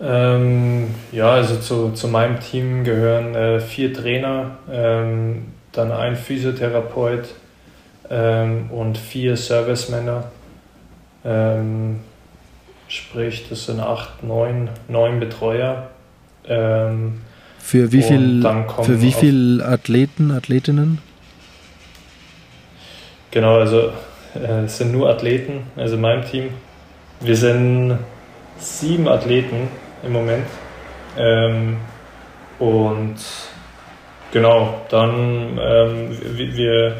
[0.00, 7.28] Ähm, ja, also zu, zu meinem Team gehören äh, vier Trainer, ähm, dann ein Physiotherapeut,
[8.10, 10.24] ähm, und vier Servicemänner.
[11.24, 12.00] Ähm,
[12.88, 15.90] sprich, das sind acht, neun, neun Betreuer.
[16.46, 17.20] Ähm,
[17.58, 18.42] für wie viel,
[18.82, 20.98] für wie viel Athleten, Athletinnen?
[23.30, 23.92] Genau, also
[24.34, 26.50] äh, es sind nur Athleten, also in meinem Team.
[27.20, 27.98] Wir sind
[28.58, 29.68] sieben Athleten
[30.02, 30.46] im Moment.
[31.18, 31.76] Ähm,
[32.58, 33.16] und
[34.32, 36.96] genau, dann ähm, wir,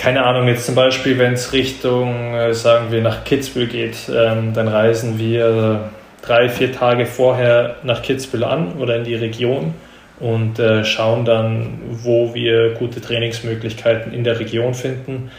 [0.00, 4.54] keine Ahnung, jetzt zum Beispiel, wenn es Richtung, äh, sagen wir, nach Kitzbühel geht, ähm,
[4.54, 5.90] dann reisen wir
[6.22, 9.74] drei, vier Tage vorher nach Kitzbühel an oder in die Region
[10.18, 15.30] und äh, schauen dann, wo wir gute Trainingsmöglichkeiten in der Region finden.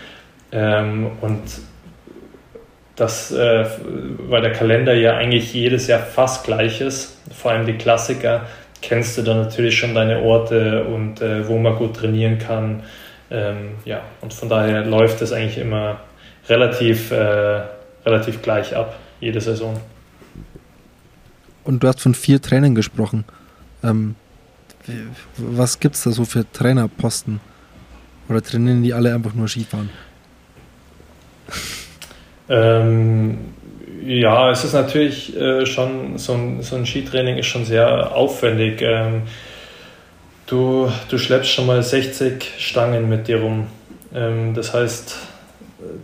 [0.52, 1.42] Ähm, und
[2.96, 3.66] das, äh,
[4.30, 8.46] weil der Kalender ja eigentlich jedes Jahr fast gleich ist, vor allem die Klassiker,
[8.84, 12.84] kennst du dann natürlich schon deine Orte und äh, wo man gut trainieren kann.
[13.32, 16.02] Ähm, ja, und von daher läuft es eigentlich immer
[16.50, 17.62] relativ, äh,
[18.06, 19.80] relativ gleich ab, jede Saison.
[21.64, 23.24] Und du hast von vier Trainern gesprochen.
[23.84, 24.16] Ähm,
[25.38, 27.40] was gibt es da so für Trainerposten?
[28.28, 29.90] Oder trainieren die alle einfach nur Skifahren?
[32.50, 33.38] Ähm,
[34.04, 38.82] ja, es ist natürlich äh, schon, so ein, so ein Skitraining ist schon sehr aufwendig.
[38.82, 39.24] Ähm,
[40.52, 43.68] du, du schleppst schon mal 60 Stangen mit dir rum.
[44.14, 45.18] Ähm, das heißt,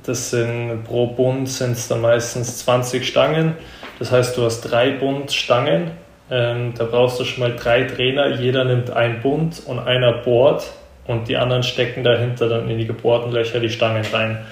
[0.06, 3.56] das sind pro Bund sind es dann meistens 20 Stangen.
[4.00, 5.92] Das heißt, du hast drei Bund Stangen.
[6.32, 8.36] Ähm, da brauchst du schon mal drei Trainer.
[8.40, 10.72] Jeder nimmt ein Bund und einer bohrt
[11.06, 14.46] und die anderen stecken dahinter dann in die gebohrten Löcher die Stangen rein.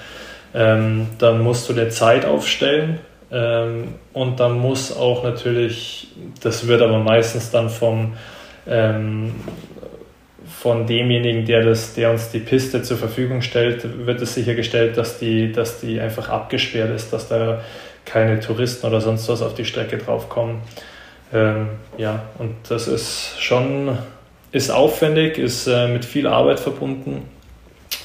[0.54, 6.06] Ähm, dann musst du dir Zeit aufstellen und dann muss auch natürlich,
[6.44, 8.12] das wird aber meistens dann vom,
[10.58, 15.18] von demjenigen, der, das, der uns die Piste zur Verfügung stellt, wird es sichergestellt, dass
[15.18, 17.60] die, dass die einfach abgesperrt ist, dass da
[18.04, 20.62] keine Touristen oder sonst was auf die Strecke draufkommen.
[21.32, 21.68] Ähm,
[21.98, 23.98] ja, und das ist schon
[24.52, 27.28] ist aufwendig, ist äh, mit viel Arbeit verbunden.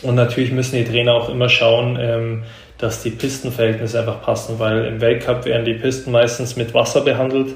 [0.02, 2.44] Und natürlich müssen die Trainer auch immer schauen, ähm,
[2.78, 7.54] dass die Pistenverhältnisse einfach passen, weil im Weltcup werden die Pisten meistens mit Wasser behandelt.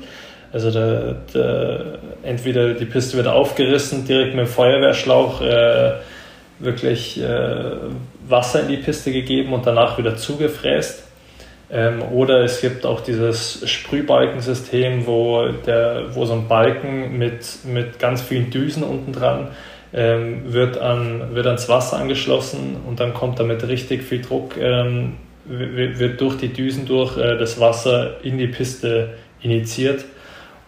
[0.51, 5.93] Also der, der, entweder die Piste wird aufgerissen, direkt mit dem Feuerwehrschlauch äh,
[6.59, 7.71] wirklich äh,
[8.27, 11.03] Wasser in die Piste gegeben und danach wieder zugefräst.
[11.69, 17.99] Ähm, oder es gibt auch dieses Sprühbalkensystem, wo, der, wo so ein Balken mit, mit
[17.99, 19.49] ganz vielen Düsen unten dran
[19.93, 25.13] ähm, wird, an, wird ans Wasser angeschlossen und dann kommt damit richtig viel Druck, ähm,
[25.45, 29.09] wird durch die Düsen durch äh, das Wasser in die Piste
[29.41, 30.05] initiiert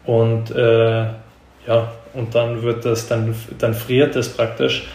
[0.07, 1.05] und äh,
[1.67, 4.87] ja, und dann wird das, dann, dann friert das praktisch.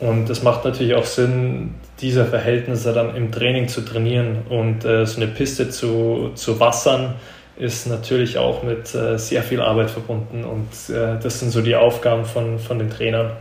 [0.00, 4.42] Und es macht natürlich auch Sinn, diese Verhältnisse dann im Training zu trainieren.
[4.48, 7.14] Und äh, so eine Piste zu, zu wassern
[7.56, 10.44] ist natürlich auch mit äh, sehr viel Arbeit verbunden.
[10.44, 13.32] Und äh, das sind so die Aufgaben von, von den Trainern.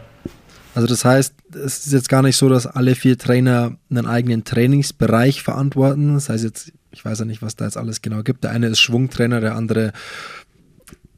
[0.74, 4.44] Also das heißt, es ist jetzt gar nicht so, dass alle vier Trainer einen eigenen
[4.44, 6.14] Trainingsbereich verantworten.
[6.14, 8.44] Das heißt jetzt, ich weiß ja nicht, was da jetzt alles genau gibt.
[8.44, 9.92] Der eine ist Schwungtrainer, der andere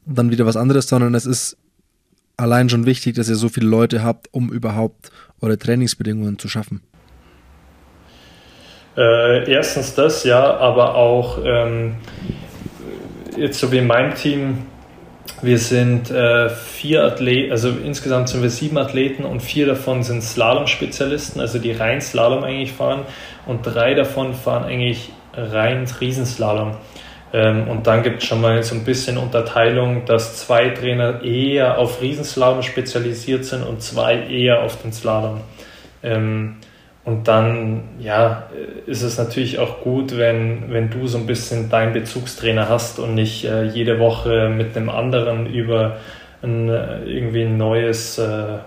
[0.10, 1.58] dann wieder was anderes, sondern es ist
[2.38, 5.12] allein schon wichtig, dass ihr so viele Leute habt, um überhaupt
[5.42, 6.82] eure Trainingsbedingungen zu schaffen.
[8.98, 11.96] Äh, erstens das, ja, aber auch ähm,
[13.38, 14.66] jetzt so wie in meinem Team
[15.42, 20.22] wir sind äh, vier Athleten, also insgesamt sind wir sieben Athleten und vier davon sind
[20.22, 23.02] Slalom-Spezialisten, also die rein Slalom eigentlich fahren
[23.46, 26.76] und drei davon fahren eigentlich rein Riesenslalom.
[27.32, 31.78] Ähm, und dann gibt es schon mal so ein bisschen Unterteilung, dass zwei Trainer eher
[31.78, 35.42] auf Riesenslalom spezialisiert sind und zwei eher auf den Slalom.
[36.02, 36.58] Ähm,
[37.06, 38.50] und dann, ja,
[38.86, 43.16] ist es natürlich auch gut, wenn, wenn du so ein bisschen deinen Bezugstrainer hast und
[43.16, 45.98] nicht äh, jede Woche mit einem anderen über
[46.42, 48.60] ein, äh, irgendwie ein neues äh,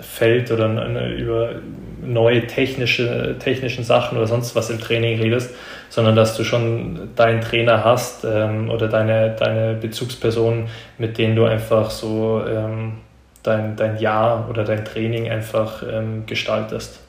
[0.00, 0.66] Feld oder
[1.14, 1.54] über
[2.02, 5.54] neue technische technischen Sachen oder sonst was im Training redest,
[5.88, 11.44] sondern dass du schon deinen Trainer hast ähm, oder deine, deine Bezugsperson, mit denen du
[11.44, 12.98] einfach so ähm,
[13.42, 17.00] dein, dein Jahr oder dein Training einfach ähm, gestaltest.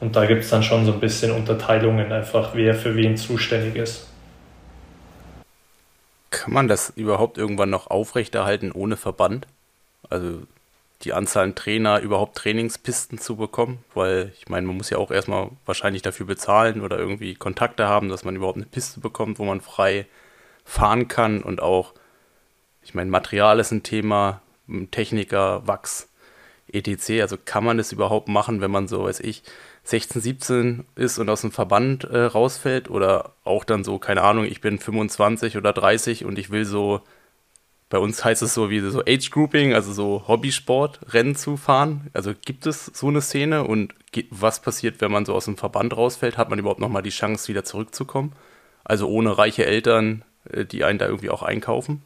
[0.00, 3.76] Und da gibt es dann schon so ein bisschen Unterteilungen, einfach wer für wen zuständig
[3.76, 4.06] ist.
[6.30, 9.46] Kann man das überhaupt irgendwann noch aufrechterhalten ohne Verband?
[10.08, 10.42] Also
[11.02, 13.84] die Anzahl an Trainer überhaupt Trainingspisten zu bekommen?
[13.94, 18.08] Weil ich meine, man muss ja auch erstmal wahrscheinlich dafür bezahlen oder irgendwie Kontakte haben,
[18.08, 20.06] dass man überhaupt eine Piste bekommt, wo man frei
[20.64, 21.94] fahren kann und auch,
[22.82, 24.42] ich meine, Material ist ein Thema,
[24.90, 26.08] Techniker, Wachs,
[26.70, 27.20] etc.
[27.22, 29.42] Also kann man das überhaupt machen, wenn man so, weiß ich,
[29.84, 34.44] 16, 17 ist und aus dem Verband äh, rausfällt oder auch dann so, keine Ahnung,
[34.44, 37.00] ich bin 25 oder 30 und ich will so,
[37.90, 42.08] bei uns heißt es so wie so Age Grouping, also so Hobbysport, Rennen zu fahren.
[42.12, 43.94] Also gibt es so eine Szene und
[44.30, 46.36] was passiert, wenn man so aus dem Verband rausfällt?
[46.36, 48.32] Hat man überhaupt nochmal die Chance, wieder zurückzukommen?
[48.84, 52.02] Also ohne reiche Eltern, äh, die einen da irgendwie auch einkaufen?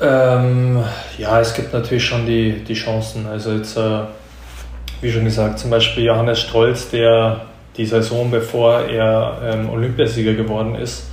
[0.00, 0.82] Ähm,
[1.18, 3.26] ja, es gibt natürlich schon die, die Chancen.
[3.26, 4.04] Also jetzt, äh,
[5.02, 7.46] wie schon gesagt, zum Beispiel Johannes Strolz, der
[7.76, 11.09] die Saison, bevor er ähm, Olympiasieger geworden ist,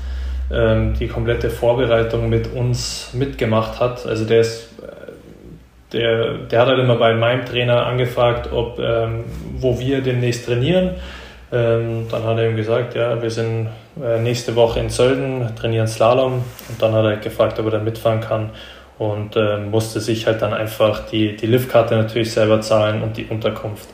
[0.52, 4.06] ähm, die komplette Vorbereitung mit uns mitgemacht hat.
[4.06, 9.26] Also der ist, äh, der, der hat halt immer bei meinem Trainer angefragt, ob ähm,
[9.60, 10.92] wo wir demnächst trainieren.
[11.52, 13.70] Ähm, dann hat er ihm gesagt, ja, wir sind
[14.04, 16.44] äh, nächste Woche in Sölden, trainieren Slalom.
[16.70, 18.50] Und dann hat er gefragt, ob er da mitfahren kann
[18.98, 23.26] und äh, musste sich halt dann einfach die, die Liftkarte natürlich selber zahlen und die
[23.26, 23.88] Unterkunft,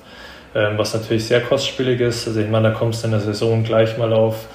[0.56, 2.28] ähm, was natürlich sehr kostspielig ist.
[2.28, 4.48] Also ich meine, da kommst du in der Saison gleich mal auf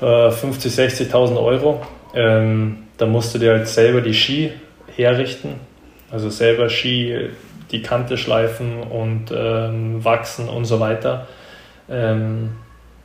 [0.00, 1.82] äh, 50, 60.000 Euro.
[2.14, 4.52] Ähm, da musst du dir halt selber die Ski
[4.96, 5.54] herrichten,
[6.10, 7.30] also selber Ski
[7.70, 11.26] die Kante schleifen und ähm, wachsen und so weiter.
[11.88, 12.50] Ähm,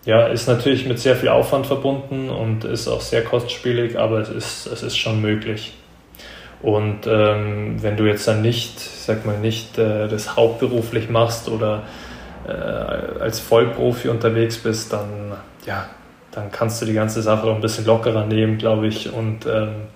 [0.06, 4.30] ja, ist natürlich mit sehr viel Aufwand verbunden und ist auch sehr kostspielig, aber es
[4.30, 5.74] ist, es ist schon möglich.
[6.62, 11.84] Und ähm, wenn du jetzt dann nicht, sag mal, nicht äh, das hauptberuflich machst oder
[12.48, 15.34] äh, als Vollprofi unterwegs bist, dann,
[15.66, 15.90] ja,
[16.34, 19.12] dann kannst du die ganze Sache auch ein bisschen lockerer nehmen, glaube ich.
[19.12, 19.88] Und ähm,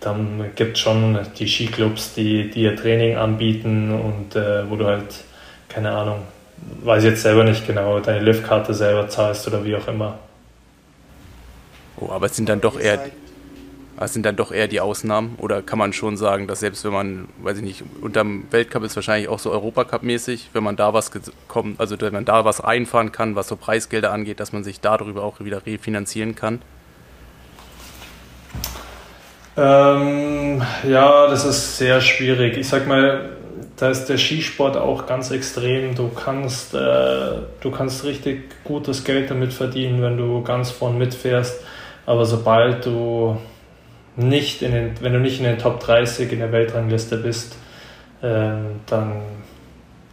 [0.00, 5.24] dann gibt es schon die Skiclubs, die, ihr Training anbieten und äh, wo du halt,
[5.68, 6.22] keine Ahnung,
[6.82, 10.18] weiß jetzt selber nicht genau, deine Liftkarte selber zahlst oder wie auch immer.
[11.96, 12.98] Oh, aber es sind dann doch eher
[13.98, 15.36] das sind dann doch eher die Ausnahmen?
[15.38, 18.96] Oder kann man schon sagen, dass selbst wenn man, weiß ich nicht, unterm Weltcup ist
[18.96, 21.10] wahrscheinlich auch so Europacup-mäßig, wenn man da was
[21.48, 24.80] kommt, also wenn man da was einfahren kann, was so Preisgelder angeht, dass man sich
[24.80, 26.60] darüber auch wieder refinanzieren kann?
[29.56, 32.56] Ähm, ja, das ist sehr schwierig.
[32.56, 33.36] Ich sag mal,
[33.76, 35.94] da ist der Skisport auch ganz extrem.
[35.94, 36.78] Du kannst, äh,
[37.60, 41.60] du kannst richtig gutes Geld damit verdienen, wenn du ganz vorn mitfährst.
[42.06, 43.36] Aber sobald du
[44.16, 47.56] nicht in den, wenn du nicht in den Top 30 in der Weltrangliste bist,
[48.22, 49.22] ähm, dann,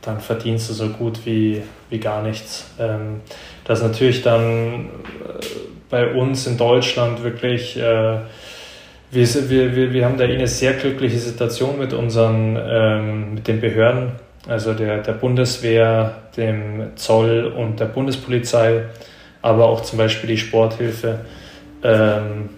[0.02, 2.72] dann verdienst du so gut wie, wie gar nichts.
[2.80, 3.22] Ähm,
[3.64, 5.46] das ist natürlich dann äh,
[5.90, 8.20] bei uns in Deutschland wirklich, äh,
[9.12, 14.14] wir, wir, wir haben da eine sehr glückliche Situation mit unseren, ähm, mit den Behörden,
[14.48, 18.86] also der, der Bundeswehr, dem Zoll und der Bundespolizei,
[19.42, 21.20] aber auch zum Beispiel die Sporthilfe.
[21.84, 22.50] Ähm,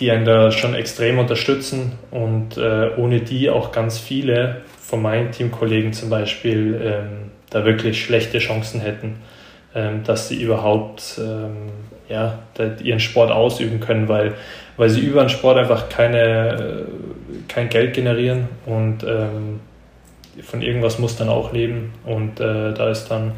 [0.00, 5.32] die einen da schon extrem unterstützen und äh, ohne die auch ganz viele von meinen
[5.32, 9.16] Teamkollegen zum Beispiel ähm, da wirklich schlechte Chancen hätten,
[9.74, 11.70] ähm, dass sie überhaupt ähm,
[12.08, 12.38] ja,
[12.82, 14.34] ihren Sport ausüben können, weil,
[14.76, 19.60] weil sie über den Sport einfach keine, äh, kein Geld generieren und ähm,
[20.42, 23.32] von irgendwas muss dann auch leben und äh, da ist dann,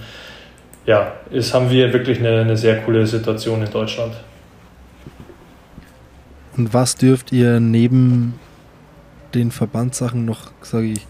[0.86, 4.12] ja, ist, haben wir wirklich eine, eine sehr coole Situation in Deutschland.
[6.56, 8.38] Und was dürft ihr neben
[9.34, 11.06] den Verbandssachen noch, sage ich,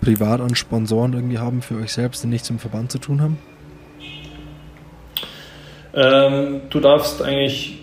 [0.00, 3.38] privat an Sponsoren irgendwie haben für euch selbst, die nichts im Verband zu tun haben?
[5.94, 7.78] Ähm, du darfst eigentlich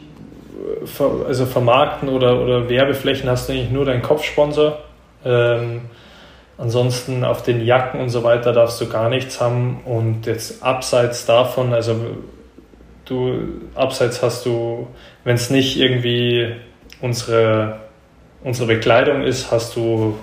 [1.28, 4.80] also vermarkten oder, oder Werbeflächen hast du eigentlich nur deinen Kopfsponsor.
[5.26, 5.82] Ähm,
[6.58, 9.82] ansonsten auf den Jacken und so weiter darfst du gar nichts haben.
[9.86, 11.96] Und jetzt abseits davon, also
[13.10, 13.40] du
[13.76, 14.88] abseits hast du,
[15.24, 16.54] wenn es nicht irgendwie
[17.02, 17.80] unsere,
[18.44, 20.18] unsere Bekleidung ist, hast du,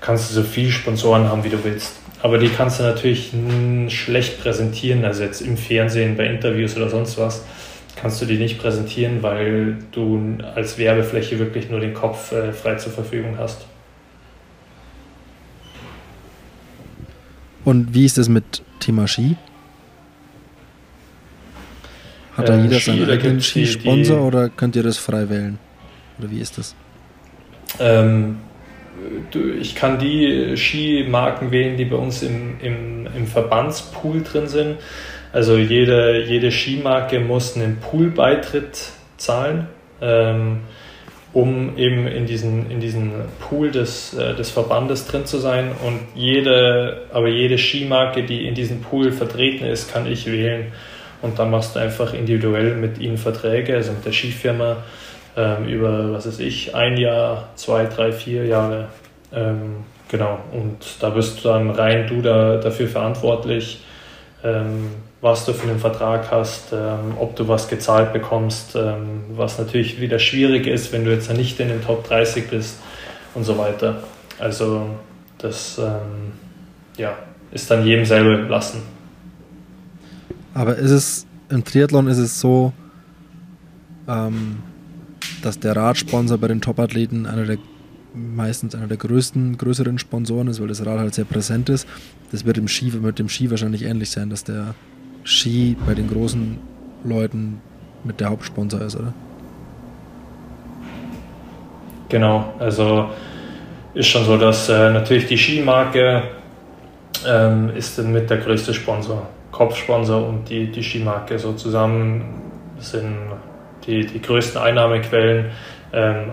[0.00, 1.96] kannst du so viele Sponsoren haben, wie du willst.
[2.22, 3.32] Aber die kannst du natürlich
[3.88, 7.44] schlecht präsentieren, also jetzt im Fernsehen, bei Interviews oder sonst was,
[7.96, 12.74] kannst du die nicht präsentieren, weil du als Werbefläche wirklich nur den Kopf äh, frei
[12.76, 13.66] zur Verfügung hast.
[17.64, 19.36] Und wie ist es mit Thema Ski?
[22.40, 25.58] Hat da jeder Ski, seinen eigenen Skisponsor oder könnt ihr das frei wählen?
[26.18, 26.74] Oder wie ist das?
[27.78, 28.36] Ähm,
[29.60, 34.76] ich kann die Skimarken wählen, die bei uns im, im, im Verbandspool drin sind.
[35.32, 39.68] Also jede, jede Skimarke muss einen Poolbeitritt zahlen,
[40.00, 40.60] ähm,
[41.32, 45.70] um eben in diesen, in diesen Pool des, äh, des Verbandes drin zu sein.
[45.86, 50.72] Und jede, aber jede Skimarke, die in diesem Pool vertreten ist, kann ich wählen.
[51.22, 54.78] Und dann machst du einfach individuell mit ihnen Verträge, also mit der Skifirma,
[55.36, 58.88] ähm, über, was weiß ich, ein Jahr, zwei, drei, vier Jahre.
[59.32, 63.84] Ähm, genau, und da bist du dann rein du da, dafür verantwortlich,
[64.42, 64.90] ähm,
[65.20, 70.00] was du für einen Vertrag hast, ähm, ob du was gezahlt bekommst, ähm, was natürlich
[70.00, 72.78] wieder schwierig ist, wenn du jetzt nicht in den Top 30 bist
[73.34, 73.96] und so weiter.
[74.38, 74.86] Also
[75.36, 76.32] das ähm,
[76.96, 77.14] ja,
[77.52, 78.82] ist dann jedem selber überlassen.
[80.54, 82.72] Aber ist es im Triathlon ist es so,
[84.08, 84.58] ähm,
[85.42, 87.58] dass der Radsponsor bei den Topathleten einer der
[88.14, 91.86] meistens einer der größten, größeren Sponsoren ist, weil das Rad halt sehr präsent ist.
[92.32, 94.74] Das wird im Ski, mit dem Ski wahrscheinlich ähnlich sein, dass der
[95.24, 96.58] Ski bei den großen
[97.04, 97.60] Leuten
[98.04, 99.12] mit der Hauptsponsor ist, oder?
[102.08, 103.10] Genau, also
[103.94, 106.22] ist schon so, dass äh, natürlich die Skimarke
[107.26, 112.42] ähm, ist mit der größte Sponsor, Kopfsponsor und die, die Skimarke so zusammen
[112.78, 113.16] sind
[113.86, 115.46] die, die größten Einnahmequellen,
[115.92, 116.32] ähm,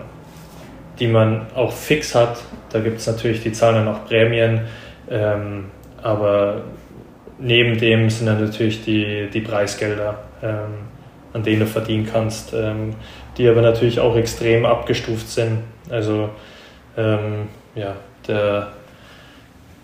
[0.98, 2.42] die man auch fix hat.
[2.70, 4.62] Da gibt es natürlich, die zahlen dann auch Prämien,
[5.10, 5.66] ähm,
[6.02, 6.62] aber
[7.38, 10.88] neben dem sind dann natürlich die, die Preisgelder, ähm,
[11.32, 12.94] an denen du verdienen kannst, ähm,
[13.36, 15.58] die aber natürlich auch extrem abgestuft sind.
[15.90, 16.30] Also
[16.96, 17.94] ähm, ja,
[18.26, 18.68] der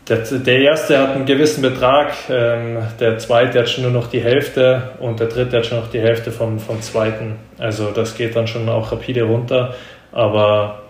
[0.08, 4.20] der, der erste hat einen gewissen Betrag, ähm, der zweite hat schon nur noch die
[4.20, 7.36] Hälfte und der dritte hat schon noch die Hälfte vom, vom zweiten.
[7.58, 9.74] Also das geht dann schon auch rapide runter,
[10.12, 10.82] aber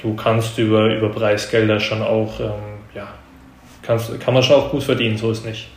[0.00, 3.08] du kannst über, über Preisgelder schon auch, ähm, ja,
[3.82, 5.68] kannst, kann man schon auch gut verdienen, so ist nicht.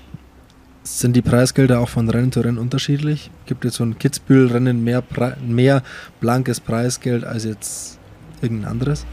[0.83, 3.29] Sind die Preisgelder auch von Rennen zu Rennen unterschiedlich?
[3.45, 5.03] Gibt es so ein Kitzbühel-Rennen mehr,
[5.45, 5.83] mehr
[6.21, 7.99] blankes Preisgeld als jetzt
[8.41, 9.05] irgendein anderes?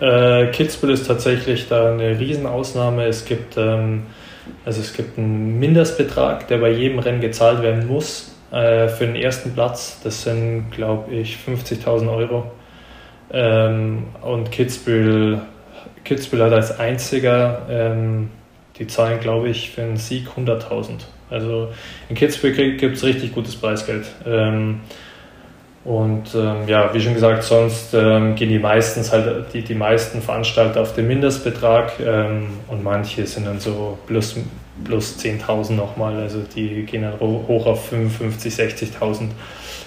[0.00, 3.06] Äh, Kitzbühel ist tatsächlich da eine Riesenausnahme.
[3.06, 4.04] Es gibt, ähm,
[4.64, 9.16] also es gibt einen Mindestbetrag, der bei jedem Rennen gezahlt werden muss äh, für den
[9.16, 10.00] ersten Platz.
[10.04, 12.50] Das sind, glaube ich, 50.000 Euro.
[13.30, 15.42] Ähm, und Kitzbühel,
[16.04, 18.30] Kitzbühel hat als einziger, ähm,
[18.78, 21.00] die zahlen, glaube ich, für einen Sieg 100.000.
[21.30, 21.68] Also
[22.08, 24.06] in Kitzbühel gibt es richtig gutes Preisgeld.
[24.24, 24.80] Ähm,
[25.88, 30.20] und ähm, ja, wie schon gesagt, sonst ähm, gehen die meistens halt die, die meisten
[30.20, 34.36] Veranstalter auf den Mindestbetrag ähm, und manche sind dann so plus,
[34.84, 39.30] plus 10.000 nochmal, also die gehen dann hoch auf 55, 60.000.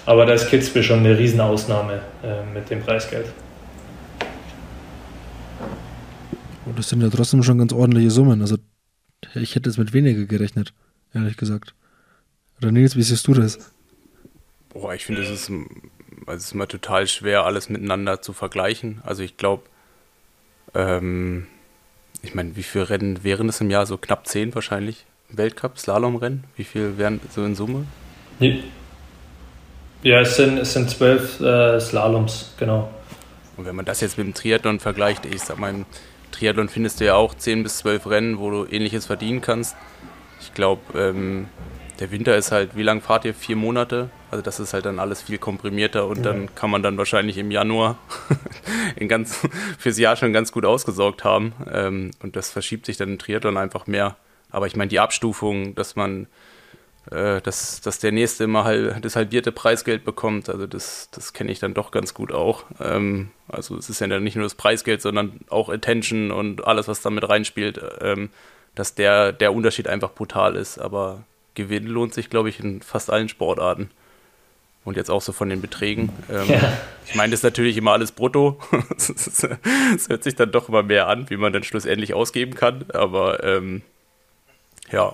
[0.04, 3.26] Aber da ist Kitzbühel schon eine Riesenausnahme äh, mit dem Preisgeld.
[6.74, 8.40] Das sind ja trotzdem schon ganz ordentliche Summen.
[8.40, 8.56] Also
[9.36, 10.74] ich hätte jetzt mit weniger gerechnet,
[11.14, 11.76] ehrlich gesagt.
[12.60, 13.71] Oder Nils, wie siehst du das?
[14.72, 15.50] Boah, ich finde, es ist,
[16.26, 19.02] also ist immer total schwer, alles miteinander zu vergleichen.
[19.04, 19.64] Also ich glaube,
[20.74, 21.46] ähm,
[22.22, 23.86] ich meine, wie viele Rennen wären es im Jahr?
[23.86, 25.04] So knapp zehn wahrscheinlich.
[25.28, 26.44] Weltcup, Slalomrennen?
[26.56, 27.86] Wie viel wären so in Summe?
[30.02, 32.92] Ja, es sind, es sind zwölf äh, Slaloms, genau.
[33.56, 35.86] Und wenn man das jetzt mit dem Triathlon vergleicht, ich sag mal, im
[36.32, 39.76] Triathlon findest du ja auch zehn bis zwölf Rennen, wo du ähnliches verdienen kannst.
[40.40, 41.46] Ich glaube, ähm,
[42.02, 43.32] der Winter ist halt, wie lange fahrt ihr?
[43.32, 44.10] Vier Monate?
[44.28, 46.24] Also das ist halt dann alles viel komprimierter und ja.
[46.24, 47.96] dann kann man dann wahrscheinlich im Januar
[48.96, 49.46] in ganz,
[49.78, 51.52] fürs Jahr schon ganz gut ausgesorgt haben.
[51.72, 54.16] Ähm, und das verschiebt sich dann im Triathlon einfach mehr.
[54.50, 56.26] Aber ich meine, die Abstufung, dass man,
[57.08, 61.52] äh, dass, dass der Nächste immer halt das halbierte Preisgeld bekommt, also das, das kenne
[61.52, 62.64] ich dann doch ganz gut auch.
[62.80, 67.00] Ähm, also es ist ja nicht nur das Preisgeld, sondern auch Attention und alles, was
[67.00, 68.30] damit reinspielt, ähm,
[68.74, 70.78] dass der, der Unterschied einfach brutal ist.
[70.78, 71.22] Aber
[71.54, 73.90] Gewinn lohnt sich, glaube ich, in fast allen Sportarten.
[74.84, 76.10] Und jetzt auch so von den Beträgen.
[76.28, 76.72] Ähm, ja.
[77.06, 78.58] Ich meine, das ist natürlich immer alles brutto.
[78.96, 82.86] Es hört sich dann doch immer mehr an, wie man dann schlussendlich ausgeben kann.
[82.92, 83.82] Aber ähm,
[84.90, 85.12] ja.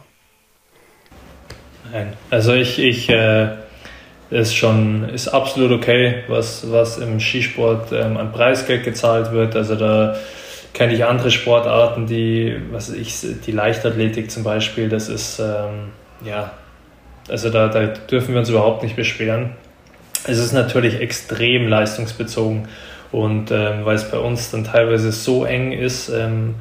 [1.93, 2.15] Nein.
[2.31, 3.57] Also ich, ich äh,
[4.31, 9.55] ist schon, ist absolut okay, was, was im Skisport ähm, an Preisgeld gezahlt wird.
[9.55, 10.17] Also da
[10.75, 15.91] kenne ich andere Sportarten, die, was ich, die Leichtathletik zum Beispiel, das ist ähm,
[16.25, 16.53] ja,
[17.29, 19.51] also da, da dürfen wir uns überhaupt nicht beschweren.
[20.27, 22.69] Es ist natürlich extrem leistungsbezogen
[23.13, 26.57] und ähm, weil es bei uns dann teilweise so eng ist, ähm,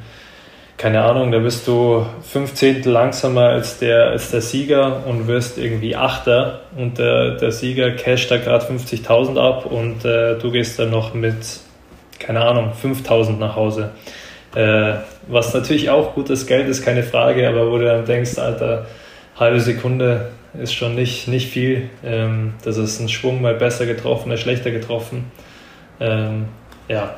[0.78, 5.58] keine Ahnung, da bist du fünf Zehntel langsamer als der, als der Sieger und wirst
[5.58, 10.78] irgendwie Achter und der, der Sieger casht da gerade 50.000 ab und äh, du gehst
[10.78, 11.34] dann noch mit,
[12.20, 13.90] keine Ahnung, 5.000 nach Hause.
[14.54, 14.94] Äh,
[15.26, 18.86] was natürlich auch gutes Geld ist, keine Frage, aber wo du dann denkst, Alter,
[19.38, 21.90] halbe Sekunde ist schon nicht, nicht viel.
[22.04, 25.30] Ähm, das ist ein Schwung mal besser getroffen, mal schlechter getroffen.
[26.00, 26.46] Ähm,
[26.88, 27.16] ja,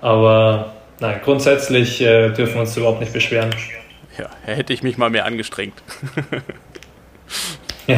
[0.00, 3.50] aber nein, grundsätzlich äh, dürfen wir uns überhaupt nicht beschweren.
[4.18, 5.74] Ja, hätte ich mich mal mehr angestrengt.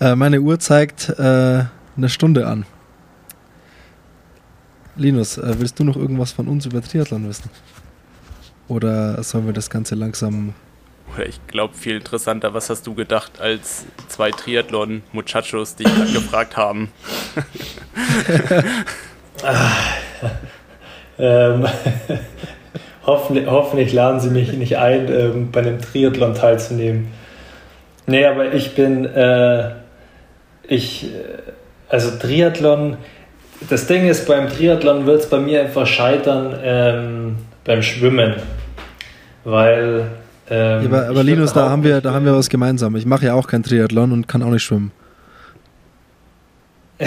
[0.00, 1.64] äh, meine Uhr zeigt äh,
[1.96, 2.66] eine Stunde an.
[4.96, 7.50] Linus, äh, willst du noch irgendwas von uns über Triathlon wissen?
[8.68, 10.54] Oder sollen wir das Ganze langsam.
[11.14, 16.90] Oder ich glaube, viel interessanter, was hast du gedacht, als zwei Triathlon-Muchachos dich gefragt haben?
[21.18, 21.66] ähm,
[23.06, 27.12] hoffentlich, hoffentlich laden sie mich nicht ein, ähm, bei einem Triathlon teilzunehmen.
[28.06, 29.72] Nee, aber ich bin, äh,
[30.66, 31.10] ich,
[31.88, 32.96] also Triathlon,
[33.68, 38.34] das Ding ist, beim Triathlon wird es bei mir einfach scheitern ähm, beim Schwimmen.
[39.44, 40.06] Weil.
[40.50, 42.96] Ähm, ja, aber, aber Linus, da haben, wir, da haben wir was gemeinsam.
[42.96, 44.92] Ich mache ja auch kein Triathlon und kann auch nicht schwimmen.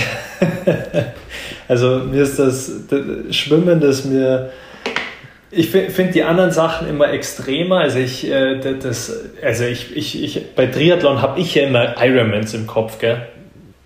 [1.67, 4.51] also mir ist das, das Schwimmen, das mir
[5.49, 7.79] ich finde die anderen Sachen immer extremer.
[7.79, 12.53] Also ich, äh, das, also ich, ich, ich bei Triathlon habe ich ja immer Ironmans
[12.53, 13.27] im Kopf, gell?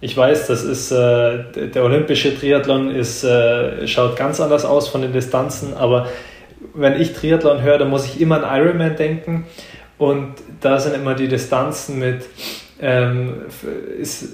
[0.04, 1.44] Ich weiß, das ist äh,
[1.74, 6.08] der olympische Triathlon ist, äh, schaut ganz anders aus von den Distanzen, aber
[6.74, 9.46] wenn ich Triathlon höre, dann muss ich immer an Ironman denken
[9.98, 12.24] und da sind immer die Distanzen mit
[12.80, 13.44] ähm,
[14.00, 14.34] ist,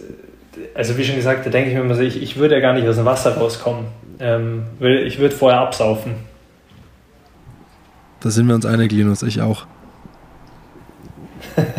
[0.74, 2.88] also wie schon gesagt, da denke ich mir immer, ich, ich würde ja gar nicht
[2.88, 3.86] aus dem Wasser rauskommen.
[4.20, 6.16] Ähm, ich würde vorher absaufen.
[8.22, 9.68] Da sind wir uns einig, Linus, ich auch.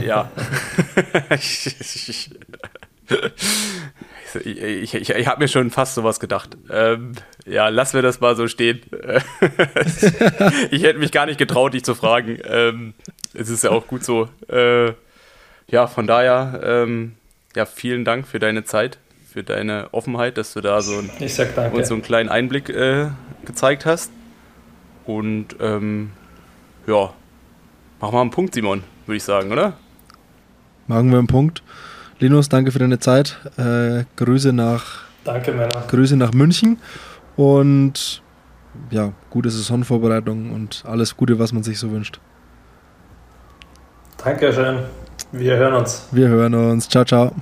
[0.05, 0.31] Ja.
[4.37, 6.57] ich, ich, ich, habe mir schon fast sowas gedacht.
[6.71, 7.13] Ähm,
[7.47, 8.81] ja, lassen wir das mal so stehen.
[10.71, 12.39] ich hätte mich gar nicht getraut, dich zu fragen.
[12.45, 12.95] Ähm,
[13.35, 14.29] es ist ja auch gut so.
[14.49, 14.93] Äh,
[15.71, 17.15] ja, von daher, ähm,
[17.55, 18.99] ja, vielen Dank für deine Zeit,
[19.31, 21.11] für deine Offenheit, dass du da so, ein,
[21.73, 23.09] uns so einen kleinen Einblick äh,
[23.45, 24.11] gezeigt hast.
[25.05, 26.11] Und ähm,
[26.87, 27.13] ja,
[28.01, 29.75] machen wir einen Punkt, Simon, würde ich sagen, oder?
[30.87, 31.63] Machen wir einen Punkt.
[32.21, 33.39] Linus, danke für deine Zeit.
[33.57, 35.05] Äh, Grüße nach.
[35.25, 35.85] Danke, Männer.
[35.89, 36.79] Grüße nach München
[37.37, 38.23] und
[38.91, 42.21] ja, gute Saisonvorbereitung und alles Gute, was man sich so wünscht.
[44.23, 44.81] Dankeschön.
[45.33, 46.09] Wir hören uns.
[46.11, 46.89] Wir hören uns.
[46.89, 47.33] Ciao, ciao.